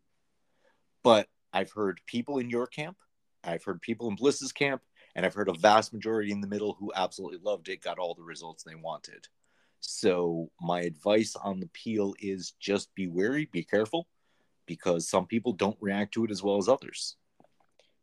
But 1.03 1.29
I've 1.53 1.73
heard 1.73 2.01
people 2.07 2.39
in 2.39 2.49
your 2.49 2.67
camp, 2.67 2.97
I've 3.45 3.65
heard 3.65 3.83
people 3.83 4.09
in 4.09 4.17
Bliss's 4.17 4.53
camp, 4.53 4.81
and 5.15 5.27
I've 5.27 5.35
heard 5.35 5.49
a 5.49 5.55
vast 5.55 5.93
majority 5.93 6.31
in 6.31 6.41
the 6.41 6.47
middle 6.47 6.77
who 6.79 6.93
absolutely 6.95 7.41
loved 7.43 7.69
it, 7.69 7.83
got 7.83 7.99
all 7.99 8.15
the 8.15 8.23
results 8.23 8.63
they 8.63 8.75
wanted. 8.75 9.29
So 9.81 10.51
my 10.61 10.83
advice 10.83 11.35
on 11.37 11.61
the 11.61 11.69
peel 11.69 12.15
is 12.21 12.53
just 12.61 12.95
be 12.95 13.09
wary, 13.09 13.49
be 13.53 13.65
careful, 13.65 14.07
because 14.67 15.09
some 15.09 15.27
people 15.27 15.53
don't 15.53 15.77
react 15.81 16.15
to 16.15 16.25
it 16.25 16.31
as 16.31 16.43
well 16.43 16.57
as 16.57 16.69
others. 16.69 17.17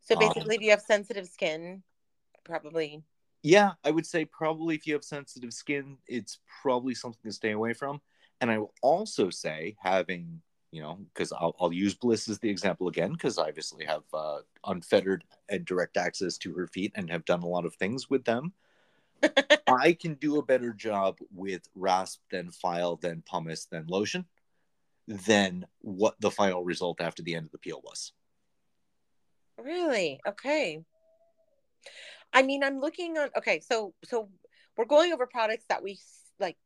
So 0.01 0.15
basically, 0.15 0.55
um, 0.55 0.59
if 0.59 0.61
you 0.61 0.71
have 0.71 0.81
sensitive 0.81 1.27
skin, 1.27 1.83
probably. 2.43 3.03
Yeah, 3.43 3.71
I 3.83 3.91
would 3.91 4.05
say 4.05 4.25
probably 4.25 4.75
if 4.75 4.85
you 4.85 4.93
have 4.93 5.03
sensitive 5.03 5.53
skin, 5.53 5.97
it's 6.07 6.39
probably 6.61 6.95
something 6.95 7.21
to 7.23 7.31
stay 7.31 7.51
away 7.51 7.73
from. 7.73 8.01
And 8.41 8.51
I 8.51 8.57
will 8.57 8.73
also 8.81 9.29
say, 9.29 9.75
having 9.81 10.41
you 10.71 10.81
know, 10.81 10.99
because 11.13 11.31
I'll, 11.31 11.55
I'll 11.59 11.73
use 11.73 11.95
Bliss 11.95 12.29
as 12.29 12.39
the 12.39 12.49
example 12.49 12.87
again, 12.87 13.13
because 13.13 13.37
I 13.37 13.47
obviously 13.47 13.85
have 13.85 14.03
uh, 14.13 14.39
unfettered 14.65 15.23
and 15.49 15.65
direct 15.65 15.97
access 15.97 16.37
to 16.39 16.53
her 16.53 16.67
feet 16.67 16.91
and 16.95 17.09
have 17.09 17.25
done 17.25 17.41
a 17.41 17.47
lot 17.47 17.65
of 17.65 17.75
things 17.75 18.09
with 18.09 18.25
them. 18.25 18.53
I 19.67 19.93
can 19.93 20.13
do 20.15 20.37
a 20.37 20.45
better 20.45 20.71
job 20.73 21.17
with 21.33 21.67
rasp 21.75 22.21
than 22.31 22.51
file 22.51 22.95
than 22.95 23.23
pumice 23.29 23.65
than 23.65 23.87
lotion 23.87 24.25
than 25.07 25.65
what 25.81 26.15
the 26.19 26.31
final 26.31 26.63
result 26.63 27.01
after 27.01 27.23
the 27.23 27.35
end 27.35 27.47
of 27.47 27.51
the 27.51 27.57
peel 27.57 27.81
was. 27.83 28.13
Really? 29.57 30.19
Okay. 30.25 30.83
I 32.31 32.43
mean, 32.43 32.63
I'm 32.63 32.79
looking 32.79 33.17
on. 33.17 33.29
Okay, 33.37 33.59
so 33.59 33.93
so 34.05 34.29
we're 34.77 34.85
going 34.85 35.11
over 35.11 35.25
products 35.25 35.65
that 35.69 35.83
we 35.83 35.99
like 36.39 36.57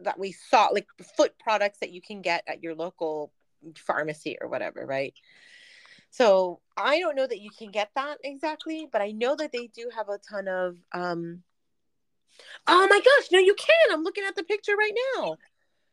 that 0.00 0.18
we 0.18 0.32
saw, 0.32 0.68
like 0.68 0.86
foot 1.16 1.38
products 1.38 1.78
that 1.80 1.92
you 1.92 2.00
can 2.00 2.22
get 2.22 2.42
at 2.46 2.62
your 2.62 2.74
local 2.74 3.32
pharmacy 3.76 4.36
or 4.40 4.48
whatever, 4.48 4.84
right? 4.86 5.14
So 6.10 6.60
I 6.76 7.00
don't 7.00 7.16
know 7.16 7.26
that 7.26 7.40
you 7.40 7.50
can 7.50 7.70
get 7.70 7.90
that 7.94 8.18
exactly, 8.22 8.88
but 8.90 9.00
I 9.00 9.12
know 9.12 9.34
that 9.34 9.52
they 9.52 9.68
do 9.68 9.90
have 9.94 10.08
a 10.08 10.18
ton 10.18 10.48
of. 10.48 10.76
um 10.92 11.42
Oh 12.66 12.86
my 12.88 12.98
gosh! 12.98 13.28
No, 13.30 13.38
you 13.38 13.54
can. 13.54 13.92
I'm 13.92 14.02
looking 14.02 14.24
at 14.24 14.34
the 14.34 14.42
picture 14.42 14.74
right 14.76 14.94
now. 15.16 15.36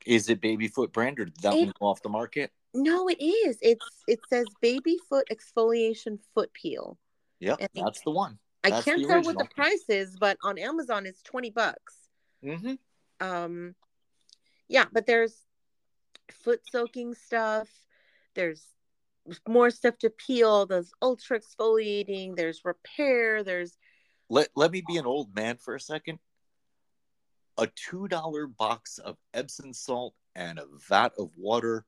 Is 0.05 0.29
it 0.29 0.41
baby 0.41 0.67
foot 0.67 0.93
brand 0.93 1.19
or 1.19 1.25
did 1.25 1.35
that 1.41 1.53
it, 1.53 1.65
one 1.65 1.73
go 1.79 1.85
off 1.87 2.01
the 2.01 2.09
market? 2.09 2.51
No, 2.73 3.07
it 3.07 3.21
is. 3.21 3.57
It's 3.61 3.85
it 4.07 4.19
says 4.29 4.45
baby 4.61 4.97
foot 5.09 5.27
exfoliation 5.31 6.19
foot 6.33 6.51
peel. 6.53 6.97
Yep, 7.39 7.59
and 7.59 7.69
that's 7.73 8.01
the 8.01 8.11
one. 8.11 8.39
That's 8.63 8.75
I 8.75 8.81
can't 8.81 9.07
tell 9.07 9.23
what 9.23 9.37
the 9.37 9.47
price 9.55 9.85
is, 9.89 10.17
but 10.17 10.37
on 10.43 10.57
Amazon 10.57 11.05
it's 11.05 11.21
twenty 11.21 11.49
bucks. 11.49 11.95
Mm-hmm. 12.43 12.75
Um, 13.21 13.75
yeah, 14.67 14.85
but 14.91 15.05
there's 15.05 15.35
foot 16.31 16.61
soaking 16.71 17.15
stuff. 17.15 17.69
There's 18.35 18.65
more 19.47 19.69
stuff 19.69 19.97
to 19.99 20.09
peel. 20.09 20.65
There's 20.65 20.91
ultra 21.01 21.39
exfoliating. 21.39 22.35
There's 22.35 22.65
repair. 22.65 23.43
There's 23.43 23.77
let 24.29 24.49
let 24.55 24.71
me 24.71 24.83
be 24.87 24.97
an 24.97 25.05
old 25.05 25.35
man 25.35 25.57
for 25.57 25.75
a 25.75 25.79
second 25.79 26.19
a 27.59 27.67
$2 27.67 28.57
box 28.57 28.99
of 28.99 29.17
Epsom 29.33 29.73
salt 29.73 30.15
and 30.35 30.59
a 30.59 30.65
vat 30.87 31.11
of 31.17 31.29
water. 31.37 31.85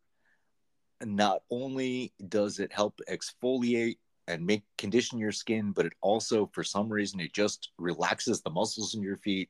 Not 1.04 1.44
only 1.50 2.14
does 2.28 2.60
it 2.60 2.74
help 2.74 3.00
exfoliate 3.10 3.98
and 4.28 4.46
make 4.46 4.64
condition 4.78 5.18
your 5.18 5.32
skin, 5.32 5.72
but 5.72 5.86
it 5.86 5.94
also, 6.02 6.50
for 6.54 6.64
some 6.64 6.90
reason, 6.90 7.22
it 7.22 7.34
just 7.34 7.70
relaxes 7.78 8.42
the 8.42 8.50
muscles 8.50 8.94
in 8.96 9.02
your 9.02 9.18
feet. 9.18 9.50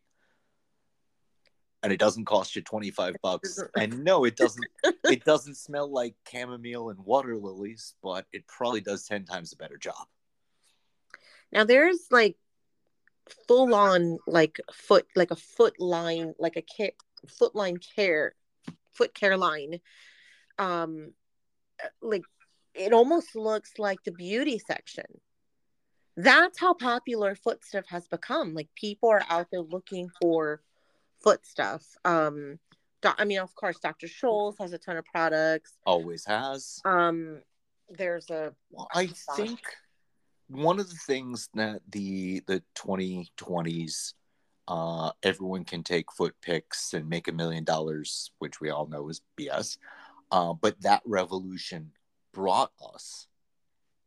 And 1.84 1.92
it 1.92 2.00
doesn't 2.00 2.26
cost 2.26 2.56
you 2.56 2.62
25 2.62 3.16
bucks. 3.24 3.60
And 3.76 4.04
no, 4.04 4.26
it 4.26 4.36
doesn't 4.36 4.66
it 5.06 5.26
doesn't 5.26 5.56
smell 5.58 5.92
like 5.92 6.16
chamomile 6.30 6.90
and 6.90 7.00
water 7.00 7.38
lilies, 7.38 7.96
but 8.04 8.26
it 8.32 8.46
probably 8.48 8.82
does 8.82 9.06
10 9.06 9.26
times 9.26 9.54
a 9.54 9.58
better 9.58 9.78
job. 9.78 10.08
Now 11.52 11.64
there's 11.64 12.08
like 12.12 12.38
full 13.48 13.74
on 13.74 14.18
like 14.28 14.60
foot 14.74 15.06
like 15.16 15.32
a 15.32 15.36
foot 15.36 15.80
line 15.80 16.34
like 16.40 16.58
a 16.58 16.62
care, 16.62 16.92
foot 17.28 17.56
line 17.56 17.78
care 17.96 18.36
foot 18.94 19.14
care 19.14 19.38
line 19.38 19.80
um 20.58 21.14
like 22.02 22.24
it 22.74 22.94
almost 22.94 23.36
looks 23.36 23.78
like 23.78 24.00
the 24.04 24.12
beauty 24.12 24.60
section 24.60 25.06
that's 26.18 26.60
how 26.60 26.74
popular 26.74 27.36
foot 27.36 27.64
stuff 27.64 27.86
has 27.88 28.08
become 28.08 28.54
like 28.54 28.68
people 28.76 29.10
are 29.10 29.24
out 29.30 29.48
there 29.52 29.62
looking 29.62 30.10
for 30.22 30.62
foot 31.22 31.46
stuff 31.46 31.84
um 32.06 32.58
i 33.18 33.26
mean 33.26 33.40
of 33.40 33.54
course 33.56 33.78
dr 33.80 34.08
scholl's 34.08 34.58
has 34.60 34.74
a 34.74 34.78
ton 34.78 34.98
of 34.98 35.06
products 35.06 35.74
always 35.86 36.26
has 36.26 36.80
um 36.86 37.42
there's 37.90 38.30
a 38.30 38.54
well, 38.72 38.88
i 38.94 39.08
think 39.36 39.60
one 40.48 40.80
of 40.80 40.90
the 40.90 40.96
things 40.96 41.50
that 41.54 41.82
the 41.90 42.42
the 42.48 42.62
2020s 42.76 44.14
uh, 44.68 45.12
everyone 45.24 45.66
can 45.66 45.84
take 45.84 46.12
foot 46.12 46.34
pics 46.42 46.94
and 46.94 47.10
make 47.10 47.28
a 47.28 47.32
million 47.34 47.64
dollars, 47.64 48.32
which 48.40 48.62
we 48.62 48.70
all 48.70 48.88
know 48.88 49.10
is 49.10 49.22
BS. 49.38 49.78
Uh, 50.32 50.54
but 50.54 50.80
that 50.82 51.02
revolution 51.06 51.92
brought 52.34 52.72
us 52.94 53.28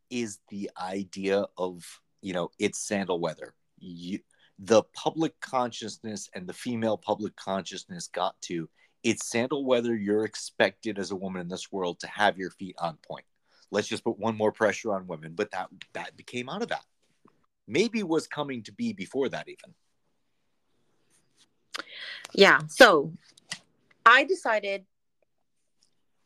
is 0.09 0.39
the 0.49 0.69
idea 0.81 1.45
of 1.57 1.83
you 2.21 2.33
know 2.33 2.49
it's 2.57 2.79
sandal 2.79 3.19
weather. 3.19 3.53
You, 3.77 4.19
the 4.59 4.83
public 4.93 5.39
consciousness 5.41 6.29
and 6.33 6.47
the 6.47 6.53
female 6.53 6.97
public 6.97 7.35
consciousness 7.35 8.07
got 8.07 8.39
to 8.41 8.69
it's 9.03 9.29
sandal 9.29 9.63
weather. 9.63 9.95
You're 9.95 10.25
expected 10.25 10.97
as 10.97 11.11
a 11.11 11.15
woman 11.15 11.39
in 11.39 11.47
this 11.47 11.71
world 11.71 11.99
to 11.99 12.07
have 12.07 12.39
your 12.39 12.49
feet 12.49 12.75
on 12.79 12.97
point. 13.07 13.25
Let's 13.69 13.87
just 13.87 14.03
put 14.03 14.17
one 14.17 14.35
more 14.35 14.51
pressure 14.51 14.93
on 14.93 15.07
women 15.07 15.33
but 15.35 15.51
that 15.51 15.69
that 15.93 16.17
became 16.17 16.49
out 16.49 16.63
of 16.63 16.69
that. 16.69 16.83
Maybe 17.67 18.01
was 18.03 18.27
coming 18.27 18.63
to 18.63 18.71
be 18.71 18.93
before 18.93 19.29
that 19.29 19.47
even. 19.47 19.73
Yeah 22.33 22.61
so 22.67 23.11
i 24.05 24.23
decided 24.23 24.85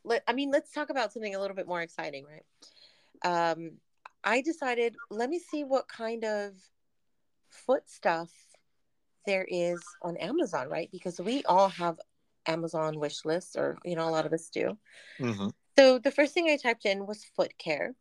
let 0.03 0.23
i 0.27 0.33
mean 0.33 0.51
let's 0.51 0.71
talk 0.71 0.89
about 0.89 1.13
something 1.13 1.33
a 1.33 1.39
little 1.39 1.55
bit 1.55 1.67
more 1.67 1.81
exciting 1.81 2.25
right? 2.25 3.53
Um 3.53 3.71
i 4.23 4.41
decided 4.41 4.95
let 5.09 5.29
me 5.29 5.39
see 5.39 5.63
what 5.63 5.87
kind 5.87 6.23
of 6.23 6.53
foot 7.49 7.89
stuff 7.89 8.31
there 9.25 9.45
is 9.49 9.79
on 10.01 10.17
amazon 10.17 10.69
right 10.69 10.89
because 10.91 11.19
we 11.19 11.43
all 11.43 11.69
have 11.69 11.99
amazon 12.47 12.99
wish 12.99 13.25
lists 13.25 13.55
or 13.55 13.77
you 13.83 13.95
know 13.95 14.07
a 14.07 14.11
lot 14.11 14.25
of 14.25 14.33
us 14.33 14.49
do 14.49 14.77
mm-hmm. 15.19 15.49
So 15.79 15.97
the 15.97 16.11
first 16.11 16.33
thing 16.33 16.49
I 16.49 16.57
typed 16.57 16.85
in 16.85 17.07
was 17.07 17.23
foot 17.23 17.57
care. 17.57 17.95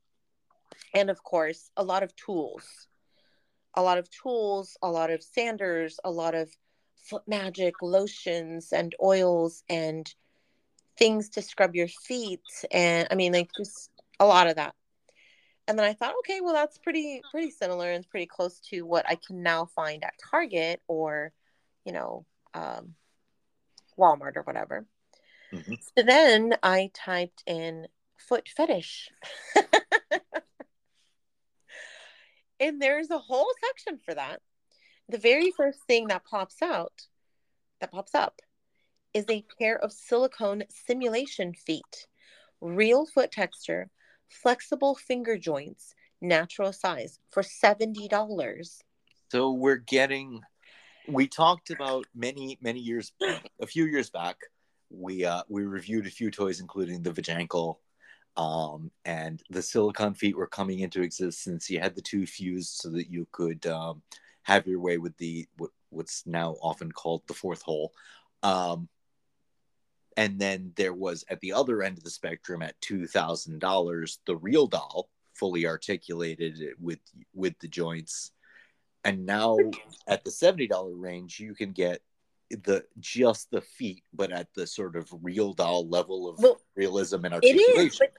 And 0.95 1.11
of 1.11 1.23
course, 1.23 1.71
a 1.77 1.85
lot 1.85 2.03
of 2.03 2.13
tools. 2.17 2.89
A 3.75 3.83
lot 3.83 3.99
of 3.99 4.11
tools, 4.11 4.77
a 4.83 4.91
lot 4.91 5.13
of 5.13 5.23
sanders, 5.23 6.01
a 6.03 6.11
lot 6.11 6.35
of 6.35 6.51
foot 6.97 7.23
magic 7.29 7.75
lotions 7.81 8.73
and 8.73 8.97
oils 9.01 9.63
and 9.69 10.13
things 10.97 11.29
to 11.29 11.41
scrub 11.41 11.77
your 11.77 11.87
feet 11.87 12.43
and 12.73 13.07
I 13.13 13.15
mean 13.15 13.33
like 13.33 13.51
just 13.57 13.93
a 14.19 14.27
lot 14.27 14.49
of 14.49 14.57
that. 14.57 14.75
And 15.69 15.79
then 15.79 15.85
I 15.85 15.93
thought, 15.93 16.15
okay, 16.21 16.41
well 16.41 16.55
that's 16.55 16.79
pretty 16.79 17.21
pretty 17.31 17.51
similar 17.51 17.93
and 17.93 18.09
pretty 18.09 18.25
close 18.27 18.59
to 18.71 18.83
what 18.83 19.07
I 19.07 19.17
can 19.17 19.43
now 19.43 19.67
find 19.67 20.03
at 20.03 20.15
Target 20.31 20.81
or, 20.89 21.33
you 21.85 21.93
know, 21.93 22.25
um, 22.55 22.95
Walmart 23.99 24.37
or 24.37 24.43
whatever. 24.43 24.87
Mm-hmm. 25.53 25.75
So 25.97 26.03
then 26.03 26.55
I 26.63 26.91
typed 26.95 27.43
in 27.47 27.87
foot 28.17 28.49
fetish. 28.49 29.11
and 32.61 32.81
there's 32.81 33.11
a 33.11 33.19
whole 33.19 33.53
section 33.65 33.99
for 34.03 34.15
that. 34.15 34.41
The 35.11 35.19
very 35.19 35.53
first 35.57 35.81
thing 35.87 36.09
that 36.09 36.25
pops 36.25 36.63
out, 36.63 36.93
that 37.81 37.93
pops 37.93 38.15
up, 38.15 38.41
is 39.15 39.25
a 39.29 39.45
pair 39.59 39.79
of 39.79 39.93
silicone 39.93 40.65
simulation 40.87 41.55
feet, 41.55 42.07
real 42.61 43.07
foot 43.07 43.33
texture, 43.33 43.91
flexible 44.29 44.95
finger 44.95 45.37
joints, 45.37 45.95
natural 46.21 46.73
size 46.73 47.19
for 47.31 47.43
$70. 47.43 48.83
So 49.31 49.53
we're 49.53 49.77
getting, 49.77 50.41
we 51.07 51.29
talked 51.29 51.71
about 51.71 52.07
many, 52.15 52.59
many 52.61 52.81
years, 52.81 53.13
a 53.61 53.67
few 53.67 53.85
years 53.87 54.11
back, 54.11 54.37
we 54.91 55.25
uh, 55.25 55.43
we 55.49 55.65
reviewed 55.65 56.07
a 56.07 56.11
few 56.11 56.31
toys, 56.31 56.61
including 56.61 57.03
the 57.03 57.11
Vajankle, 57.11 57.77
um, 58.37 58.91
and 59.05 59.43
the 59.51 59.63
silicon 59.63 60.15
feet 60.15 60.37
were 60.37 60.47
coming 60.47 60.81
into 60.81 61.03
existence. 61.03 61.69
You 61.69 61.81
had 61.81 61.95
the 61.95 62.03
two 62.03 62.27
fused 62.27 62.77
so 62.77 62.91
that 62.91 63.11
you 63.11 63.27
could 63.33 63.67
um, 63.67 64.03
have 64.43 64.67
your 64.67 64.81
way 64.81 64.99
with 64.99 65.17
the 65.19 65.47
what, 65.57 65.71
what's 65.91 66.27
now 66.27 66.57
often 66.63 66.93
called 66.93 67.23
the 67.27 67.35
fourth 67.35 67.63
hole. 67.63 67.93
Um, 68.43 68.89
and 70.19 70.37
then 70.37 70.73
there 70.75 70.93
was 70.93 71.25
at 71.31 71.39
the 71.39 71.53
other 71.53 71.81
end 71.81 71.97
of 71.97 72.03
the 72.03 72.11
spectrum 72.11 72.61
at 72.61 72.79
$2000 72.81 74.19
the 74.27 74.37
real 74.37 74.67
doll 74.67 75.09
fully 75.35 75.65
articulated 75.65 76.59
with 76.81 76.99
with 77.33 77.57
the 77.61 77.69
joints. 77.69 78.33
And 79.05 79.25
now 79.25 79.57
at 80.09 80.25
the 80.25 80.31
$70 80.31 80.69
range 80.97 81.39
you 81.39 81.55
can 81.55 81.71
get 81.71 82.03
the 82.51 82.85
just 82.99 83.51
the 83.53 83.61
feet 83.61 84.03
but 84.13 84.33
at 84.33 84.49
the 84.57 84.67
sort 84.67 84.97
of 84.97 85.09
real 85.23 85.53
doll 85.53 85.89
level 85.89 86.29
of 86.29 86.39
well, 86.41 86.61
realism 86.75 87.25
and 87.25 87.35
articulation 87.35 87.79
it 87.79 87.87
is 87.87 87.99
but, 87.99 88.13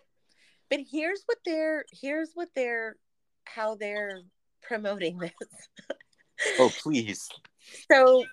but 0.69 0.79
here's 0.89 1.23
what 1.25 1.39
they're 1.45 1.83
here's 1.91 2.29
what 2.35 2.47
they're 2.55 2.95
how 3.43 3.75
they're 3.75 4.21
promoting 4.61 5.17
this. 5.17 5.31
Oh 6.59 6.71
please. 6.81 7.27
So 7.91 8.23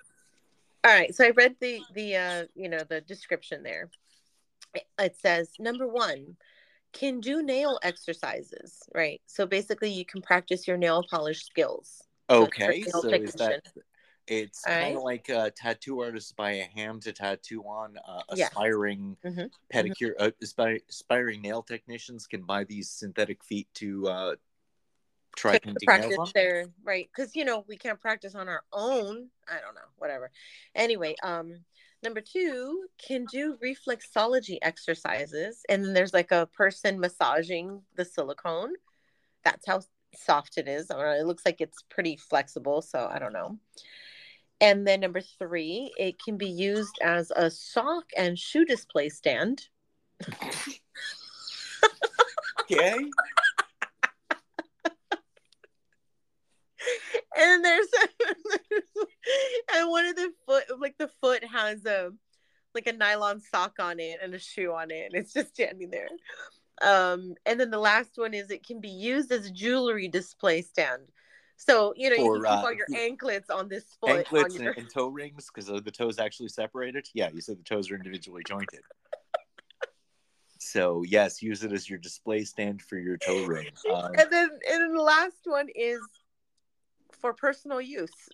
all 0.86 0.92
right 0.92 1.14
so 1.14 1.24
i 1.24 1.30
read 1.30 1.54
the 1.60 1.80
the 1.94 2.16
uh 2.16 2.44
you 2.54 2.68
know 2.68 2.80
the 2.88 3.00
description 3.02 3.62
there 3.62 3.90
it 4.98 5.16
says 5.16 5.50
number 5.58 5.86
one 5.86 6.36
can 6.92 7.20
do 7.20 7.42
nail 7.42 7.78
exercises 7.82 8.82
right 8.94 9.20
so 9.26 9.46
basically 9.46 9.90
you 9.90 10.04
can 10.04 10.22
practice 10.22 10.66
your 10.66 10.76
nail 10.76 11.04
polish 11.10 11.44
skills 11.44 12.02
okay 12.30 12.82
so, 12.82 13.00
so 13.02 13.08
is 13.08 13.32
that 13.34 13.62
it's 14.26 14.62
kind 14.62 14.96
of 14.96 15.02
like 15.02 15.30
uh, 15.30 15.50
tattoo 15.54 16.00
artists 16.00 16.32
buy 16.32 16.52
a 16.52 16.64
ham 16.74 17.00
to 17.00 17.12
tattoo 17.12 17.62
on. 17.62 17.96
Uh, 18.06 18.22
aspiring 18.30 19.16
yeah. 19.22 19.30
mm-hmm. 19.30 19.78
pedicure, 19.78 20.16
mm-hmm. 20.18 20.60
Uh, 20.60 20.78
aspiring 20.88 21.42
nail 21.42 21.62
technicians 21.62 22.26
can 22.26 22.42
buy 22.42 22.64
these 22.64 22.90
synthetic 22.90 23.44
feet 23.44 23.68
to 23.74 24.08
uh, 24.08 24.34
try 25.36 25.58
to 25.58 25.74
practice 25.84 26.32
there, 26.34 26.66
right? 26.82 27.08
Because 27.14 27.36
you 27.36 27.44
know 27.44 27.64
we 27.68 27.76
can't 27.76 28.00
practice 28.00 28.34
on 28.34 28.48
our 28.48 28.62
own. 28.72 29.28
I 29.48 29.60
don't 29.60 29.74
know, 29.74 29.88
whatever. 29.96 30.30
Anyway, 30.74 31.14
um, 31.22 31.60
number 32.02 32.20
two 32.20 32.86
can 33.06 33.26
do 33.26 33.56
reflexology 33.62 34.58
exercises, 34.62 35.62
and 35.68 35.84
then 35.84 35.92
there's 35.92 36.14
like 36.14 36.32
a 36.32 36.46
person 36.46 36.98
massaging 36.98 37.82
the 37.94 38.04
silicone. 38.04 38.72
That's 39.44 39.66
how 39.66 39.82
soft 40.14 40.58
it 40.58 40.66
is. 40.66 40.90
It 40.90 41.26
looks 41.26 41.44
like 41.44 41.60
it's 41.60 41.82
pretty 41.88 42.16
flexible, 42.16 42.82
so 42.82 43.08
I 43.10 43.18
don't 43.18 43.32
know. 43.32 43.58
And 44.60 44.86
then 44.86 45.00
number 45.00 45.20
three, 45.20 45.92
it 45.98 46.16
can 46.22 46.38
be 46.38 46.48
used 46.48 46.98
as 47.02 47.30
a 47.36 47.50
sock 47.50 48.04
and 48.16 48.38
shoe 48.38 48.64
display 48.64 49.10
stand. 49.10 49.68
okay. 52.62 52.96
And 57.36 57.64
there's 57.64 57.86
and 59.74 59.90
one 59.90 60.06
of 60.06 60.16
the 60.16 60.32
foot 60.46 60.64
like 60.78 60.96
the 60.98 61.10
foot 61.20 61.44
has 61.44 61.84
a 61.84 62.10
like 62.74 62.86
a 62.86 62.92
nylon 62.92 63.40
sock 63.40 63.74
on 63.80 63.98
it 64.00 64.18
and 64.22 64.34
a 64.34 64.38
shoe 64.38 64.72
on 64.72 64.90
it 64.90 65.10
and 65.12 65.14
it's 65.14 65.32
just 65.32 65.54
standing 65.54 65.90
there. 65.90 66.08
Um 66.82 67.34
and 67.46 67.58
then 67.58 67.70
the 67.70 67.78
last 67.78 68.12
one 68.16 68.34
is 68.34 68.50
it 68.50 68.66
can 68.66 68.80
be 68.80 68.90
used 68.90 69.32
as 69.32 69.46
a 69.46 69.50
jewelry 69.50 70.08
display 70.08 70.62
stand. 70.62 71.02
So 71.56 71.94
you 71.96 72.10
know 72.10 72.16
For, 72.16 72.36
you 72.36 72.42
can 72.42 72.56
keep 72.56 72.64
uh, 72.64 72.66
all 72.66 72.72
your 72.72 72.86
anklets 72.96 73.50
on 73.50 73.68
this 73.68 73.84
foot 74.00 74.10
anklets 74.10 74.58
your... 74.58 74.70
and, 74.70 74.78
and, 74.80 74.90
toe 74.92 75.08
rings 75.08 75.48
because 75.52 75.66
the 75.66 75.90
toes 75.90 76.18
actually 76.18 76.48
separated? 76.48 77.08
Yeah 77.14 77.30
you 77.32 77.40
said 77.40 77.58
the 77.58 77.64
toes 77.64 77.90
are 77.90 77.96
individually 77.96 78.42
jointed. 78.46 78.80
So 80.58 81.04
yes 81.06 81.42
use 81.42 81.62
it 81.62 81.72
as 81.72 81.88
your 81.88 81.98
display 82.00 82.42
stand 82.42 82.82
for 82.82 82.98
your 82.98 83.16
toe 83.18 83.44
ring 83.44 83.68
um, 83.94 84.06
and 84.18 84.28
then 84.30 84.50
and 84.68 84.82
then 84.82 84.94
the 84.94 85.02
last 85.02 85.42
one 85.44 85.68
is 85.76 86.00
for 87.20 87.32
personal 87.32 87.80
use. 87.80 88.28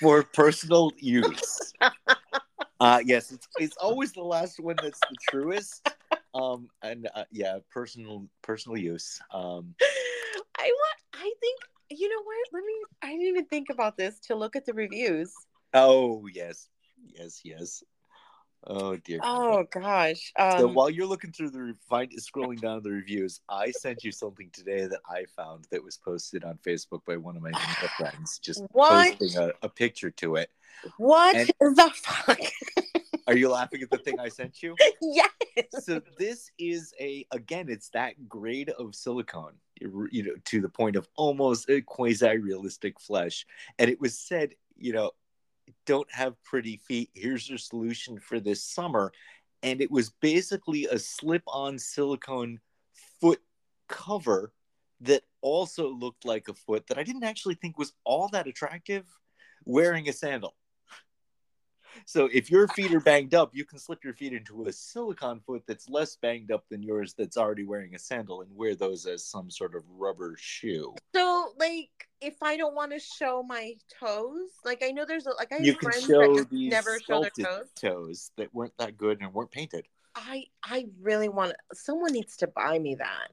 For 0.00 0.22
personal 0.22 0.92
use. 0.98 1.72
uh, 2.80 3.00
yes, 3.04 3.32
it's 3.32 3.48
it's 3.58 3.76
always 3.76 4.12
the 4.12 4.22
last 4.22 4.60
one 4.60 4.78
that's 4.80 5.00
the 5.00 5.16
truest. 5.16 5.88
Um, 6.34 6.68
and 6.82 7.08
uh, 7.14 7.24
yeah, 7.30 7.58
personal 7.70 8.26
personal 8.42 8.78
use. 8.78 9.20
Um, 9.32 9.74
I 10.58 10.66
want. 10.66 10.98
I 11.14 11.32
think 11.40 11.60
you 11.90 12.08
know 12.08 12.22
what? 12.22 12.36
Let 12.52 12.64
me. 12.64 12.74
I 13.02 13.08
didn't 13.08 13.26
even 13.28 13.46
think 13.46 13.70
about 13.70 13.96
this 13.96 14.18
to 14.20 14.34
look 14.34 14.56
at 14.56 14.64
the 14.64 14.74
reviews. 14.74 15.32
Oh 15.72 16.26
yes, 16.32 16.68
yes, 17.04 17.40
yes. 17.44 17.82
Oh 18.66 18.96
dear. 18.96 19.20
Oh 19.22 19.64
gosh. 19.70 20.32
Um, 20.38 20.58
so 20.58 20.66
while 20.68 20.88
you're 20.88 21.06
looking 21.06 21.32
through 21.32 21.50
the 21.50 21.74
find 21.88 22.10
scrolling 22.12 22.60
down 22.60 22.82
the 22.82 22.90
reviews, 22.90 23.40
I 23.48 23.70
sent 23.72 24.04
you 24.04 24.12
something 24.12 24.48
today 24.52 24.86
that 24.86 25.00
I 25.08 25.24
found 25.36 25.66
that 25.70 25.82
was 25.82 25.98
posted 25.98 26.44
on 26.44 26.58
Facebook 26.66 27.04
by 27.06 27.16
one 27.16 27.36
of 27.36 27.42
my 27.42 27.52
friends. 27.98 28.38
Just 28.38 28.62
what? 28.72 29.18
posting 29.18 29.42
a, 29.42 29.52
a, 29.62 29.68
picture 29.68 30.10
to 30.12 30.36
it. 30.36 30.50
What 30.96 31.36
and 31.36 31.50
the 31.76 31.90
fuck? 31.94 32.40
are 33.26 33.36
you 33.36 33.50
laughing 33.50 33.82
at 33.82 33.90
the 33.90 33.98
thing 33.98 34.18
I 34.18 34.28
sent 34.28 34.62
you? 34.62 34.76
yes. 35.02 35.30
So 35.80 36.00
this 36.18 36.50
is 36.58 36.94
a 36.98 37.26
again, 37.32 37.68
it's 37.68 37.90
that 37.90 38.28
grade 38.28 38.70
of 38.70 38.94
silicone, 38.94 39.54
you 39.80 40.22
know, 40.22 40.34
to 40.46 40.60
the 40.62 40.68
point 40.68 40.96
of 40.96 41.06
almost 41.16 41.68
a 41.68 41.82
quasi-realistic 41.82 42.98
flesh, 42.98 43.46
and 43.78 43.90
it 43.90 44.00
was 44.00 44.18
said, 44.18 44.54
you 44.76 44.92
know, 44.92 45.10
don't 45.86 46.10
have 46.12 46.42
pretty 46.42 46.76
feet. 46.76 47.10
Here's 47.14 47.48
your 47.48 47.58
solution 47.58 48.18
for 48.18 48.40
this 48.40 48.64
summer. 48.64 49.12
And 49.62 49.80
it 49.80 49.90
was 49.90 50.10
basically 50.20 50.86
a 50.86 50.98
slip 50.98 51.42
on 51.46 51.78
silicone 51.78 52.60
foot 53.20 53.40
cover 53.88 54.52
that 55.00 55.22
also 55.40 55.88
looked 55.88 56.24
like 56.24 56.48
a 56.48 56.54
foot 56.54 56.86
that 56.88 56.98
I 56.98 57.02
didn't 57.02 57.24
actually 57.24 57.54
think 57.54 57.78
was 57.78 57.92
all 58.04 58.28
that 58.28 58.46
attractive 58.46 59.04
wearing 59.64 60.08
a 60.08 60.12
sandal. 60.12 60.54
So 62.06 62.28
if 62.32 62.50
your 62.50 62.68
feet 62.68 62.92
are 62.92 63.00
banged 63.00 63.34
up, 63.34 63.54
you 63.54 63.64
can 63.64 63.78
slip 63.78 64.04
your 64.04 64.14
feet 64.14 64.32
into 64.32 64.66
a 64.66 64.72
silicone 64.72 65.40
foot 65.40 65.62
that's 65.66 65.88
less 65.88 66.16
banged 66.16 66.50
up 66.50 66.64
than 66.68 66.82
yours 66.82 67.14
that's 67.16 67.36
already 67.36 67.64
wearing 67.64 67.94
a 67.94 67.98
sandal 67.98 68.40
and 68.42 68.50
wear 68.54 68.74
those 68.74 69.06
as 69.06 69.24
some 69.24 69.50
sort 69.50 69.74
of 69.74 69.84
rubber 69.88 70.34
shoe. 70.36 70.94
So 71.14 71.43
like 71.58 71.90
if 72.20 72.42
I 72.42 72.56
don't 72.56 72.74
want 72.74 72.92
to 72.92 72.98
show 72.98 73.42
my 73.42 73.74
toes, 74.00 74.50
like 74.64 74.82
I 74.82 74.90
know 74.90 75.04
there's 75.04 75.26
a, 75.26 75.30
like 75.30 75.52
I 75.52 75.56
have 75.56 75.64
you 75.64 75.74
can 75.74 75.92
show 75.92 76.36
that 76.36 76.50
these 76.50 76.70
never 76.70 76.98
show 77.00 77.22
their 77.22 77.30
toes. 77.30 77.68
toes 77.80 78.30
that 78.36 78.54
weren't 78.54 78.76
that 78.78 78.96
good 78.96 79.20
and 79.20 79.32
weren't 79.32 79.50
painted. 79.50 79.86
I 80.16 80.44
I 80.62 80.86
really 81.00 81.28
want 81.28 81.54
someone 81.72 82.12
needs 82.12 82.36
to 82.38 82.46
buy 82.46 82.78
me 82.78 82.94
that. 82.96 83.28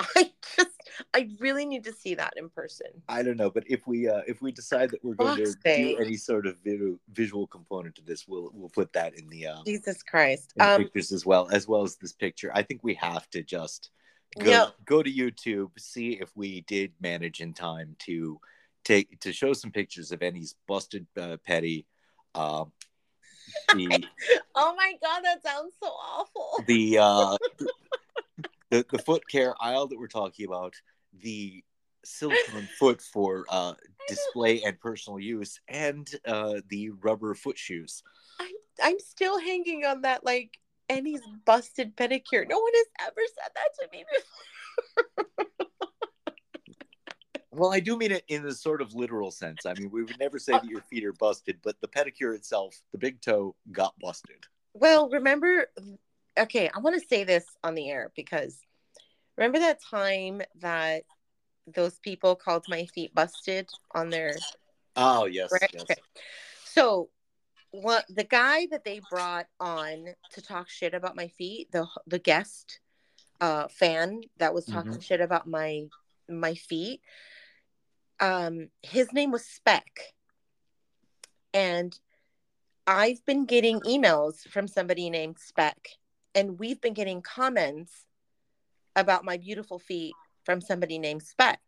I 0.16 0.30
just 0.56 0.70
I 1.14 1.28
really 1.38 1.64
need 1.64 1.84
to 1.84 1.92
see 1.92 2.14
that 2.14 2.34
in 2.36 2.48
person. 2.48 2.88
I 3.08 3.22
don't 3.22 3.36
know, 3.36 3.50
but 3.50 3.64
if 3.66 3.86
we 3.86 4.08
uh, 4.08 4.22
if 4.26 4.42
we 4.42 4.52
decide 4.52 4.90
that 4.90 5.04
we're 5.04 5.14
going 5.14 5.36
to 5.36 5.54
do 5.64 5.96
any 6.00 6.16
sort 6.16 6.46
of 6.46 6.56
visual 6.64 6.98
visual 7.12 7.46
component 7.46 7.94
to 7.96 8.02
this, 8.02 8.26
we'll 8.26 8.50
we'll 8.52 8.70
put 8.70 8.92
that 8.94 9.18
in 9.18 9.28
the 9.28 9.46
uh, 9.46 9.62
Jesus 9.64 10.02
Christ 10.02 10.52
um, 10.60 10.82
pictures 10.82 11.12
as 11.12 11.24
well 11.24 11.48
as 11.52 11.68
well 11.68 11.82
as 11.82 11.96
this 11.96 12.12
picture. 12.12 12.50
I 12.54 12.62
think 12.62 12.82
we 12.82 12.94
have 12.94 13.28
to 13.30 13.42
just 13.42 13.90
go 14.38 14.68
go 14.84 15.02
to 15.02 15.10
YouTube, 15.10 15.70
see 15.78 16.12
if 16.12 16.30
we 16.34 16.62
did 16.62 16.92
manage 17.00 17.40
in 17.40 17.54
time 17.54 17.96
to 18.00 18.38
take 18.84 19.20
to 19.20 19.32
show 19.32 19.52
some 19.52 19.70
pictures 19.70 20.12
of 20.12 20.22
Ennie's 20.22 20.54
busted 20.66 21.06
uh, 21.20 21.36
petty. 21.44 21.86
Uh, 22.34 22.64
the, 23.74 24.04
oh 24.54 24.74
my 24.76 24.94
god, 25.02 25.22
that 25.24 25.42
sounds 25.42 25.74
so 25.82 25.88
awful. 25.88 26.64
The 26.66 26.98
uh, 26.98 27.36
the, 28.70 28.84
the 28.90 28.98
foot 28.98 29.22
care 29.28 29.54
aisle 29.60 29.88
that 29.88 29.98
we're 29.98 30.08
talking 30.08 30.46
about, 30.46 30.74
the 31.20 31.62
silicone 32.04 32.68
foot 32.78 33.00
for 33.00 33.44
uh, 33.48 33.74
display 34.08 34.62
and 34.62 34.78
personal 34.80 35.18
use, 35.20 35.60
and 35.68 36.08
uh, 36.26 36.60
the 36.68 36.90
rubber 36.90 37.34
foot 37.34 37.58
shoes. 37.58 38.02
I, 38.40 38.52
I'm 38.82 38.98
still 38.98 39.38
hanging 39.38 39.84
on 39.84 40.02
that, 40.02 40.24
like, 40.24 40.58
Ennie's 40.92 41.22
busted 41.44 41.96
pedicure. 41.96 42.46
No 42.48 42.58
one 42.58 42.72
has 42.74 42.86
ever 43.08 43.20
said 43.34 43.50
that 43.54 43.74
to 43.80 43.88
me 43.92 44.04
before. 44.12 45.46
well, 47.50 47.72
I 47.72 47.80
do 47.80 47.96
mean 47.96 48.12
it 48.12 48.24
in 48.28 48.42
the 48.42 48.54
sort 48.54 48.82
of 48.82 48.94
literal 48.94 49.30
sense. 49.30 49.66
I 49.66 49.74
mean, 49.74 49.90
we 49.90 50.02
would 50.02 50.18
never 50.18 50.38
say 50.38 50.52
that 50.52 50.64
your 50.64 50.82
feet 50.82 51.04
are 51.04 51.12
busted, 51.14 51.58
but 51.62 51.80
the 51.80 51.88
pedicure 51.88 52.34
itself, 52.34 52.76
the 52.92 52.98
big 52.98 53.20
toe, 53.20 53.54
got 53.72 53.98
busted. 53.98 54.46
Well, 54.74 55.08
remember 55.08 55.66
okay, 56.38 56.70
I 56.74 56.78
want 56.78 57.00
to 57.00 57.06
say 57.08 57.24
this 57.24 57.44
on 57.62 57.74
the 57.74 57.90
air 57.90 58.10
because 58.16 58.58
remember 59.36 59.58
that 59.58 59.80
time 59.82 60.42
that 60.60 61.04
those 61.66 61.98
people 62.00 62.34
called 62.34 62.64
my 62.68 62.86
feet 62.86 63.14
busted 63.14 63.70
on 63.94 64.10
their 64.10 64.34
Oh 64.96 65.24
yes, 65.24 65.50
yes. 65.72 65.82
Okay. 65.82 66.00
So 66.64 67.08
what 67.72 68.04
the 68.08 68.24
guy 68.24 68.66
that 68.70 68.84
they 68.84 69.00
brought 69.10 69.46
on 69.58 70.06
to 70.32 70.42
talk 70.42 70.68
shit 70.68 70.94
about 70.94 71.16
my 71.16 71.28
feet, 71.28 71.70
the 71.72 71.86
the 72.06 72.18
guest 72.18 72.80
uh 73.40 73.66
fan 73.68 74.20
that 74.38 74.54
was 74.54 74.64
talking 74.64 74.92
mm-hmm. 74.92 75.00
shit 75.00 75.20
about 75.20 75.46
my 75.46 75.84
my 76.28 76.54
feet, 76.54 77.00
um 78.20 78.68
his 78.82 79.12
name 79.12 79.30
was 79.30 79.44
Speck. 79.44 80.14
And 81.54 81.98
I've 82.86 83.24
been 83.26 83.44
getting 83.44 83.80
emails 83.80 84.40
from 84.48 84.66
somebody 84.66 85.10
named 85.10 85.38
Speck 85.38 85.76
and 86.34 86.58
we've 86.58 86.80
been 86.80 86.94
getting 86.94 87.22
comments 87.22 88.06
about 88.96 89.24
my 89.24 89.36
beautiful 89.36 89.78
feet 89.78 90.14
from 90.44 90.60
somebody 90.60 90.98
named 90.98 91.22
Speck. 91.22 91.60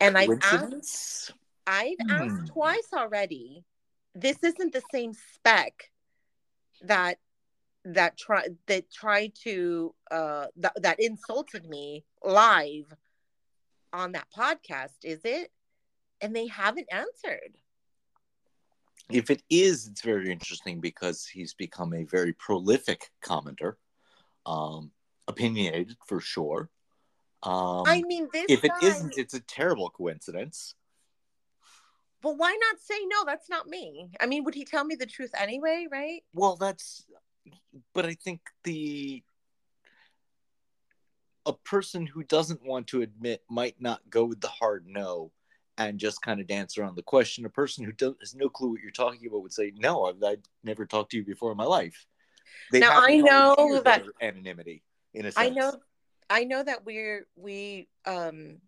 And 0.00 0.16
I've 0.16 0.38
asked, 0.42 1.32
I've 1.66 1.96
hmm. 2.00 2.10
asked 2.10 2.52
twice 2.52 2.88
already. 2.94 3.64
This 4.20 4.38
isn't 4.42 4.72
the 4.72 4.82
same 4.92 5.12
Speck 5.34 5.90
that 6.82 7.18
that 7.84 8.18
try 8.18 8.48
that 8.66 8.90
tried 8.90 9.32
to 9.44 9.94
uh 10.10 10.46
th- 10.60 10.74
that 10.82 10.98
insulted 10.98 11.66
me 11.68 12.04
live 12.24 12.92
on 13.92 14.12
that 14.12 14.26
podcast 14.36 15.04
is 15.04 15.20
it? 15.24 15.52
And 16.20 16.34
they 16.34 16.48
haven't 16.48 16.88
answered. 16.90 17.56
If 19.08 19.30
it 19.30 19.42
is 19.48 19.86
it's 19.86 20.02
very 20.02 20.32
interesting 20.32 20.80
because 20.80 21.24
he's 21.24 21.54
become 21.54 21.94
a 21.94 22.02
very 22.02 22.32
prolific 22.32 23.10
commenter 23.24 23.74
um 24.46 24.90
opinionated 25.28 25.96
for 26.08 26.20
sure. 26.20 26.70
Um 27.44 27.84
i 27.86 28.02
mean 28.02 28.28
this 28.32 28.46
if 28.48 28.64
it 28.64 28.72
guy- 28.80 28.88
isn't 28.88 29.16
it's 29.16 29.34
a 29.34 29.40
terrible 29.40 29.90
coincidence 29.90 30.74
but 32.28 32.36
why 32.38 32.56
not 32.60 32.80
say 32.80 32.98
no 33.06 33.24
that's 33.24 33.48
not 33.48 33.66
me. 33.66 34.10
I 34.20 34.26
mean 34.26 34.44
would 34.44 34.54
he 34.54 34.64
tell 34.64 34.84
me 34.84 34.94
the 34.96 35.06
truth 35.06 35.30
anyway 35.38 35.86
right? 35.90 36.22
Well 36.34 36.56
that's 36.56 37.06
but 37.94 38.04
i 38.04 38.14
think 38.14 38.40
the 38.64 39.22
a 41.46 41.52
person 41.52 42.06
who 42.06 42.22
doesn't 42.24 42.62
want 42.62 42.88
to 42.88 43.00
admit 43.00 43.42
might 43.48 43.80
not 43.80 44.00
go 44.10 44.24
with 44.26 44.40
the 44.42 44.48
hard 44.48 44.86
no 44.86 45.32
and 45.78 45.98
just 45.98 46.20
kind 46.20 46.40
of 46.40 46.46
dance 46.46 46.76
around 46.76 46.96
the 46.96 47.02
question. 47.02 47.46
A 47.46 47.48
person 47.48 47.84
who 47.84 48.14
has 48.20 48.34
no 48.34 48.48
clue 48.48 48.70
what 48.70 48.80
you're 48.82 48.90
talking 48.90 49.26
about 49.26 49.42
would 49.42 49.52
say 49.52 49.72
no 49.76 50.04
i've, 50.04 50.22
I've 50.22 50.42
never 50.62 50.84
talked 50.84 51.12
to 51.12 51.16
you 51.16 51.24
before 51.24 51.50
in 51.52 51.56
my 51.56 51.64
life. 51.64 52.04
They 52.70 52.80
Now, 52.80 52.90
I 52.94 53.16
know 53.16 53.80
that- 53.84 54.02
anonymity 54.20 54.82
in 55.14 55.24
a 55.24 55.32
sense 55.32 55.46
I 55.46 55.48
know 55.50 55.72
I 56.28 56.44
know 56.44 56.62
that 56.62 56.84
we're 56.84 57.26
we 57.36 57.88
um 58.04 58.60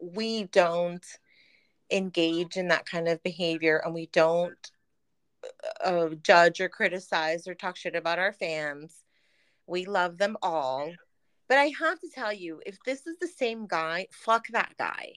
we 0.00 0.44
don't 0.44 1.04
engage 1.90 2.56
in 2.56 2.68
that 2.68 2.86
kind 2.86 3.08
of 3.08 3.22
behavior 3.22 3.80
and 3.84 3.94
we 3.94 4.06
don't 4.12 4.70
uh, 5.84 6.08
judge 6.22 6.60
or 6.60 6.68
criticize 6.68 7.46
or 7.46 7.54
talk 7.54 7.76
shit 7.76 7.96
about 7.96 8.18
our 8.18 8.32
fans. 8.32 8.94
We 9.66 9.86
love 9.86 10.18
them 10.18 10.36
all. 10.42 10.92
But 11.48 11.58
I 11.58 11.72
have 11.80 11.98
to 12.00 12.08
tell 12.14 12.32
you, 12.32 12.60
if 12.64 12.78
this 12.84 13.06
is 13.06 13.16
the 13.18 13.28
same 13.28 13.66
guy, 13.66 14.06
fuck 14.12 14.46
that 14.48 14.74
guy. 14.78 15.14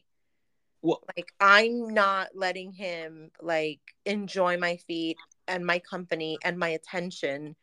Well- 0.81 1.03
like 1.15 1.31
I'm 1.39 1.93
not 1.93 2.29
letting 2.35 2.71
him 2.71 3.31
like 3.41 3.79
enjoy 4.05 4.57
my 4.57 4.77
feet 4.77 5.17
and 5.47 5.65
my 5.65 5.79
company 5.79 6.37
and 6.43 6.57
my 6.57 6.69
attention 6.69 7.55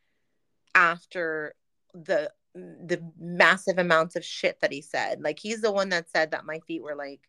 after 0.75 1.55
the 1.95 2.33
the 2.55 3.01
massive 3.19 3.79
amounts 3.79 4.17
of 4.17 4.25
shit 4.25 4.61
that 4.61 4.73
he 4.73 4.83
said. 4.83 5.21
Like 5.21 5.39
he's 5.39 5.61
the 5.61 5.71
one 5.71 5.91
that 5.91 6.11
said 6.11 6.33
that 6.33 6.45
my 6.45 6.61
feet 6.67 6.83
were 6.83 6.97
like 6.97 7.21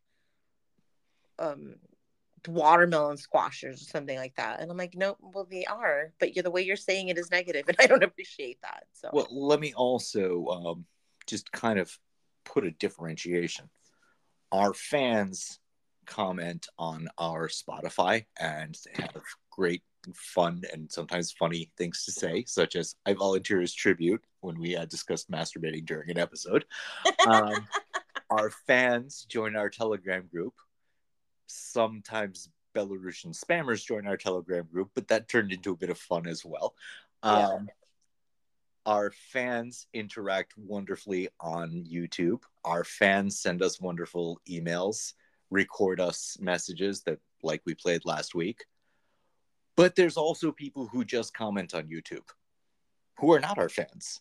um 1.41 1.75
watermelon 2.47 3.17
squashers 3.17 3.81
or 3.81 3.85
something 3.85 4.17
like 4.17 4.35
that. 4.35 4.59
And 4.59 4.71
I'm 4.71 4.77
like, 4.77 4.95
no, 4.95 5.17
well 5.21 5.47
they 5.49 5.65
are, 5.65 6.13
but 6.19 6.35
you're 6.35 6.43
the 6.43 6.51
way 6.51 6.61
you're 6.61 6.75
saying 6.75 7.09
it 7.09 7.17
is 7.17 7.31
negative, 7.31 7.67
and 7.67 7.77
I 7.79 7.87
don't 7.87 8.03
appreciate 8.11 8.61
that. 8.61 8.85
So 8.93 9.09
Well, 9.13 9.27
let 9.29 9.59
me 9.59 9.73
also 9.73 10.45
um, 10.47 10.85
just 11.27 11.51
kind 11.51 11.79
of 11.79 11.97
put 12.45 12.65
a 12.65 12.71
differentiation. 12.71 13.69
Our 14.51 14.73
fans 14.73 15.59
comment 16.05 16.67
on 16.77 17.07
our 17.17 17.47
Spotify 17.47 18.25
and 18.39 18.77
they 18.85 19.01
have 19.01 19.21
great, 19.49 19.83
fun, 20.15 20.63
and 20.73 20.91
sometimes 20.91 21.31
funny 21.31 21.71
things 21.77 22.03
to 22.05 22.11
say, 22.11 22.43
such 22.47 22.75
as 22.75 22.95
I 23.05 23.13
volunteer 23.13 23.61
as 23.61 23.73
tribute 23.73 24.21
when 24.41 24.59
we 24.59 24.75
uh, 24.75 24.85
discussed 24.85 25.31
masturbating 25.31 25.85
during 25.85 26.09
an 26.09 26.17
episode. 26.17 26.65
Um, 27.27 27.67
our 28.31 28.49
fans 28.65 29.27
join 29.29 29.55
our 29.55 29.69
Telegram 29.69 30.27
group. 30.31 30.53
Sometimes 31.51 32.49
Belarusian 32.75 33.37
spammers 33.37 33.85
join 33.85 34.07
our 34.07 34.17
Telegram 34.17 34.65
group, 34.71 34.91
but 34.95 35.07
that 35.09 35.27
turned 35.27 35.51
into 35.51 35.71
a 35.71 35.77
bit 35.77 35.89
of 35.89 35.97
fun 35.97 36.27
as 36.27 36.45
well. 36.45 36.75
Yeah. 37.23 37.47
Um, 37.47 37.69
our 38.85 39.11
fans 39.11 39.87
interact 39.93 40.53
wonderfully 40.57 41.29
on 41.39 41.85
YouTube. 41.87 42.41
Our 42.63 42.83
fans 42.83 43.39
send 43.39 43.61
us 43.61 43.79
wonderful 43.79 44.39
emails, 44.49 45.13
record 45.51 45.99
us 45.99 46.37
messages 46.39 47.03
that, 47.03 47.19
like 47.43 47.61
we 47.65 47.75
played 47.75 48.05
last 48.05 48.33
week. 48.33 48.65
But 49.75 49.95
there's 49.95 50.17
also 50.17 50.51
people 50.51 50.87
who 50.87 51.05
just 51.05 51.33
comment 51.33 51.75
on 51.75 51.83
YouTube 51.83 52.27
who 53.19 53.31
are 53.33 53.39
not 53.39 53.59
our 53.59 53.69
fans. 53.69 54.19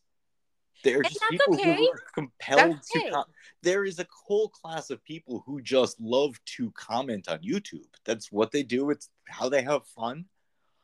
They're 0.83 1.03
just 1.03 1.21
people 1.31 1.55
okay. 1.55 1.77
who 1.77 1.91
are 1.91 2.03
compelled 2.15 2.77
That's 2.77 2.91
to. 2.93 3.11
Com- 3.11 3.25
there 3.63 3.85
is 3.85 3.99
a 3.99 4.07
whole 4.27 4.49
class 4.49 4.91
of 4.91 5.05
people 5.05 5.43
who 5.47 5.61
just 5.61 6.01
love 6.01 6.35
to 6.57 6.71
comment 6.73 7.29
on 7.29 7.39
YouTube. 7.41 7.85
That's 8.05 8.33
what 8.33 8.51
they 8.53 8.63
do. 8.63 8.91
It's 8.91 9.11
how 9.29 9.49
they 9.49 9.63
have 9.63 9.87
fun. 9.87 10.25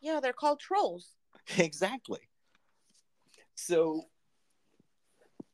yeah, 0.00 0.20
they're 0.20 0.32
called 0.32 0.60
trolls. 0.60 1.12
exactly. 1.58 2.20
So, 3.54 4.02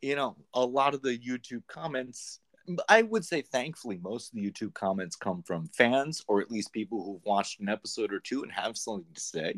you 0.00 0.16
know, 0.16 0.36
a 0.54 0.64
lot 0.64 0.94
of 0.94 1.02
the 1.02 1.16
YouTube 1.16 1.62
comments, 1.68 2.40
I 2.88 3.02
would 3.02 3.24
say, 3.24 3.42
thankfully, 3.42 3.98
most 4.02 4.30
of 4.30 4.34
the 4.34 4.50
YouTube 4.50 4.74
comments 4.74 5.14
come 5.14 5.42
from 5.42 5.68
fans 5.68 6.24
or 6.26 6.40
at 6.40 6.50
least 6.50 6.72
people 6.72 7.04
who've 7.04 7.24
watched 7.24 7.60
an 7.60 7.68
episode 7.68 8.12
or 8.12 8.18
two 8.18 8.42
and 8.42 8.50
have 8.52 8.76
something 8.76 9.12
to 9.14 9.20
say. 9.20 9.54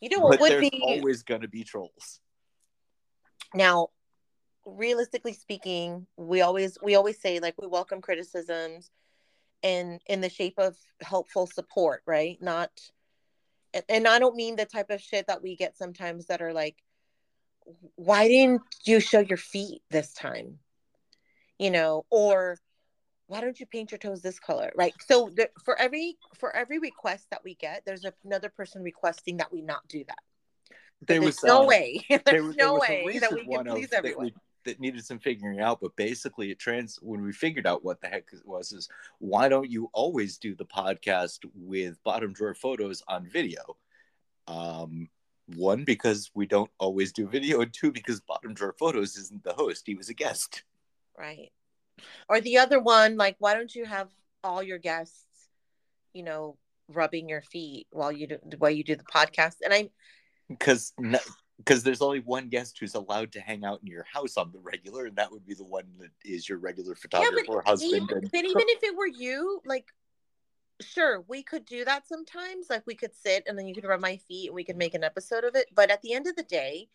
You 0.00 0.08
know 0.10 0.22
But 0.22 0.28
what 0.30 0.40
would 0.40 0.50
there's 0.50 0.70
be 0.70 0.80
always 0.82 1.22
going 1.22 1.42
to 1.42 1.48
be 1.48 1.62
trolls. 1.62 2.20
now 3.54 3.88
realistically 4.66 5.32
speaking 5.32 6.06
we 6.16 6.40
always 6.40 6.76
we 6.82 6.96
always 6.96 7.20
say 7.20 7.38
like 7.38 7.54
we 7.60 7.66
welcome 7.66 8.00
criticisms 8.00 8.90
in 9.62 10.00
in 10.06 10.20
the 10.20 10.28
shape 10.28 10.54
of 10.58 10.76
helpful 11.00 11.46
support 11.46 12.02
right? 12.06 12.36
Not 12.42 12.70
and, 13.72 13.84
and 13.88 14.08
i 14.08 14.18
don't 14.18 14.36
mean 14.36 14.56
the 14.56 14.66
type 14.66 14.90
of 14.90 15.00
shit 15.00 15.28
that 15.28 15.42
we 15.42 15.56
get 15.56 15.76
sometimes 15.76 16.26
that 16.26 16.42
are 16.42 16.52
like 16.52 16.76
why 17.96 18.28
didn't 18.28 18.62
you 18.84 19.00
show 19.00 19.20
your 19.20 19.38
feet 19.38 19.82
this 19.90 20.12
time? 20.12 20.58
You 21.58 21.70
know 21.70 22.04
or 22.10 22.58
why 23.28 23.40
don't 23.40 23.58
you 23.58 23.66
paint 23.66 23.90
your 23.90 23.98
toes 23.98 24.22
this 24.22 24.38
color? 24.38 24.70
Right? 24.76 24.94
So 25.00 25.30
the, 25.34 25.48
for 25.64 25.78
every 25.80 26.16
for 26.34 26.54
every 26.54 26.78
request 26.78 27.28
that 27.30 27.42
we 27.44 27.54
get 27.54 27.82
there's 27.86 28.04
another 28.24 28.50
person 28.50 28.82
requesting 28.82 29.38
that 29.38 29.52
we 29.52 29.62
not 29.62 29.86
do 29.88 30.04
that. 30.06 30.18
There 31.06 31.20
there's 31.20 31.36
was 31.36 31.44
no 31.44 31.62
uh, 31.62 31.66
way. 31.66 32.04
there 32.08 32.20
there's 32.24 32.56
there 32.56 32.66
no 32.66 32.74
way 32.74 33.18
that 33.20 33.34
we 33.34 33.46
can 33.46 33.64
please 33.64 33.92
everyone 33.92 34.26
we- 34.26 34.34
that 34.66 34.80
needed 34.80 35.04
some 35.04 35.18
figuring 35.18 35.60
out 35.60 35.80
but 35.80 35.96
basically 35.96 36.50
it 36.50 36.58
trans 36.58 36.98
when 37.02 37.22
we 37.22 37.32
figured 37.32 37.66
out 37.66 37.84
what 37.84 38.00
the 38.00 38.06
heck 38.06 38.26
it 38.32 38.46
was 38.46 38.72
is 38.72 38.88
why 39.18 39.48
don't 39.48 39.70
you 39.70 39.88
always 39.94 40.36
do 40.36 40.54
the 40.54 40.66
podcast 40.66 41.38
with 41.54 42.02
bottom 42.04 42.32
drawer 42.32 42.54
photos 42.54 43.02
on 43.08 43.26
video 43.26 43.76
um 44.48 45.08
one 45.54 45.84
because 45.84 46.30
we 46.34 46.44
don't 46.44 46.70
always 46.78 47.12
do 47.12 47.26
video 47.26 47.60
and 47.60 47.72
two 47.72 47.90
because 47.90 48.20
bottom 48.20 48.52
drawer 48.52 48.74
photos 48.78 49.16
isn't 49.16 49.42
the 49.44 49.54
host 49.54 49.84
he 49.86 49.94
was 49.94 50.08
a 50.08 50.14
guest 50.14 50.64
Right. 51.18 51.50
Or 52.28 52.40
the 52.40 52.58
other 52.58 52.80
one, 52.80 53.16
like, 53.16 53.36
why 53.38 53.54
don't 53.54 53.74
you 53.74 53.84
have 53.84 54.08
all 54.44 54.62
your 54.62 54.78
guests, 54.78 55.24
you 56.12 56.22
know, 56.22 56.56
rubbing 56.88 57.28
your 57.28 57.42
feet 57.42 57.86
while 57.90 58.12
you 58.12 58.26
do 58.28 58.38
while 58.58 58.70
you 58.70 58.84
do 58.84 58.96
the 58.96 59.04
podcast? 59.04 59.56
And 59.64 59.72
I 59.72 59.90
because 60.48 60.92
because 61.58 61.82
there's 61.82 62.02
only 62.02 62.20
one 62.20 62.48
guest 62.48 62.78
who's 62.78 62.94
allowed 62.94 63.32
to 63.32 63.40
hang 63.40 63.64
out 63.64 63.80
in 63.82 63.88
your 63.88 64.04
house 64.04 64.36
on 64.36 64.50
the 64.52 64.58
regular 64.58 65.06
and 65.06 65.16
that 65.16 65.30
would 65.32 65.46
be 65.46 65.54
the 65.54 65.64
one 65.64 65.84
that 65.98 66.10
is 66.24 66.48
your 66.48 66.58
regular 66.58 66.90
yeah, 66.90 67.00
photographer 67.00 67.44
but 67.48 67.66
husband 67.66 68.02
even, 68.02 68.18
and 68.18 68.30
but 68.30 68.44
even 68.44 68.64
if 68.68 68.82
it 68.82 68.96
were 68.96 69.06
you, 69.06 69.60
like, 69.64 69.86
sure, 70.80 71.24
we 71.28 71.42
could 71.42 71.64
do 71.64 71.84
that 71.84 72.06
sometimes. 72.06 72.66
Like, 72.68 72.86
we 72.86 72.94
could 72.94 73.14
sit 73.14 73.44
and 73.46 73.58
then 73.58 73.66
you 73.66 73.74
could 73.74 73.84
rub 73.84 74.00
my 74.00 74.18
feet 74.28 74.48
and 74.48 74.54
we 74.54 74.64
could 74.64 74.76
make 74.76 74.94
an 74.94 75.04
episode 75.04 75.44
of 75.44 75.54
it. 75.54 75.66
But 75.74 75.90
at 75.90 76.02
the 76.02 76.12
end 76.12 76.26
of 76.26 76.36
the 76.36 76.42
day, 76.42 76.88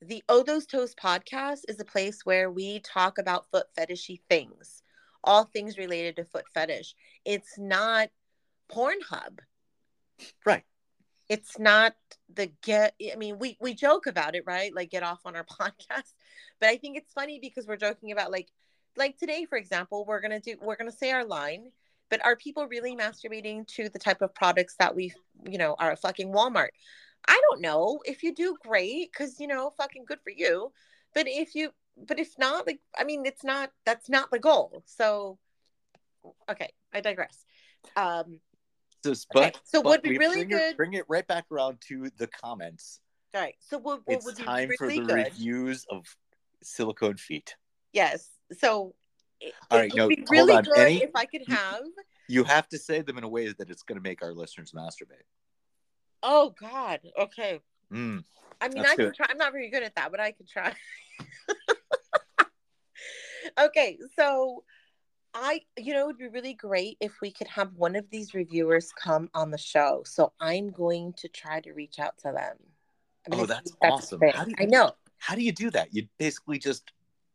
the 0.00 0.22
Oh 0.28 0.42
Those 0.42 0.66
Toes 0.66 0.94
podcast 0.94 1.60
is 1.68 1.80
a 1.80 1.84
place 1.84 2.24
where 2.24 2.50
we 2.50 2.80
talk 2.80 3.18
about 3.18 3.50
foot 3.50 3.66
fetishy 3.78 4.20
things, 4.30 4.82
all 5.24 5.44
things 5.44 5.76
related 5.76 6.16
to 6.16 6.24
foot 6.24 6.46
fetish. 6.54 6.94
It's 7.24 7.58
not 7.58 8.08
Pornhub. 8.70 9.40
right 10.46 10.64
it's 11.30 11.58
not 11.60 11.94
the 12.34 12.50
get 12.62 12.94
i 13.12 13.16
mean 13.16 13.38
we 13.38 13.56
we 13.60 13.72
joke 13.72 14.06
about 14.06 14.34
it 14.34 14.42
right? 14.46 14.74
Like 14.74 14.90
get 14.90 15.04
off 15.04 15.20
on 15.24 15.36
our 15.36 15.44
podcast. 15.60 16.12
But 16.58 16.68
i 16.68 16.76
think 16.76 16.98
it's 16.98 17.12
funny 17.12 17.38
because 17.40 17.66
we're 17.66 17.76
joking 17.76 18.12
about 18.12 18.30
like 18.30 18.48
like 18.96 19.16
today 19.16 19.46
for 19.48 19.56
example 19.56 20.04
we're 20.04 20.20
gonna 20.20 20.40
do 20.40 20.56
we're 20.60 20.76
gonna 20.76 20.92
say 20.92 21.12
our 21.12 21.24
line 21.24 21.70
but 22.10 22.24
are 22.24 22.36
people 22.36 22.66
really 22.66 22.96
masturbating 22.96 23.66
to 23.68 23.88
the 23.88 23.98
type 23.98 24.20
of 24.20 24.34
products 24.34 24.74
that 24.80 24.94
we 24.94 25.12
you 25.48 25.56
know 25.56 25.76
are 25.78 25.96
fucking 25.96 26.32
walmart? 26.32 26.70
I 27.28 27.40
don't 27.50 27.60
know. 27.60 28.00
If 28.04 28.22
you 28.22 28.34
do 28.34 28.56
great 28.66 29.12
because 29.12 29.38
you 29.38 29.46
know 29.46 29.70
fucking 29.78 30.04
good 30.06 30.18
for 30.24 30.30
you. 30.30 30.72
But 31.14 31.26
if 31.28 31.54
you 31.54 31.70
but 31.96 32.18
if 32.18 32.36
not 32.38 32.66
like 32.66 32.80
i 32.98 33.04
mean 33.04 33.24
it's 33.24 33.44
not 33.44 33.70
that's 33.86 34.08
not 34.08 34.30
the 34.30 34.40
goal. 34.40 34.82
So 34.86 35.38
okay 36.50 36.72
i 36.92 37.00
digress. 37.00 37.44
Um 37.96 38.40
so, 39.02 39.14
but, 39.32 39.42
Okay, 39.42 39.52
so 39.64 39.82
but 39.82 39.88
would 39.90 40.02
be 40.02 40.18
really 40.18 40.44
bring 40.44 40.50
it- 40.50 40.50
good- 40.50 40.76
bring 40.76 40.92
it 40.94 41.04
right 41.08 41.26
back 41.26 41.44
around 41.50 41.78
to 41.88 42.10
the 42.18 42.26
comments 42.26 43.00
all 43.34 43.40
right 43.40 43.54
so 43.60 43.78
what, 43.78 44.00
what 44.06 44.16
it's 44.16 44.24
would 44.26 44.36
be 44.36 44.42
time 44.42 44.70
for 44.76 44.88
the 44.88 44.98
good 45.00 45.14
reviews 45.14 45.86
of 45.90 46.04
silicone 46.62 47.16
feet 47.16 47.54
Yes. 47.92 48.28
So 48.56 48.94
it, 49.40 49.52
All 49.70 49.78
it 49.78 49.80
right, 49.80 49.92
would 49.92 49.98
no, 49.98 50.08
be 50.08 50.24
really 50.30 50.54
on. 50.54 50.62
good 50.64 50.78
Any- 50.78 51.02
if 51.02 51.10
I 51.14 51.24
could 51.24 51.42
have. 51.48 51.82
you 52.28 52.44
have 52.44 52.68
to 52.68 52.78
say 52.78 53.02
them 53.02 53.18
in 53.18 53.24
a 53.24 53.28
way 53.28 53.48
that 53.52 53.68
it's 53.70 53.82
going 53.82 53.96
to 53.96 54.02
make 54.02 54.22
our 54.22 54.32
listeners 54.32 54.72
masturbate 54.72 55.24
Oh 56.22 56.54
God. 56.60 57.00
Okay. 57.18 57.60
Mm, 57.92 58.22
I 58.60 58.68
mean, 58.68 58.84
I 58.84 58.94
can 58.94 59.12
try. 59.14 59.26
I'm 59.30 59.38
not 59.38 59.52
very 59.52 59.70
good 59.70 59.82
at 59.82 59.94
that, 59.96 60.10
but 60.12 60.20
I 60.20 60.32
can 60.32 60.46
try. 60.46 60.72
okay, 63.60 63.98
so 64.16 64.62
I, 65.32 65.60
you 65.78 65.94
know, 65.94 66.00
it 66.00 66.06
would 66.06 66.18
be 66.18 66.28
really 66.28 66.54
great 66.54 66.96
if 67.00 67.20
we 67.20 67.30
could 67.30 67.46
have 67.48 67.72
one 67.74 67.94
of 67.94 68.08
these 68.10 68.34
reviewers 68.34 68.92
come 68.92 69.30
on 69.32 69.50
the 69.50 69.58
show. 69.58 70.02
So 70.04 70.32
I'm 70.40 70.70
going 70.70 71.12
to 71.18 71.28
try 71.28 71.60
to 71.60 71.72
reach 71.72 71.98
out 71.98 72.18
to 72.18 72.32
them. 72.32 72.56
I'm 73.30 73.40
Oh, 73.40 73.46
that's 73.46 73.70
a 73.82 73.86
awesome. 73.86 74.20
You- 74.22 74.54
I 74.58 74.64
know. 74.64 74.92
how 75.18 75.34
do 75.34 75.42
you 75.42 75.52
do 75.52 75.70
that? 75.70 75.94
You 75.94 76.08
basically 76.18 76.58
just 76.58 76.90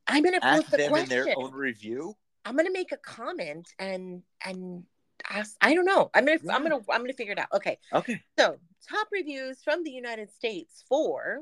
I'm 0.07 0.23
gonna 0.23 0.39
ask 0.41 0.69
them 0.69 0.95
in 0.95 1.09
their 1.09 1.27
own 1.35 1.51
review. 1.51 2.15
I'm 2.43 2.55
gonna 2.55 2.71
make 2.71 2.91
a 2.91 2.97
comment 2.97 3.73
and 3.79 4.21
and 4.43 4.83
ask. 5.29 5.55
I 5.61 5.73
don't 5.73 5.85
know. 5.85 6.11
I'm 6.13 6.25
gonna 6.25 6.39
I'm 6.49 6.63
gonna 6.63 6.79
I'm 6.89 7.01
gonna 7.01 7.13
figure 7.13 7.33
it 7.33 7.39
out. 7.39 7.47
Okay. 7.53 7.79
Okay. 7.93 8.21
So 8.37 8.57
top 8.87 9.07
reviews 9.11 9.63
from 9.63 9.83
the 9.83 9.91
United 9.91 10.31
States 10.31 10.83
for 10.87 11.39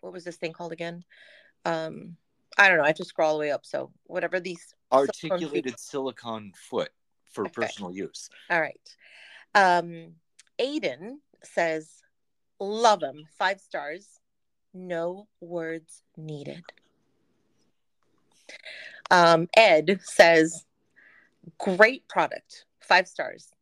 what 0.00 0.12
was 0.12 0.24
this 0.24 0.36
thing 0.36 0.52
called 0.52 0.72
again? 0.72 1.04
Um, 1.64 2.16
I 2.58 2.68
don't 2.68 2.76
know. 2.78 2.84
I 2.84 2.88
have 2.88 2.96
to 2.96 3.04
scroll 3.04 3.30
all 3.30 3.34
the 3.38 3.40
way 3.40 3.50
up. 3.52 3.64
So 3.64 3.92
whatever 4.04 4.40
these. 4.40 4.74
silicone 4.90 5.08
Articulated 5.08 5.78
silicone 5.78 6.52
foot 6.56 6.90
for 7.30 7.46
Okay. 7.46 7.52
personal 7.52 7.92
use. 7.92 8.28
All 8.50 8.60
right. 8.60 8.96
Um, 9.54 10.16
Aiden 10.58 11.20
says, 11.42 12.02
"Love 12.58 13.00
them. 13.00 13.28
Five 13.38 13.60
stars. 13.60 14.20
No 14.74 15.28
words 15.40 16.02
needed." 16.16 16.64
Um, 19.10 19.48
Ed 19.56 20.00
says, 20.02 20.66
"Great 21.58 22.08
product. 22.08 22.66
Five 22.80 23.06
stars. 23.06 23.52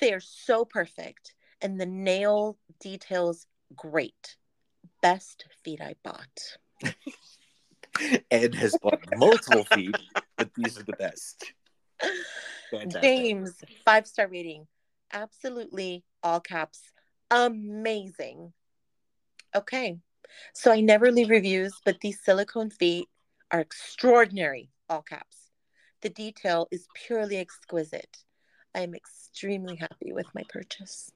They 0.00 0.12
are 0.12 0.20
so 0.20 0.64
perfect, 0.64 1.34
and 1.60 1.80
the 1.80 1.86
nail 1.86 2.58
details 2.80 3.46
great. 3.76 4.36
Best 5.00 5.46
feet 5.62 5.80
I 5.80 5.94
bought." 6.02 6.58
Ed 8.30 8.54
has 8.54 8.76
bought 8.82 9.00
multiple 9.16 9.64
feet, 9.64 9.96
but 10.36 10.50
these 10.54 10.78
are 10.78 10.82
the 10.82 10.96
best. 10.98 11.52
Fantastic. 12.70 13.02
James, 13.02 13.54
five 13.84 14.06
star 14.06 14.28
rating. 14.28 14.66
Absolutely, 15.12 16.04
all 16.22 16.40
caps. 16.40 16.80
Amazing. 17.30 18.52
Okay. 19.54 19.98
So 20.52 20.72
I 20.72 20.80
never 20.80 21.12
leave 21.12 21.30
reviews, 21.30 21.72
but 21.84 22.00
these 22.00 22.20
silicone 22.24 22.70
feet 22.70 23.08
are 23.50 23.60
extraordinary, 23.60 24.70
all 24.88 25.02
caps. 25.02 25.50
The 26.00 26.08
detail 26.10 26.66
is 26.70 26.88
purely 26.94 27.36
exquisite. 27.36 28.18
I 28.74 28.80
am 28.80 28.94
extremely 28.94 29.76
happy 29.76 30.12
with 30.12 30.26
my 30.34 30.42
purchase. 30.48 31.12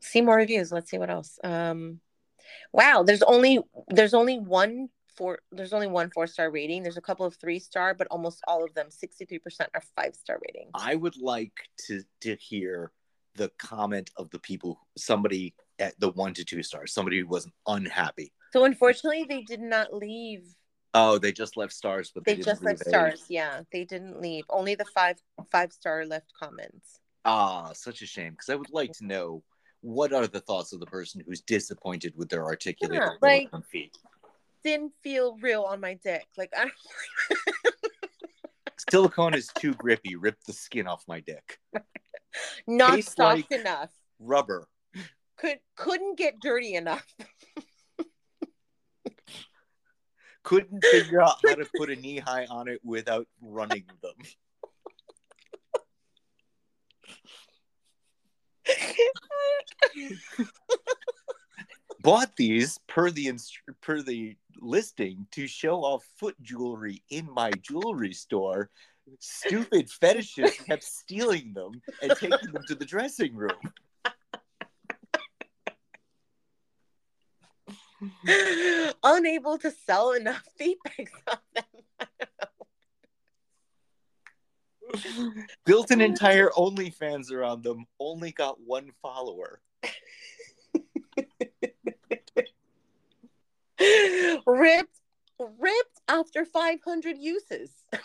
See 0.00 0.20
more 0.20 0.36
reviews. 0.36 0.70
Let's 0.70 0.90
see 0.90 0.98
what 0.98 1.10
else. 1.10 1.38
Um, 1.42 2.00
wow, 2.72 3.02
there's 3.02 3.22
only 3.22 3.60
there's 3.88 4.14
only 4.14 4.38
one 4.38 4.88
four 5.16 5.38
there's 5.50 5.72
only 5.72 5.86
one 5.86 6.10
four 6.10 6.26
star 6.26 6.50
rating. 6.50 6.82
There's 6.82 6.96
a 6.96 7.02
couple 7.02 7.26
of 7.26 7.36
three 7.36 7.58
star, 7.58 7.94
but 7.94 8.06
almost 8.10 8.42
all 8.46 8.64
of 8.64 8.74
them, 8.74 8.88
63% 8.88 9.40
are 9.74 9.82
five 9.96 10.14
star 10.14 10.38
rating. 10.46 10.70
I 10.74 10.94
would 10.94 11.16
like 11.20 11.54
to 11.86 12.02
to 12.22 12.36
hear 12.36 12.92
the 13.34 13.50
comment 13.58 14.10
of 14.16 14.30
the 14.30 14.38
people, 14.38 14.80
somebody 14.96 15.54
at 15.78 15.98
the 16.00 16.10
one 16.10 16.34
to 16.34 16.44
two 16.44 16.62
stars, 16.62 16.92
somebody 16.92 17.20
who 17.20 17.26
wasn't 17.26 17.54
unhappy. 17.66 18.32
So 18.52 18.64
unfortunately, 18.64 19.26
they 19.28 19.42
did 19.42 19.60
not 19.60 19.92
leave. 19.92 20.44
Oh, 20.94 21.18
they 21.18 21.32
just 21.32 21.58
left 21.58 21.74
stars, 21.74 22.10
but 22.14 22.24
they, 22.24 22.36
They 22.36 22.42
just 22.42 22.62
left 22.62 22.86
stars. 22.86 23.24
Yeah, 23.28 23.60
they 23.70 23.84
didn't 23.84 24.20
leave. 24.20 24.44
Only 24.48 24.74
the 24.74 24.86
five 24.86 25.16
five 25.50 25.72
star 25.72 26.06
left 26.06 26.32
comments. 26.38 27.00
Ah, 27.24 27.72
such 27.74 28.02
a 28.02 28.06
shame. 28.06 28.32
Because 28.32 28.48
I 28.48 28.54
would 28.54 28.70
like 28.70 28.92
to 28.92 29.04
know 29.04 29.42
what 29.80 30.12
are 30.12 30.26
the 30.26 30.40
thoughts 30.40 30.72
of 30.72 30.80
the 30.80 30.86
person 30.86 31.22
who's 31.26 31.40
disappointed 31.42 32.14
with 32.16 32.28
their 32.28 32.44
articulated 32.44 33.02
Yeah, 33.02 33.10
like- 33.20 33.50
feet. 33.66 33.96
Didn't 34.64 34.92
feel 35.02 35.36
real 35.40 35.62
on 35.62 35.80
my 35.80 35.94
dick. 35.94 36.26
Like 36.36 36.52
I 36.56 36.68
Silicone 38.90 39.34
is 39.34 39.48
too 39.58 39.74
grippy. 39.74 40.16
Rip 40.16 40.42
the 40.44 40.52
skin 40.52 40.86
off 40.88 41.04
my 41.06 41.20
dick. 41.20 41.58
not 42.66 42.94
Tastes 42.96 43.14
soft 43.14 43.36
like- 43.50 43.60
enough. 43.60 43.90
Rubber. 44.18 44.66
Could 45.36 45.58
couldn't 45.76 46.18
get 46.18 46.40
dirty 46.40 46.74
enough. 46.74 47.06
Couldn't 50.42 50.84
figure 50.84 51.20
out 51.20 51.34
how 51.44 51.54
to 51.56 51.66
put 51.76 51.90
a 51.90 51.96
knee 51.96 52.18
high 52.18 52.46
on 52.46 52.68
it 52.68 52.80
without 52.84 53.26
running 53.40 53.84
them. 54.00 54.14
Bought 62.02 62.36
these 62.36 62.78
per 62.86 63.10
the 63.10 63.28
inst- 63.28 63.58
per 63.80 64.02
the 64.02 64.36
listing 64.60 65.26
to 65.32 65.46
show 65.46 65.80
off 65.80 66.04
foot 66.18 66.36
jewelry 66.42 67.02
in 67.10 67.28
my 67.32 67.50
jewelry 67.62 68.12
store. 68.12 68.70
Stupid 69.18 69.88
fetishists 69.88 70.64
kept 70.66 70.82
stealing 70.82 71.52
them 71.54 71.80
and 72.02 72.12
taking 72.16 72.52
them 72.52 72.62
to 72.66 72.74
the 72.74 72.84
dressing 72.84 73.34
room. 73.34 73.52
Unable 79.02 79.58
to 79.58 79.70
sell 79.70 80.12
enough 80.12 80.42
feet 80.58 80.78
of 80.98 81.06
them. 81.24 81.66
Built 85.66 85.90
an 85.90 86.00
entire 86.00 86.48
OnlyFans 86.50 87.30
around 87.32 87.62
them. 87.64 87.84
Only 88.00 88.30
got 88.32 88.60
one 88.60 88.90
follower. 89.02 89.60
ripped 94.46 95.00
ripped 95.58 96.00
after 96.08 96.46
500 96.46 97.18
uses 97.18 97.70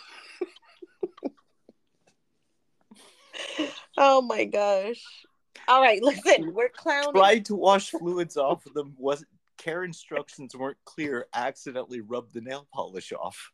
oh 3.96 4.20
my 4.20 4.44
gosh 4.44 5.02
all 5.66 5.80
right 5.80 6.02
listen 6.02 6.52
we're 6.52 6.68
clowning 6.68 7.14
Tried 7.14 7.46
to 7.46 7.56
wash 7.56 7.90
fluids 7.90 8.36
off 8.36 8.66
of 8.66 8.74
them. 8.74 8.94
Wasn't 8.98 9.30
care 9.62 9.84
instructions 9.84 10.56
weren't 10.56 10.78
clear. 10.84 11.26
Accidentally 11.34 12.00
rubbed 12.00 12.34
the 12.34 12.40
nail 12.40 12.66
polish 12.72 13.12
off. 13.12 13.52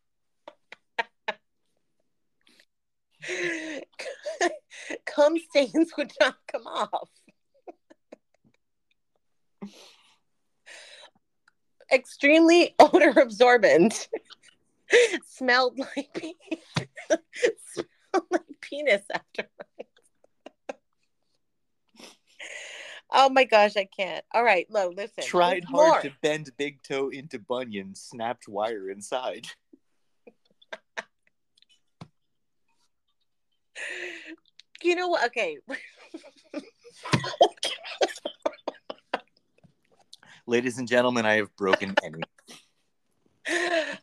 cum 5.07 5.37
stains 5.51 5.93
would 5.97 6.13
not 6.21 6.37
come 6.51 6.67
off 6.67 7.11
extremely 11.93 12.75
odor 12.79 13.19
absorbent 13.21 14.09
smelled 15.27 15.79
like 15.79 16.13
pe- 16.15 16.33
smelled 17.73 18.27
like 18.31 18.43
penis 18.61 19.03
afterwards 19.13 19.53
oh 23.11 23.29
my 23.31 23.45
gosh 23.45 23.77
i 23.77 23.85
can't 23.97 24.25
all 24.33 24.45
right 24.45 24.67
lo 24.71 24.93
listen 24.95 25.25
Tried 25.25 25.65
hard 25.65 25.93
more. 25.93 26.01
to 26.03 26.13
bend 26.23 26.51
big 26.57 26.83
toe 26.83 27.09
into 27.09 27.39
bunion. 27.39 27.95
Snapped 27.95 28.49
wire 28.49 28.91
inside. 28.91 29.49
You 34.83 34.95
know 34.95 35.09
what 35.09 35.27
okay 35.27 35.59
Ladies 40.47 40.79
and 40.79 40.89
gentlemen, 40.89 41.27
I 41.27 41.35
have 41.35 41.55
broken 41.57 41.95
Ennie. 42.03 42.23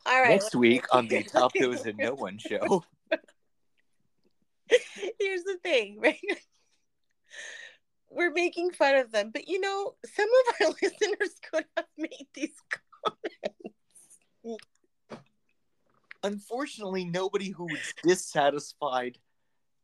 all 0.05 0.21
right 0.21 0.29
Next 0.29 0.53
week 0.55 0.85
on 0.93 1.07
the 1.07 1.23
Top 1.23 1.53
Goes 1.59 1.85
and 1.85 1.97
No 1.97 2.13
One 2.13 2.37
show. 2.37 2.83
here's 5.19 5.43
the 5.43 5.57
thing, 5.63 5.99
right? 5.99 6.19
We're 8.11 8.31
making 8.31 8.71
fun 8.71 8.95
of 8.95 9.11
them, 9.11 9.31
but 9.33 9.47
you 9.47 9.59
know, 9.59 9.95
some 10.05 10.29
of 10.47 10.55
our 10.67 10.73
listeners 10.81 11.35
could 11.51 11.65
have 11.75 11.85
made 11.97 12.27
these 12.33 12.55
comments. 14.43 14.65
Unfortunately, 16.23 17.05
nobody 17.05 17.49
who 17.49 17.65
was 17.65 17.93
dissatisfied 18.03 19.17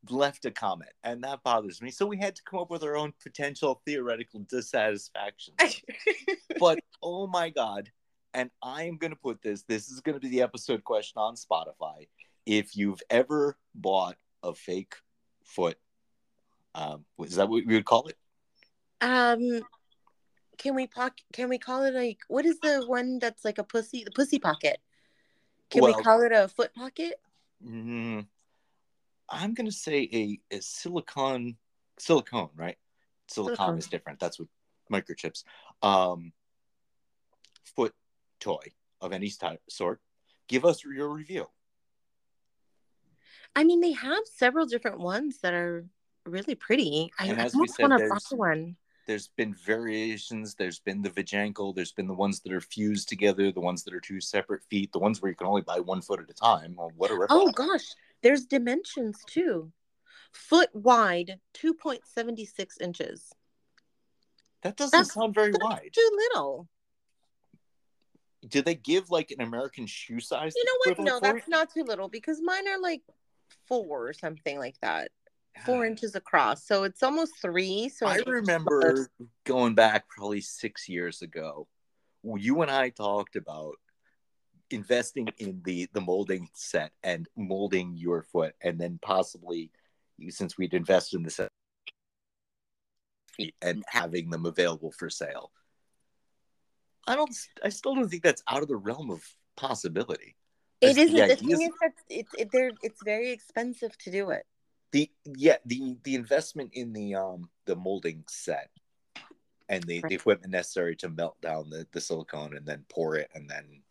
left 0.10 0.46
a 0.46 0.52
comment, 0.52 0.92
and 1.04 1.24
that 1.24 1.44
bothers 1.44 1.82
me. 1.82 1.92
So 1.92 2.06
we 2.06 2.18
had 2.18 2.36
to 2.36 2.44
come 2.44 2.60
up 2.60 2.70
with 2.70 2.84
our 2.84 2.98
own 2.98 3.14
potential 3.22 3.82
theoretical 3.86 4.42
dissatisfaction. 4.42 5.54
but 6.60 6.80
oh 7.02 7.28
my 7.28 7.50
god 7.50 7.90
and 8.34 8.50
i'm 8.62 8.98
going 8.98 9.12
to 9.12 9.18
put 9.18 9.42
this 9.42 9.64
this 9.64 9.90
is 9.90 10.00
going 10.00 10.14
to 10.14 10.20
be 10.20 10.30
the 10.30 10.42
episode 10.42 10.84
question 10.84 11.18
on 11.18 11.36
spotify 11.36 12.08
if 12.46 12.76
you've 12.76 13.02
ever 13.10 13.58
bought 13.74 14.16
a 14.44 14.54
fake 14.54 14.96
foot 15.44 15.78
um 16.76 17.04
is 17.20 17.36
that 17.36 17.50
what 17.50 17.66
we 17.66 17.74
would 17.74 17.86
call 17.86 18.08
it 18.08 18.18
um, 19.02 19.62
can 20.60 20.76
we 20.76 20.86
pock? 20.86 21.14
Can 21.34 21.50
we 21.50 21.58
call 21.58 21.84
it 21.86 21.96
like 21.96 22.20
what 22.28 22.46
is 22.46 22.60
the 22.60 22.84
one 22.86 23.18
that's 23.18 23.44
like 23.44 23.58
a 23.58 23.64
pussy? 23.64 24.04
The 24.04 24.12
pussy 24.12 24.38
pocket. 24.38 24.78
Can 25.72 25.82
Well- 25.82 25.98
we 25.98 26.04
call 26.04 26.22
it 26.22 26.32
a 26.32 26.48
foot 26.48 26.72
pocket? 26.76 27.20
mm, 27.66 28.28
i'm 29.32 29.54
going 29.54 29.68
to 29.68 29.72
say 29.72 30.10
a, 30.14 30.40
a 30.56 30.62
silicon 30.62 31.58
silicone 31.98 32.50
right 32.56 32.78
Silicon, 33.32 33.56
Silicone. 33.56 33.78
is 33.78 33.88
different. 33.88 34.20
That's 34.20 34.40
what 34.40 34.50
microchips. 34.92 35.44
Um, 35.82 36.34
foot 37.76 37.94
toy 38.40 38.64
of 39.00 39.14
any 39.14 39.30
type, 39.30 39.62
sort. 39.70 40.02
Give 40.48 40.66
us 40.66 40.84
your 40.84 41.10
review. 41.10 41.48
I 43.56 43.64
mean, 43.64 43.82
they 43.82 43.94
have 43.94 44.24
several 44.26 44.66
different 44.66 45.00
ones 45.00 45.40
that 45.42 45.54
are 45.54 45.86
really 46.26 46.56
pretty. 46.56 47.12
I, 47.18 47.32
I 47.32 47.50
almost 47.54 47.80
want 47.80 47.98
to 47.98 48.10
buy 48.10 48.36
one. 48.36 48.76
There's 49.08 49.30
been 49.30 49.54
variations. 49.54 50.56
There's 50.56 50.80
been 50.80 51.02
the 51.02 51.10
Vajankle. 51.10 51.76
There's 51.76 51.92
been 51.92 52.08
the 52.08 52.14
ones 52.14 52.42
that 52.42 52.54
are 52.54 52.62
fused 52.62 53.10
together. 53.10 53.52
The 53.52 53.60
ones 53.60 53.84
that 53.84 53.94
are 53.94 54.00
two 54.00 54.22
separate 54.22 54.64
feet. 54.66 54.92
The 54.92 55.00
ones 55.00 55.22
where 55.22 55.30
you 55.32 55.36
can 55.36 55.48
only 55.48 55.64
buy 55.64 55.80
one 55.80 56.02
foot 56.02 56.20
at 56.22 56.30
a 56.30 56.34
time. 56.34 56.76
Well, 56.78 56.92
what 56.96 57.12
a 57.12 57.18
rip 57.18 57.28
Oh 57.30 57.52
gosh, 57.52 57.96
there's 58.24 58.46
dimensions 58.46 59.20
too. 59.28 59.72
Foot 60.32 60.70
wide, 60.74 61.40
two 61.54 61.74
point 61.74 62.02
seventy 62.06 62.46
six 62.46 62.78
inches. 62.80 63.32
That 64.64 64.78
doesn't 64.78 64.92
That's- 64.92 65.14
sound 65.14 65.34
very 65.34 65.54
wide. 65.60 65.90
Too 65.94 66.10
little. 66.14 66.68
Do 68.48 68.62
they 68.62 68.76
give 68.76 69.12
like 69.12 69.32
an 69.32 69.42
American 69.42 69.86
shoe 69.86 70.20
size? 70.20 70.54
You 70.56 70.66
know 70.66 70.94
what? 70.96 71.00
No, 71.06 71.20
that's 71.20 71.48
it? 71.48 71.52
not 71.52 71.72
too 71.72 71.84
little 71.84 72.10
because 72.10 72.40
mine 72.42 72.68
are 72.68 72.80
like 72.80 73.02
four 73.68 74.08
or 74.08 74.14
something 74.14 74.58
like 74.58 74.80
that. 74.82 75.12
Ah. 75.58 75.62
Four 75.66 75.86
inches 75.86 76.16
across. 76.16 76.66
So 76.66 76.84
it's 76.84 77.04
almost 77.04 77.34
three. 77.42 77.90
So 77.90 78.08
I 78.08 78.20
remember 78.26 79.10
going 79.44 79.76
back 79.76 80.08
probably 80.08 80.42
six 80.42 80.90
years 80.90 81.22
ago. 81.22 81.68
You 82.24 82.62
and 82.62 82.72
I 82.72 82.90
talked 82.90 83.36
about 83.36 83.76
investing 84.74 85.28
in 85.38 85.62
the 85.64 85.88
the 85.94 86.02
molding 86.02 86.50
set 86.54 86.92
and 87.04 87.28
molding 87.36 87.96
your 87.96 88.24
foot, 88.24 88.56
and 88.62 88.80
then 88.80 89.00
possibly, 89.02 89.72
since 90.30 90.58
we'd 90.58 90.74
invested 90.74 91.18
in 91.18 91.24
the 91.24 91.30
set 91.32 91.50
and 93.62 93.84
having 93.88 94.30
them 94.30 94.46
available 94.46 94.92
for 94.92 95.10
sale. 95.10 95.52
I 97.08 97.16
don't. 97.16 97.34
I 97.64 97.70
still 97.70 97.96
don't 97.96 98.10
think 98.10 98.24
that's 98.24 98.44
out 98.48 98.62
of 98.62 98.68
the 98.68 98.76
realm 98.76 99.10
of 99.10 99.24
possibility. 99.56 100.36
It's- 100.82 100.98
isn't. 100.98 101.16
the 101.16 101.28
The 101.28 101.36
thing 101.36 101.52
is- 101.52 101.60
is 101.60 101.74
that 101.82 101.94
it, 102.10 102.26
it, 102.38 102.50
they're, 102.52 102.72
it's 102.84 103.02
very 103.04 103.32
expensive 103.32 103.98
to 104.00 104.12
do 104.12 104.30
it. 104.32 104.46
the 104.92 105.10
yeah 105.38 105.58
the 105.66 105.98
the 106.04 106.16
investment 106.16 106.72
in 106.74 106.92
the 106.94 107.16
um 107.16 107.50
the 107.66 107.76
molding 107.76 108.24
set 108.28 108.70
and 109.70 109.82
the, 109.86 110.02
Right. 110.02 110.10
the 110.10 110.16
equipment 110.16 110.52
necessary 110.52 110.96
to 110.98 111.08
melt 111.10 111.40
down 111.42 111.70
the, 111.70 111.88
the 111.94 112.02
silicone 112.02 112.58
and 112.58 112.66
then 112.66 112.84
pour 112.90 113.16
it 113.16 113.30
and 113.34 113.50
then 113.50 113.82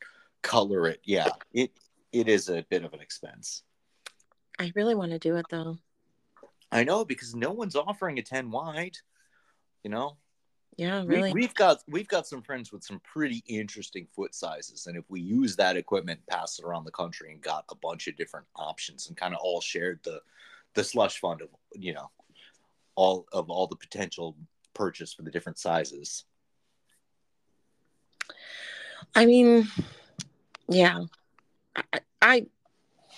color 0.43 0.87
it 0.87 1.01
yeah 1.05 1.29
it 1.53 1.71
it 2.13 2.29
is 2.29 2.49
a 2.49 2.65
bit 2.71 2.85
of 2.85 2.93
an 2.95 3.01
expense 3.01 3.63
I 4.59 4.73
really 4.75 4.95
want 4.95 5.13
to 5.13 5.19
do 5.19 5.37
it 5.37 5.47
though. 5.51 5.77
i 6.73 6.85
know 6.85 7.05
because 7.05 7.35
no 7.35 7.51
one's 7.51 7.77
offering 7.77 8.19
a 8.19 8.23
10 8.23 8.51
wide 8.51 8.97
you 9.83 9.91
know 9.91 10.17
Yeah, 10.77 11.03
we, 11.03 11.17
really. 11.17 11.33
we've 11.33 11.55
got 11.55 11.83
we've 11.89 12.09
got 12.09 12.27
some 12.27 12.43
friends 12.43 12.73
with 12.73 12.83
some 12.85 13.01
pretty 13.01 13.43
interesting 13.47 14.07
foot 14.15 14.35
sizes 14.35 14.87
and 14.87 14.97
if 14.97 15.05
we 15.09 15.21
use 15.21 15.57
that 15.57 15.77
equipment 15.77 16.21
pass 16.29 16.59
it 16.59 16.65
around 16.65 16.85
the 16.85 16.91
country 16.91 17.33
and 17.33 17.41
got 17.41 17.65
a 17.71 17.75
bunch 17.75 18.07
of 18.09 18.17
different 18.17 18.47
options 18.57 19.09
and 19.09 19.17
kind 19.17 19.35
of 19.35 19.41
all 19.43 19.61
shared 19.61 20.01
the 20.05 20.21
the 20.75 20.85
slush 20.85 21.19
fund 21.21 21.43
of 21.43 21.49
you 21.75 21.93
know 21.93 22.11
all 22.95 23.27
of 23.33 23.51
all 23.51 23.67
the 23.67 23.77
potential 23.77 24.37
purchase 24.75 25.13
for 25.15 25.23
the 25.23 25.31
different 25.31 25.59
sizes 25.59 26.25
I 29.15 29.27
mean, 29.27 29.67
yeah. 30.71 31.05
I, 31.77 32.01
I, 32.23 32.47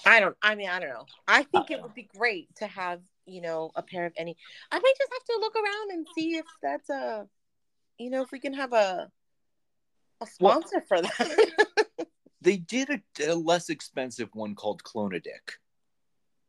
I 0.05 0.21
don't. 0.21 0.37
I 0.43 0.55
mean, 0.55 0.69
I 0.69 0.81
don't 0.81 0.89
know. 0.89 1.07
I 1.29 1.43
think 1.45 1.71
it 1.71 1.75
uh-uh. 1.75 1.83
would 1.83 1.95
be 1.95 2.09
great 2.17 2.55
to 2.57 2.67
have 2.67 3.01
you 3.27 3.41
know 3.41 3.71
a 3.77 3.83
pair 3.83 4.07
of 4.07 4.13
Ennie. 4.17 4.37
I 4.71 4.79
might 4.79 4.95
just 4.99 5.13
have 5.13 5.25
to 5.25 5.41
look 5.41 5.55
around 5.57 5.91
and 5.93 6.07
see 6.17 6.37
if 6.37 6.47
that's 6.63 6.91
a, 6.91 7.27
you 7.99 8.11
know, 8.11 8.23
if 8.23 8.33
we 8.33 8.41
can 8.41 8.55
have 8.55 8.73
a, 8.73 9.11
a 10.21 10.27
Well- 10.41 10.61
sponsor 10.63 10.81
for 10.81 11.03
that. 11.03 11.51
they 12.41 12.57
did 12.57 12.91
a, 12.91 13.33
a 13.33 13.35
less 13.35 13.71
expensive 13.71 14.29
one 14.35 14.55
called 14.55 14.83
clonadic 14.83 15.59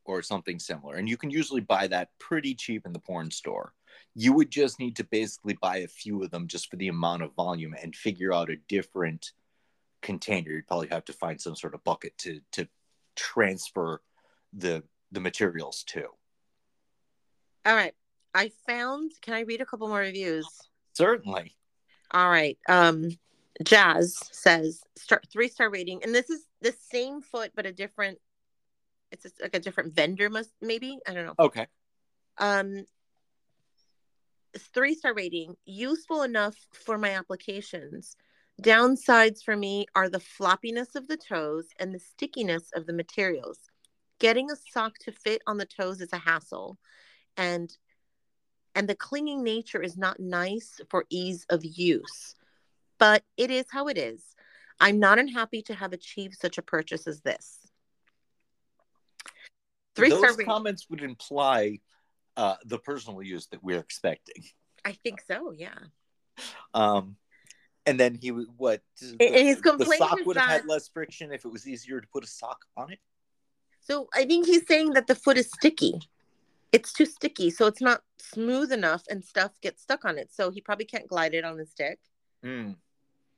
or 0.06 0.22
something 0.22 0.60
similar 0.60 0.96
and 0.96 1.08
you 1.08 1.16
can 1.16 1.30
usually 1.30 1.62
buy 1.62 1.88
that 1.88 2.10
pretty 2.20 2.54
cheap 2.54 2.86
in 2.86 2.92
the 2.92 3.00
porn 3.00 3.32
store 3.32 3.74
you 4.16 4.34
would 4.34 4.52
just 4.52 4.80
need 4.80 4.96
to 4.96 5.04
basically 5.06 5.58
buy 5.62 5.78
a 5.78 5.88
few 5.88 6.22
of 6.24 6.30
them 6.30 6.48
just 6.48 6.70
for 6.70 6.76
the 6.76 6.88
amount 6.88 7.24
of 7.24 7.34
volume 7.36 7.76
and 7.82 7.96
figure 7.96 8.34
out 8.34 8.50
a 8.50 8.58
different 8.68 9.32
container 10.04 10.52
you'd 10.52 10.68
probably 10.68 10.90
have 10.90 11.06
to 11.06 11.14
find 11.14 11.42
some 11.42 11.56
sort 11.56 11.74
of 11.74 11.84
bucket 11.84 12.16
to 12.20 12.40
to 12.52 12.68
transfer 13.16 14.02
the 14.52 14.84
the 15.12 15.20
materials 15.20 15.84
to 15.88 16.06
All 17.66 17.76
right. 17.76 17.94
I 18.36 18.52
found. 18.68 19.12
Can 19.22 19.36
I 19.36 19.42
read 19.42 19.62
a 19.62 19.66
couple 19.66 19.88
more 19.88 20.00
reviews? 20.00 20.48
certainly 20.94 21.56
All 22.12 22.30
right. 22.30 22.58
Um, 22.68 23.10
Jazz 23.64 24.18
says 24.32 24.82
star, 24.96 25.22
three 25.32 25.48
star 25.48 25.70
rating, 25.70 26.04
and 26.04 26.14
this 26.14 26.30
is 26.30 26.46
the 26.62 26.74
same 26.92 27.22
foot 27.22 27.52
but 27.56 27.66
a 27.66 27.72
different. 27.72 28.20
It's 29.12 29.24
just 29.24 29.42
like 29.42 29.56
a 29.56 29.60
different 29.60 29.94
vendor, 29.94 30.30
must 30.30 30.52
maybe 30.62 31.00
I 31.08 31.14
don't 31.14 31.26
know. 31.26 31.36
okay 31.40 31.68
Um, 32.38 32.86
three 34.58 34.96
star 34.96 35.14
rating, 35.14 35.56
useful 35.66 36.24
enough 36.24 36.56
for 36.74 36.98
my 36.98 37.12
applications. 37.12 38.16
Downsides 38.62 39.44
for 39.44 39.56
me 39.56 39.88
are 39.96 40.10
the 40.10 40.20
floppiness 40.20 40.96
of 40.96 41.08
the 41.08 41.18
toes 41.18 41.66
and 41.80 41.94
the 41.94 42.00
stickiness 42.00 42.70
of 42.76 42.86
the 42.86 42.94
materials. 42.94 43.60
Getting 44.20 44.52
a 44.52 44.56
sock 44.72 44.98
to 45.00 45.12
fit 45.12 45.42
on 45.48 45.58
the 45.58 45.66
toes 45.66 46.02
is 46.02 46.14
a 46.14 46.18
hassle, 46.18 46.78
and 47.36 47.76
and 48.76 48.88
the 48.88 48.96
clinging 48.96 49.44
nature 49.44 49.82
is 49.82 49.98
not 49.98 50.20
nice 50.20 50.80
for 50.90 51.06
ease 51.10 51.46
of 51.50 51.62
use. 51.64 52.36
But 53.00 53.24
it 53.38 53.52
is 53.52 53.66
how 53.72 53.88
it 53.88 53.98
is. 53.98 54.24
I'm 54.80 55.00
not 55.00 55.20
unhappy 55.20 55.62
to 55.64 55.74
have 55.74 55.94
achieved 55.94 56.36
such 56.40 56.58
a 56.58 56.62
purchase 56.62 57.08
as 57.08 57.22
this. 57.22 57.60
Three 59.96 60.10
those 60.10 60.38
comments 60.38 60.88
would 60.90 61.04
imply 61.04 61.80
uh, 62.38 62.56
the 62.66 62.80
personal 62.80 63.22
use 63.22 63.48
that 63.48 63.64
we're 63.64 63.80
expecting 63.80 64.44
I 64.86 64.94
think 64.94 65.22
so. 65.22 65.52
Yeah. 65.52 65.78
Um, 66.74 67.16
and 67.86 68.00
then 68.00 68.16
he 68.16 68.32
would 68.32 68.48
what? 68.58 68.82
And 69.02 69.20
his 69.20 69.62
the 69.62 69.96
sock 69.98 70.20
would 70.26 70.38
have 70.38 70.50
had 70.50 70.66
less 70.66 70.88
friction 70.88 71.32
if 71.32 71.46
it 71.46 71.50
was 71.52 71.68
easier 71.68 72.00
to 72.02 72.08
put 72.08 72.24
a 72.24 72.28
sock 72.28 72.66
on 72.78 72.92
it. 72.92 73.00
So 73.82 74.08
I 74.14 74.26
think 74.26 74.46
he's 74.46 74.66
saying 74.68 74.94
that 74.94 75.08
the 75.08 75.16
foot 75.16 75.38
is 75.38 75.48
sticky. 75.48 76.00
It's 76.72 76.92
too 76.94 77.06
sticky, 77.06 77.52
so 77.52 77.68
it's 77.68 77.82
not 77.82 78.02
smooth 78.18 78.72
enough, 78.72 79.04
and 79.10 79.24
stuff 79.24 79.52
gets 79.62 79.84
stuck 79.84 80.06
on 80.06 80.18
it. 80.18 80.34
So 80.34 80.50
he 80.50 80.60
probably 80.62 80.86
can't 80.86 81.08
glide 81.08 81.34
it 81.36 81.44
on 81.46 81.58
the 81.58 81.66
stick, 81.66 82.00
Mm. 82.44 82.76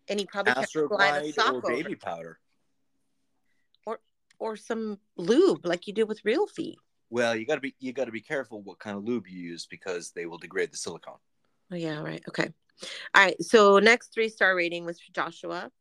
and 0.08 0.20
he 0.20 0.26
probably 0.26 0.54
can't 0.54 0.72
glide 0.88 1.24
a 1.24 1.34
sock 1.34 1.54
or 1.54 1.58
over 1.58 1.68
baby 1.68 1.96
powder. 1.96 2.40
or 4.38 4.58
some 4.58 5.00
lube 5.16 5.66
like 5.66 5.88
you 5.88 5.94
do 5.94 6.06
with 6.06 6.20
real 6.26 6.46
feet. 6.46 6.78
Well, 7.10 7.38
you 7.38 7.46
got 7.46 7.56
to 7.56 7.62
be 7.62 7.74
you 7.80 7.94
got 7.94 8.06
to 8.06 8.12
be 8.12 8.20
careful 8.20 8.62
what 8.62 8.80
kind 8.80 8.98
of 8.98 9.06
lube 9.06 9.28
you 9.28 9.40
use 9.40 9.66
because 9.66 10.12
they 10.12 10.26
will 10.26 10.38
degrade 10.38 10.74
the 10.74 10.78
silicone. 10.78 11.20
Oh 11.72 11.76
yeah, 11.76 12.02
right. 12.02 12.22
Okay. 12.28 12.54
All 13.14 13.24
right. 13.24 13.42
So 13.42 13.80
next 13.80 14.14
three 14.14 14.30
star 14.30 14.56
rating 14.56 14.86
was 14.86 15.00
for 15.00 15.12
Joshua. 15.12 15.72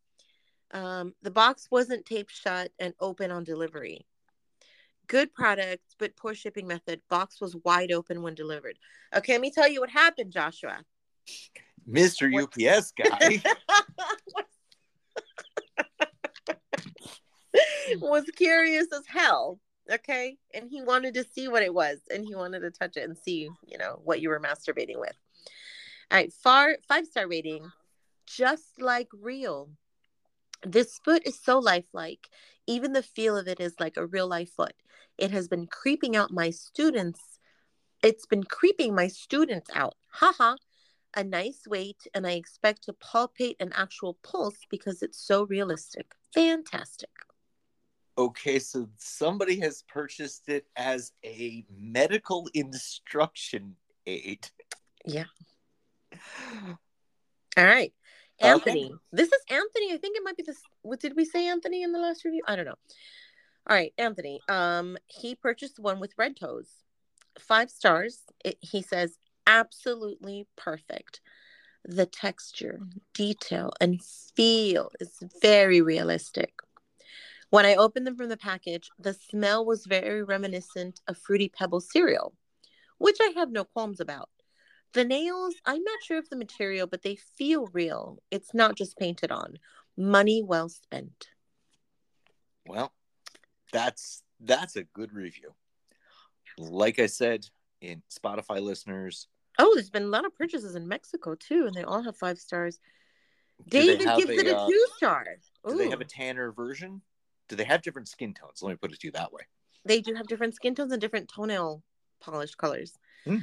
Um, 0.71 1.15
the 1.23 1.31
box 1.31 1.69
wasn't 1.71 2.05
taped 2.07 2.33
shut 2.33 2.73
and 2.79 2.95
open 3.01 3.31
on 3.31 3.45
delivery. 3.45 4.07
Good 5.07 5.33
product, 5.35 5.83
but 5.99 6.17
poor 6.17 6.35
shipping 6.35 6.67
method. 6.67 7.01
Box 7.11 7.41
was 7.41 7.57
wide 7.65 7.93
open 7.93 8.23
when 8.23 8.35
delivered. 8.35 8.79
Okay, 9.15 9.33
let 9.33 9.41
me 9.41 9.51
tell 9.51 9.69
you 9.69 9.81
what 9.81 9.91
happened, 9.91 10.33
Joshua. 10.33 10.79
Mr. 11.89 12.33
What- 12.33 12.55
UPS 12.59 12.93
guy. 12.93 13.43
was 18.01 18.25
curious 18.37 18.87
as 18.93 19.07
hell. 19.07 19.61
Okay. 19.91 20.39
And 20.55 20.69
he 20.69 20.83
wanted 20.83 21.15
to 21.15 21.25
see 21.25 21.49
what 21.49 21.63
it 21.63 21.73
was 21.73 21.99
and 22.13 22.25
he 22.25 22.35
wanted 22.35 22.61
to 22.61 22.71
touch 22.71 22.97
it 22.97 23.05
and 23.09 23.17
see, 23.17 23.51
you 23.67 23.79
know, 23.79 24.01
what 24.03 24.21
you 24.21 24.31
were 24.31 24.41
masturbating 24.41 24.99
with. 24.99 25.17
All 26.11 26.19
right. 26.19 26.33
Far 26.33 26.77
five 26.89 27.07
star 27.07 27.29
rating. 27.29 27.73
Just 28.27 28.81
like 28.81 29.09
real. 29.13 29.71
This 30.65 30.99
foot 31.05 31.23
is 31.27 31.39
so 31.41 31.59
lifelike. 31.59 32.29
Even 32.67 32.93
the 32.93 33.03
feel 33.03 33.37
of 33.37 33.47
it 33.49 33.61
is 33.61 33.75
like 33.79 33.97
a 33.97 34.07
real 34.07 34.27
life 34.27 34.51
foot. 34.51 34.75
It 35.19 35.31
has 35.31 35.49
been 35.49 35.67
creeping 35.67 36.17
out 36.17 36.31
my 36.33 36.51
students. 36.51 37.21
It's 38.03 38.27
been 38.27 38.45
creeping 38.45 38.95
my 38.95 39.09
students 39.09 39.71
out. 39.75 39.95
Haha. 40.11 40.57
A 41.17 41.23
nice 41.23 41.63
weight, 41.69 42.07
and 42.15 42.27
I 42.27 42.33
expect 42.33 42.83
to 42.85 42.93
palpate 42.93 43.57
an 43.61 43.73
actual 43.75 44.15
pulse 44.25 44.59
because 44.69 45.03
it's 45.03 45.19
so 45.19 45.45
realistic. 45.45 46.13
Fantastic. 46.35 47.11
okay, 48.17 48.59
so 48.59 48.89
somebody 48.99 49.61
has 49.61 49.83
purchased 49.89 50.49
it 50.49 50.67
as 50.77 51.13
a 51.25 51.65
medical 51.79 52.49
instruction 52.55 53.77
aid. 54.07 54.49
Yeah. 55.05 55.25
All 57.57 57.65
right. 57.65 57.93
Okay. 58.43 58.51
Anthony. 58.51 58.93
This 59.13 59.29
is 59.29 59.41
Anthony. 59.49 59.93
I 59.93 59.99
think 59.99 60.17
it 60.17 60.23
might 60.25 60.37
be 60.37 60.43
this. 60.43 60.61
What 60.83 61.01
did 61.01 61.17
we 61.17 61.25
say, 61.25 61.49
Anthony, 61.49 61.83
in 61.83 61.93
the 61.93 62.01
last 62.01 62.25
review? 62.25 62.43
I 62.47 62.57
don't 62.57 62.65
know. 62.65 62.75
All 63.69 63.77
right, 63.77 63.93
Anthony. 63.97 64.41
Um, 64.49 64.99
he 65.07 65.35
purchased 65.35 65.79
one 65.79 66.01
with 66.01 66.13
red 66.19 66.37
toes. 66.37 66.69
Five 67.39 67.71
stars. 67.71 68.23
It, 68.45 68.59
he 68.61 68.83
says 68.83 69.17
absolutely 69.47 70.47
perfect. 70.57 71.21
The 71.85 72.07
texture, 72.07 72.81
detail, 73.13 73.73
and 73.81 74.03
feel 74.03 74.91
is 75.01 75.23
very 75.41 75.81
realistic. 75.81 76.55
When 77.51 77.67
I 77.67 77.77
opened 77.77 78.07
them 78.07 78.17
from 78.17 78.31
the 78.31 78.37
package, 78.37 78.91
the 78.99 79.15
smell 79.15 79.65
was 79.65 79.87
very 79.87 80.23
reminiscent 80.25 81.01
of 81.07 81.19
Fruity 81.19 81.49
pebble 81.49 81.81
cereal, 81.81 82.35
which 82.99 83.19
I 83.21 83.33
have 83.37 83.51
no 83.51 83.65
qualms 83.65 84.01
about. 84.01 84.29
The 84.95 85.05
nails, 85.05 85.55
I'm 85.67 85.83
not 85.83 86.03
sure 86.03 86.19
of 86.19 86.29
the 86.31 86.37
material, 86.37 86.87
but 86.87 87.03
they 87.03 87.17
feel 87.17 87.67
real. 87.73 88.19
It's 88.31 88.55
not 88.55 88.77
just 88.77 88.97
painted 88.97 89.33
on. 89.33 89.59
Money 89.97 90.43
well 90.43 90.69
spent. 90.69 91.29
Well, 92.67 92.93
that's 93.73 94.23
that's 94.41 94.77
a 94.77 94.85
good 94.85 95.13
review. 95.13 95.55
Like 96.59 96.99
I 96.99 97.07
said, 97.07 97.47
in 97.81 98.03
Spotify 98.11 98.63
listeners. 98.63 99.29
Oh, 99.59 99.73
there's 99.75 99.91
been 99.91 100.05
a 100.05 100.09
lot 100.09 100.25
of 100.25 100.35
purchases 100.35 100.75
in 100.75 100.89
Mexico 100.89 101.35
too, 101.35 101.67
and 101.67 101.75
they 101.75 101.83
all 101.83 102.03
have 102.03 102.17
five 102.17 102.39
stars. 102.39 102.79
David 103.69 103.99
gives 104.17 104.31
a, 104.31 104.39
it 104.39 104.47
a 104.47 104.57
uh, 104.57 104.69
two 104.69 104.87
star. 104.97 105.27
Do 105.69 105.77
they 105.77 105.91
have 105.91 106.01
a 106.01 106.05
tanner 106.05 106.53
version? 106.53 107.03
Do 107.49 107.57
they 107.57 107.65
have 107.65 107.83
different 107.83 108.09
skin 108.09 108.35
tones? 108.35 108.63
Let 108.63 108.71
me 108.71 108.77
put 108.77 108.93
it 108.93 109.01
to 109.01 109.07
you 109.09 109.13
that 109.13 109.33
way. 109.33 109.43
they 109.85 110.01
do 110.01 110.15
have 110.15 110.27
different 110.27 110.55
skin 110.55 110.75
tones 110.75 110.93
and 110.93 111.01
different 111.01 111.29
toenail 111.29 111.83
polish 112.21 112.55
colors. 112.55 112.99
Hmm. 113.25 113.39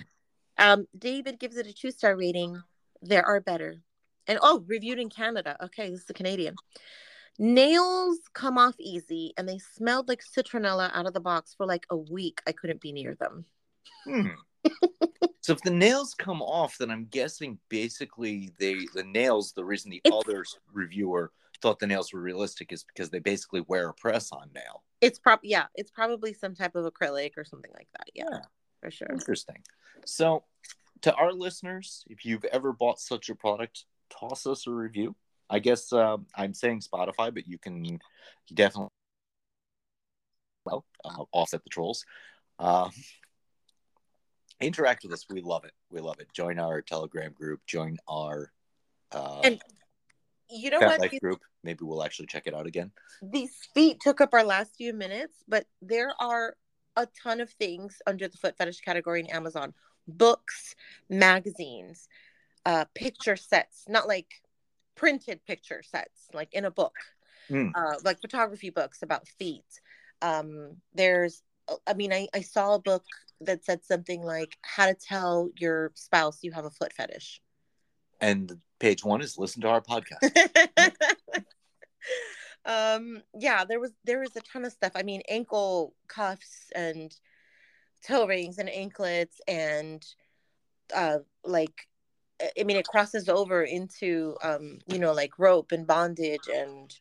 Um, 0.58 0.86
David 0.98 1.40
gives 1.40 1.58
it 1.58 1.68
a 1.68 1.74
two 1.74 1.92
star 1.92 2.16
rating. 2.16 2.62
There 3.02 3.26
are 3.26 3.40
better. 3.42 3.78
And 4.28 4.40
oh, 4.42 4.64
reviewed 4.68 5.00
in 5.00 5.10
Canada. 5.10 5.58
Okay, 5.64 5.90
this 5.90 6.02
is 6.02 6.10
a 6.10 6.14
Canadian. 6.14 6.56
Nails 7.40 8.20
come 8.34 8.58
off 8.58 8.76
easy 8.80 9.34
and 9.38 9.48
they 9.48 9.58
smelled 9.58 10.08
like 10.08 10.22
citronella 10.22 10.92
out 10.94 11.08
of 11.08 11.14
the 11.14 11.20
box 11.20 11.54
for 11.56 11.66
like 11.66 11.86
a 11.90 11.98
week. 11.98 12.42
I 12.46 12.52
couldn't 12.52 12.82
be 12.82 12.92
near 12.92 13.16
them. 13.16 13.46
Hmm. 14.04 14.28
so 15.42 15.54
if 15.54 15.62
the 15.62 15.72
nails 15.72 16.14
come 16.14 16.42
off, 16.42 16.78
then 16.78 16.92
I'm 16.92 17.06
guessing 17.06 17.58
basically 17.70 18.52
they 18.60 18.76
the 18.94 19.04
nails. 19.04 19.54
The 19.54 19.66
reason 19.66 19.90
the 19.92 20.02
It's- 20.04 20.24
other 20.26 20.44
reviewer 20.72 21.32
thought 21.62 21.80
the 21.80 21.88
nails 21.88 22.12
were 22.12 22.22
realistic 22.22 22.72
is 22.74 22.84
because 22.84 23.10
they 23.10 23.20
basically 23.20 23.62
wear 23.68 23.90
a 23.90 23.94
press-on 23.94 24.50
nail. 24.54 24.84
It's 25.00 25.18
prob 25.20 25.40
yeah, 25.44 25.66
it's 25.76 25.92
probably 25.92 26.34
some 26.34 26.54
type 26.54 26.76
of 26.76 26.92
acrylic 26.92 27.32
or 27.38 27.44
something 27.44 27.72
like 27.74 27.88
that. 27.94 28.08
Yeah, 28.14 28.26
Yeah. 28.32 28.40
For 28.82 28.92
sure. 28.92 29.08
Interesting. 29.12 29.58
So, 30.06 30.44
to 31.02 31.14
our 31.14 31.34
listeners, 31.34 32.04
if 32.10 32.26
you've 32.26 32.46
ever 32.46 32.74
bought 32.74 33.00
such 33.00 33.30
a 33.30 33.36
product, 33.36 33.86
toss 34.10 34.46
us 34.46 34.68
a 34.68 34.72
review. 34.72 35.16
I 35.50 35.60
guess 35.60 35.92
um, 35.92 36.28
I'm 36.36 36.54
saying 36.54 36.82
Spotify, 36.82 37.34
but 37.34 37.48
you 37.48 37.58
can 37.58 37.84
you 37.84 38.00
definitely 38.54 38.90
well 40.66 40.86
uh, 41.04 41.24
offset 41.32 41.64
the 41.64 41.70
trolls. 41.70 42.06
Uh, 42.60 42.90
interact 44.62 45.04
with 45.04 45.12
us. 45.14 45.26
We 45.30 45.42
love 45.42 45.66
it. 45.66 45.74
We 45.90 46.00
love 46.00 46.20
it. 46.20 46.28
Join 46.34 46.60
our 46.60 46.82
Telegram 46.82 47.34
group. 47.34 47.62
Join 47.66 47.98
our 48.08 48.52
uh, 49.12 49.42
And 49.44 49.62
You 50.50 50.70
know 50.70 50.80
Fat 50.80 50.88
what? 50.88 51.00
Life 51.02 51.12
These, 51.12 51.20
group. 51.20 51.40
Maybe 51.64 51.80
we'll 51.84 52.04
actually 52.04 52.28
check 52.28 52.44
it 52.46 52.54
out 52.54 52.68
again. 52.68 52.92
these 53.22 53.54
feet 53.74 54.00
took 54.02 54.22
up 54.22 54.34
our 54.34 54.44
last 54.44 54.76
few 54.78 54.94
minutes, 54.94 55.44
but 55.48 55.66
there 55.82 56.14
are 56.20 56.56
a 56.96 57.08
ton 57.24 57.40
of 57.42 57.50
things 57.50 58.02
under 58.06 58.28
the 58.28 58.38
foot 58.38 58.58
fetish 58.58 58.82
category 58.82 59.20
in 59.20 59.28
Amazon 59.28 59.74
books, 60.08 60.76
magazines, 61.10 62.08
uh, 62.66 62.86
picture 62.96 63.36
sets, 63.36 63.86
not 63.88 64.08
like 64.08 64.42
printed 64.96 65.46
picture 65.46 65.82
sets, 65.84 66.28
like 66.34 66.54
in 66.54 66.66
a 66.66 66.72
book, 66.72 66.96
Mm. 67.50 67.72
uh, 67.76 67.96
like 68.04 68.20
photography 68.22 68.70
books 68.70 69.02
about 69.04 69.28
feet. 69.28 69.66
Um, 70.22 70.78
there's, 70.94 71.44
I 71.88 71.94
mean, 71.94 72.14
I, 72.14 72.28
I 72.34 72.42
saw 72.42 72.76
a 72.76 72.80
book 72.80 73.04
that 73.42 73.66
said 73.66 73.84
something 73.84 74.22
like 74.22 74.58
how 74.62 74.86
to 74.86 74.94
tell 74.94 75.50
your 75.58 75.92
spouse 75.96 76.40
you 76.44 76.52
have 76.52 76.66
a 76.66 76.70
foot 76.70 76.94
fetish. 76.94 77.42
And 78.20 78.60
page 78.80 79.04
one 79.04 79.22
is 79.22 79.38
listen 79.38 79.62
to 79.62 79.68
our 79.70 79.82
podcast. 79.82 80.22
um 82.66 83.22
yeah 83.40 83.66
there 83.66 83.80
was 83.80 83.92
there 84.04 84.20
was 84.20 84.36
a 84.36 84.42
ton 84.42 84.66
of 84.66 84.72
stuff 84.72 84.92
i 84.96 85.02
mean 85.02 85.22
ankle 85.30 85.94
cuffs 86.08 86.70
and 86.76 87.16
toe 88.06 88.28
rings 88.28 88.58
and 88.60 88.70
anklets 88.70 89.42
and 89.48 90.06
uh 90.96 91.18
like 91.44 91.88
I- 92.60 92.64
mean 92.64 92.78
it 92.78 92.86
crosses 92.88 93.30
over 93.30 93.64
into 93.64 94.36
um 94.44 94.80
you 94.88 95.00
know 95.00 95.14
like 95.14 95.40
rope 95.40 95.72
and 95.72 95.88
bondage 95.88 96.48
and 96.54 96.94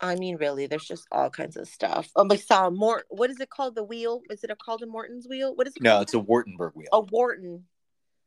i 0.00 0.16
mean 0.16 0.36
really 0.36 0.66
there's 0.66 0.84
just 0.86 1.06
all 1.12 1.30
kinds 1.30 1.56
of 1.56 1.68
stuff 1.68 2.10
um 2.16 2.30
i 2.32 2.36
saw 2.36 2.68
more 2.70 3.04
what 3.08 3.30
is 3.30 3.38
it 3.40 3.50
called 3.50 3.74
the 3.76 3.84
wheel 3.84 4.20
is 4.30 4.42
it 4.42 4.50
a 4.50 4.56
called 4.56 4.82
a 4.82 4.86
morton's 4.86 5.28
wheel 5.28 5.54
what 5.54 5.66
is 5.68 5.76
it 5.76 5.82
No, 5.82 5.92
called? 5.92 6.02
it's 6.02 6.14
a 6.14 6.18
Wartenberg 6.20 6.74
wheel. 6.74 6.88
a 6.92 7.00
wharton 7.00 7.64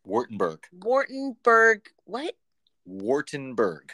Wartenberg. 0.07 0.59
whartonberg 0.79 1.81
what 2.05 2.33
Wartenberg. 2.87 3.89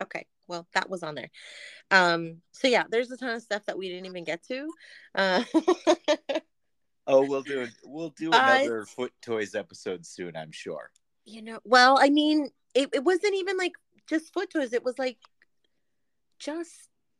Okay. 0.00 0.24
Well, 0.48 0.66
that 0.74 0.90
was 0.90 1.02
on 1.02 1.14
there. 1.14 1.30
Um, 1.90 2.38
so 2.52 2.66
yeah, 2.68 2.84
there's 2.90 3.10
a 3.10 3.16
ton 3.16 3.34
of 3.34 3.42
stuff 3.42 3.64
that 3.66 3.78
we 3.78 3.88
didn't 3.88 4.06
even 4.06 4.24
get 4.24 4.42
to. 4.48 4.68
Uh, 5.14 5.44
Oh, 7.10 7.24
we'll 7.26 7.42
do 7.42 7.62
it. 7.62 7.70
We'll 7.84 8.10
do 8.10 8.30
Uh, 8.30 8.36
another 8.36 8.84
Foot 8.84 9.12
Toys 9.22 9.54
episode 9.54 10.04
soon, 10.04 10.36
I'm 10.36 10.52
sure. 10.52 10.90
you 11.24 11.40
know, 11.40 11.58
well, 11.64 11.98
I 11.98 12.10
mean, 12.10 12.50
it, 12.74 12.90
it 12.92 13.02
wasn't 13.02 13.34
even 13.34 13.56
like 13.56 13.72
just 14.06 14.32
foot 14.34 14.50
toys. 14.50 14.74
It 14.74 14.84
was 14.84 14.98
like 14.98 15.16
just 16.38 16.70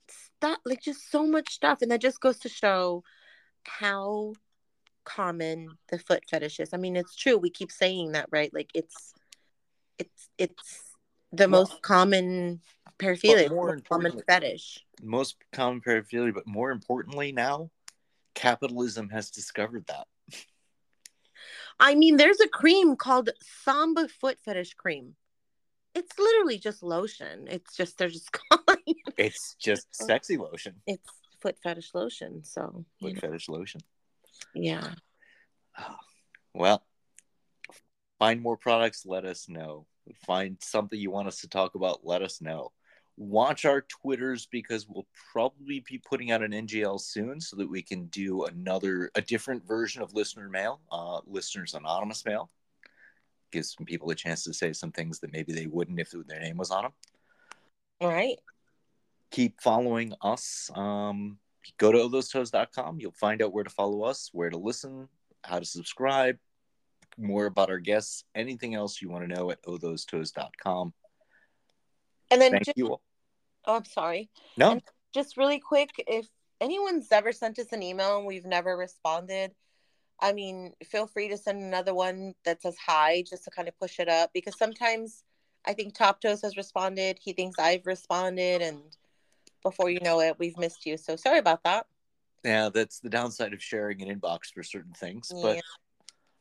stuff, 0.09 0.59
like 0.66 0.83
just 0.83 1.11
so 1.11 1.26
much 1.26 1.53
stuff. 1.55 1.81
And 1.81 1.91
that 1.91 2.03
just 2.03 2.20
goes 2.20 2.39
to 2.41 2.49
show 2.51 3.03
how 3.64 4.35
common 5.05 5.79
the 5.89 5.99
foot 5.99 6.22
fetish 6.29 6.61
is. 6.61 6.74
I 6.74 6.76
mean, 6.76 6.95
it's 6.97 7.16
true. 7.16 7.39
We 7.39 7.49
keep 7.51 7.70
saying 7.72 8.12
that, 8.12 8.29
right? 8.31 8.53
Like 8.53 8.70
it's, 8.74 9.14
it's, 9.99 10.29
it's 10.37 10.83
the 11.33 11.49
most 11.49 11.81
common 11.83 12.61
paraphilia, 12.99 13.49
more 13.51 13.78
common 13.88 14.20
fetish. 14.26 14.84
Most 15.03 15.36
common 15.53 15.80
paraphilia, 15.80 16.34
but 16.34 16.46
more 16.46 16.70
importantly 16.70 17.32
now, 17.32 17.70
capitalism 18.34 19.09
has 19.11 19.30
discovered 19.30 19.86
that. 19.86 20.07
I 21.80 21.94
mean, 21.94 22.16
there's 22.16 22.40
a 22.40 22.49
cream 22.49 22.96
called 22.96 23.30
Samba 23.64 24.09
Foot 24.09 24.38
Fetish 24.44 24.74
Cream. 24.74 25.14
It's 25.94 26.18
literally 26.18 26.59
just 26.59 26.82
lotion. 26.82 27.46
It's 27.49 27.76
just 27.76 27.99
they're 27.99 28.09
just 28.09 28.30
calling 28.51 28.82
it. 28.86 29.14
It's 29.16 29.55
just 29.59 29.94
sexy 29.94 30.36
lotion. 30.36 30.76
It's 30.86 31.09
foot 31.40 31.57
fetish 31.62 31.94
lotion. 31.94 32.44
So 32.44 32.84
Foot 33.01 33.14
know, 33.14 33.20
fetish 33.20 33.49
lotion. 33.49 33.80
yeah. 34.55 34.90
Well, 36.55 36.82
find 38.18 38.40
more 38.40 38.57
products, 38.57 39.07
let 39.07 39.24
us 39.24 39.49
know. 39.49 39.86
Find 40.26 40.57
something 40.61 40.99
you 40.99 41.11
want 41.12 41.28
us 41.28 41.42
to 41.42 41.49
talk 41.49 41.76
about, 41.76 42.05
let 42.05 42.22
us 42.22 42.40
know. 42.40 42.72
Watch 43.20 43.64
our 43.64 43.80
Twitters 43.80 44.46
because 44.46 44.86
we'll 44.88 45.08
probably 45.32 45.80
be 45.80 45.98
putting 45.98 46.30
out 46.30 46.40
an 46.40 46.52
NGL 46.52 47.00
soon 47.00 47.40
so 47.40 47.56
that 47.56 47.68
we 47.68 47.82
can 47.82 48.06
do 48.06 48.44
another, 48.44 49.10
a 49.16 49.20
different 49.20 49.66
version 49.66 50.02
of 50.02 50.14
listener 50.14 50.48
mail, 50.48 50.80
uh, 50.92 51.18
listeners 51.26 51.74
anonymous 51.74 52.24
mail. 52.24 52.48
Gives 53.50 53.74
some 53.76 53.86
people 53.86 54.08
a 54.10 54.14
chance 54.14 54.44
to 54.44 54.54
say 54.54 54.72
some 54.72 54.92
things 54.92 55.18
that 55.18 55.32
maybe 55.32 55.52
they 55.52 55.66
wouldn't 55.66 55.98
if 55.98 56.12
their 56.12 56.38
name 56.38 56.58
was 56.58 56.70
on 56.70 56.84
them. 56.84 56.92
All 58.00 58.08
right. 58.08 58.38
Keep 59.32 59.60
following 59.60 60.12
us. 60.22 60.70
Um, 60.76 61.38
go 61.76 61.90
to 61.90 61.98
thosetoes.com. 61.98 63.00
You'll 63.00 63.10
find 63.10 63.42
out 63.42 63.52
where 63.52 63.64
to 63.64 63.70
follow 63.70 64.04
us, 64.04 64.30
where 64.32 64.48
to 64.48 64.56
listen, 64.56 65.08
how 65.42 65.58
to 65.58 65.64
subscribe, 65.64 66.38
more 67.16 67.46
about 67.46 67.68
our 67.68 67.80
guests, 67.80 68.22
anything 68.36 68.76
else 68.76 69.02
you 69.02 69.08
want 69.08 69.28
to 69.28 69.34
know 69.34 69.50
at 69.50 69.60
ohthosetoes.com. 69.64 70.94
And 72.30 72.40
then 72.40 72.52
Thank 72.52 72.66
just, 72.66 72.78
you. 72.78 72.88
all. 72.90 73.02
Oh, 73.64 73.76
I'm 73.76 73.84
sorry. 73.84 74.30
No, 74.56 74.72
And- 74.72 74.82
Just 75.14 75.36
really 75.38 75.59
quick, 75.59 75.90
if 76.06 76.28
anyone's 76.61 77.11
ever 77.11 77.32
sent 77.32 77.59
us 77.59 77.72
an 77.72 77.82
email 77.82 78.18
and 78.18 78.26
we've 78.26 78.44
never 78.44 78.76
responded, 78.76 79.54
I 80.20 80.32
mean, 80.32 80.74
feel 80.84 81.06
free 81.06 81.28
to 81.28 81.38
send 81.38 81.62
another 81.62 81.94
one 81.94 82.34
that 82.44 82.61
says 82.61 82.76
hi 82.76 83.22
just 83.22 83.44
to 83.44 83.50
kind 83.50 83.68
of 83.68 83.78
push 83.78 83.98
it 84.00 84.09
up 84.09 84.30
because 84.34 84.59
sometimes 84.59 85.24
I 85.64 85.72
think 85.72 85.96
TopToes 85.96 86.42
has 86.42 86.56
responded. 86.56 87.18
He 87.20 87.32
thinks 87.32 87.59
I've 87.59 87.86
responded, 87.86 88.61
and 88.62 88.82
before 89.62 89.90
you 89.90 90.00
know 90.00 90.20
it, 90.20 90.38
we've 90.38 90.59
missed 90.59 90.84
you. 90.86 90.96
So 90.96 91.16
sorry 91.16 91.38
about 91.38 91.62
that. 91.64 91.86
yeah, 92.44 92.68
that's 92.68 93.00
the 93.00 93.11
downside 93.11 93.52
of 93.52 93.62
sharing 93.62 94.02
an 94.02 94.20
inbox 94.20 94.52
for 94.52 94.62
certain 94.62 94.92
things. 94.92 95.32
But 95.42 95.56
Yeah. 95.56 95.61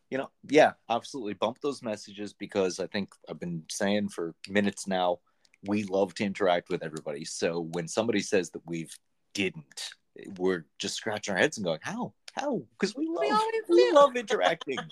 you 0.09 0.17
know, 0.17 0.29
yeah, 0.49 0.73
absolutely 0.89 1.33
bump 1.33 1.59
those 1.61 1.81
messages 1.81 2.33
because 2.33 2.79
I 2.79 2.87
think 2.87 3.13
I've 3.29 3.39
been 3.39 3.63
saying 3.69 4.09
for 4.09 4.35
minutes 4.47 4.87
now, 4.87 5.19
we 5.67 5.83
love 5.83 6.13
to 6.15 6.23
interact 6.23 6.69
with 6.69 6.83
everybody. 6.83 7.25
So 7.25 7.67
when 7.71 7.87
somebody 7.87 8.21
says 8.21 8.49
that 8.51 8.61
we've 8.65 8.93
didn't, 9.33 9.89
we're 10.37 10.65
just 10.79 10.95
scratching 10.95 11.33
our 11.33 11.39
heads 11.39 11.57
and 11.57 11.65
going, 11.65 11.79
how? 11.81 12.13
How? 12.33 12.61
Because 12.79 12.95
we 12.95 13.07
love 13.07 13.41
We 13.69 13.75
we 13.75 13.91
love 13.91 14.15
interacting. 14.15 14.79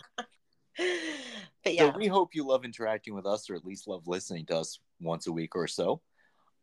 But 1.63 1.73
yeah, 1.73 1.91
So 1.91 1.97
we 1.97 2.07
hope 2.07 2.36
you 2.36 2.45
love 2.45 2.65
interacting 2.65 3.15
with 3.15 3.26
us, 3.26 3.49
or 3.49 3.55
at 3.55 3.65
least 3.65 3.88
love 3.88 4.07
listening 4.07 4.45
to 4.47 4.57
us 4.57 4.80
once 4.99 5.26
a 5.26 5.32
week 5.32 5.55
or 5.55 5.67
so. 5.67 6.01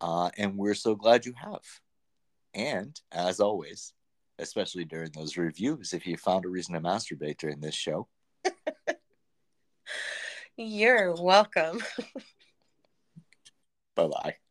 Uh, 0.01 0.31
and 0.37 0.57
we're 0.57 0.75
so 0.75 0.95
glad 0.95 1.25
you 1.25 1.33
have. 1.35 1.63
And 2.55 3.01
as 3.11 3.41
always, 3.41 3.95
especially 4.39 4.85
during 4.85 5.11
those 5.11 5.37
reviews, 5.37 5.93
if 5.93 6.07
you 6.07 6.17
found 6.19 6.45
a 6.45 6.49
reason 6.49 6.75
to 6.75 6.81
masturbate 6.81 7.39
during 7.39 7.61
this 7.61 7.75
show, 7.75 8.07
You're 10.57 11.15
welcome. 11.15 11.83
bye 13.95 14.09
bye. 14.09 14.42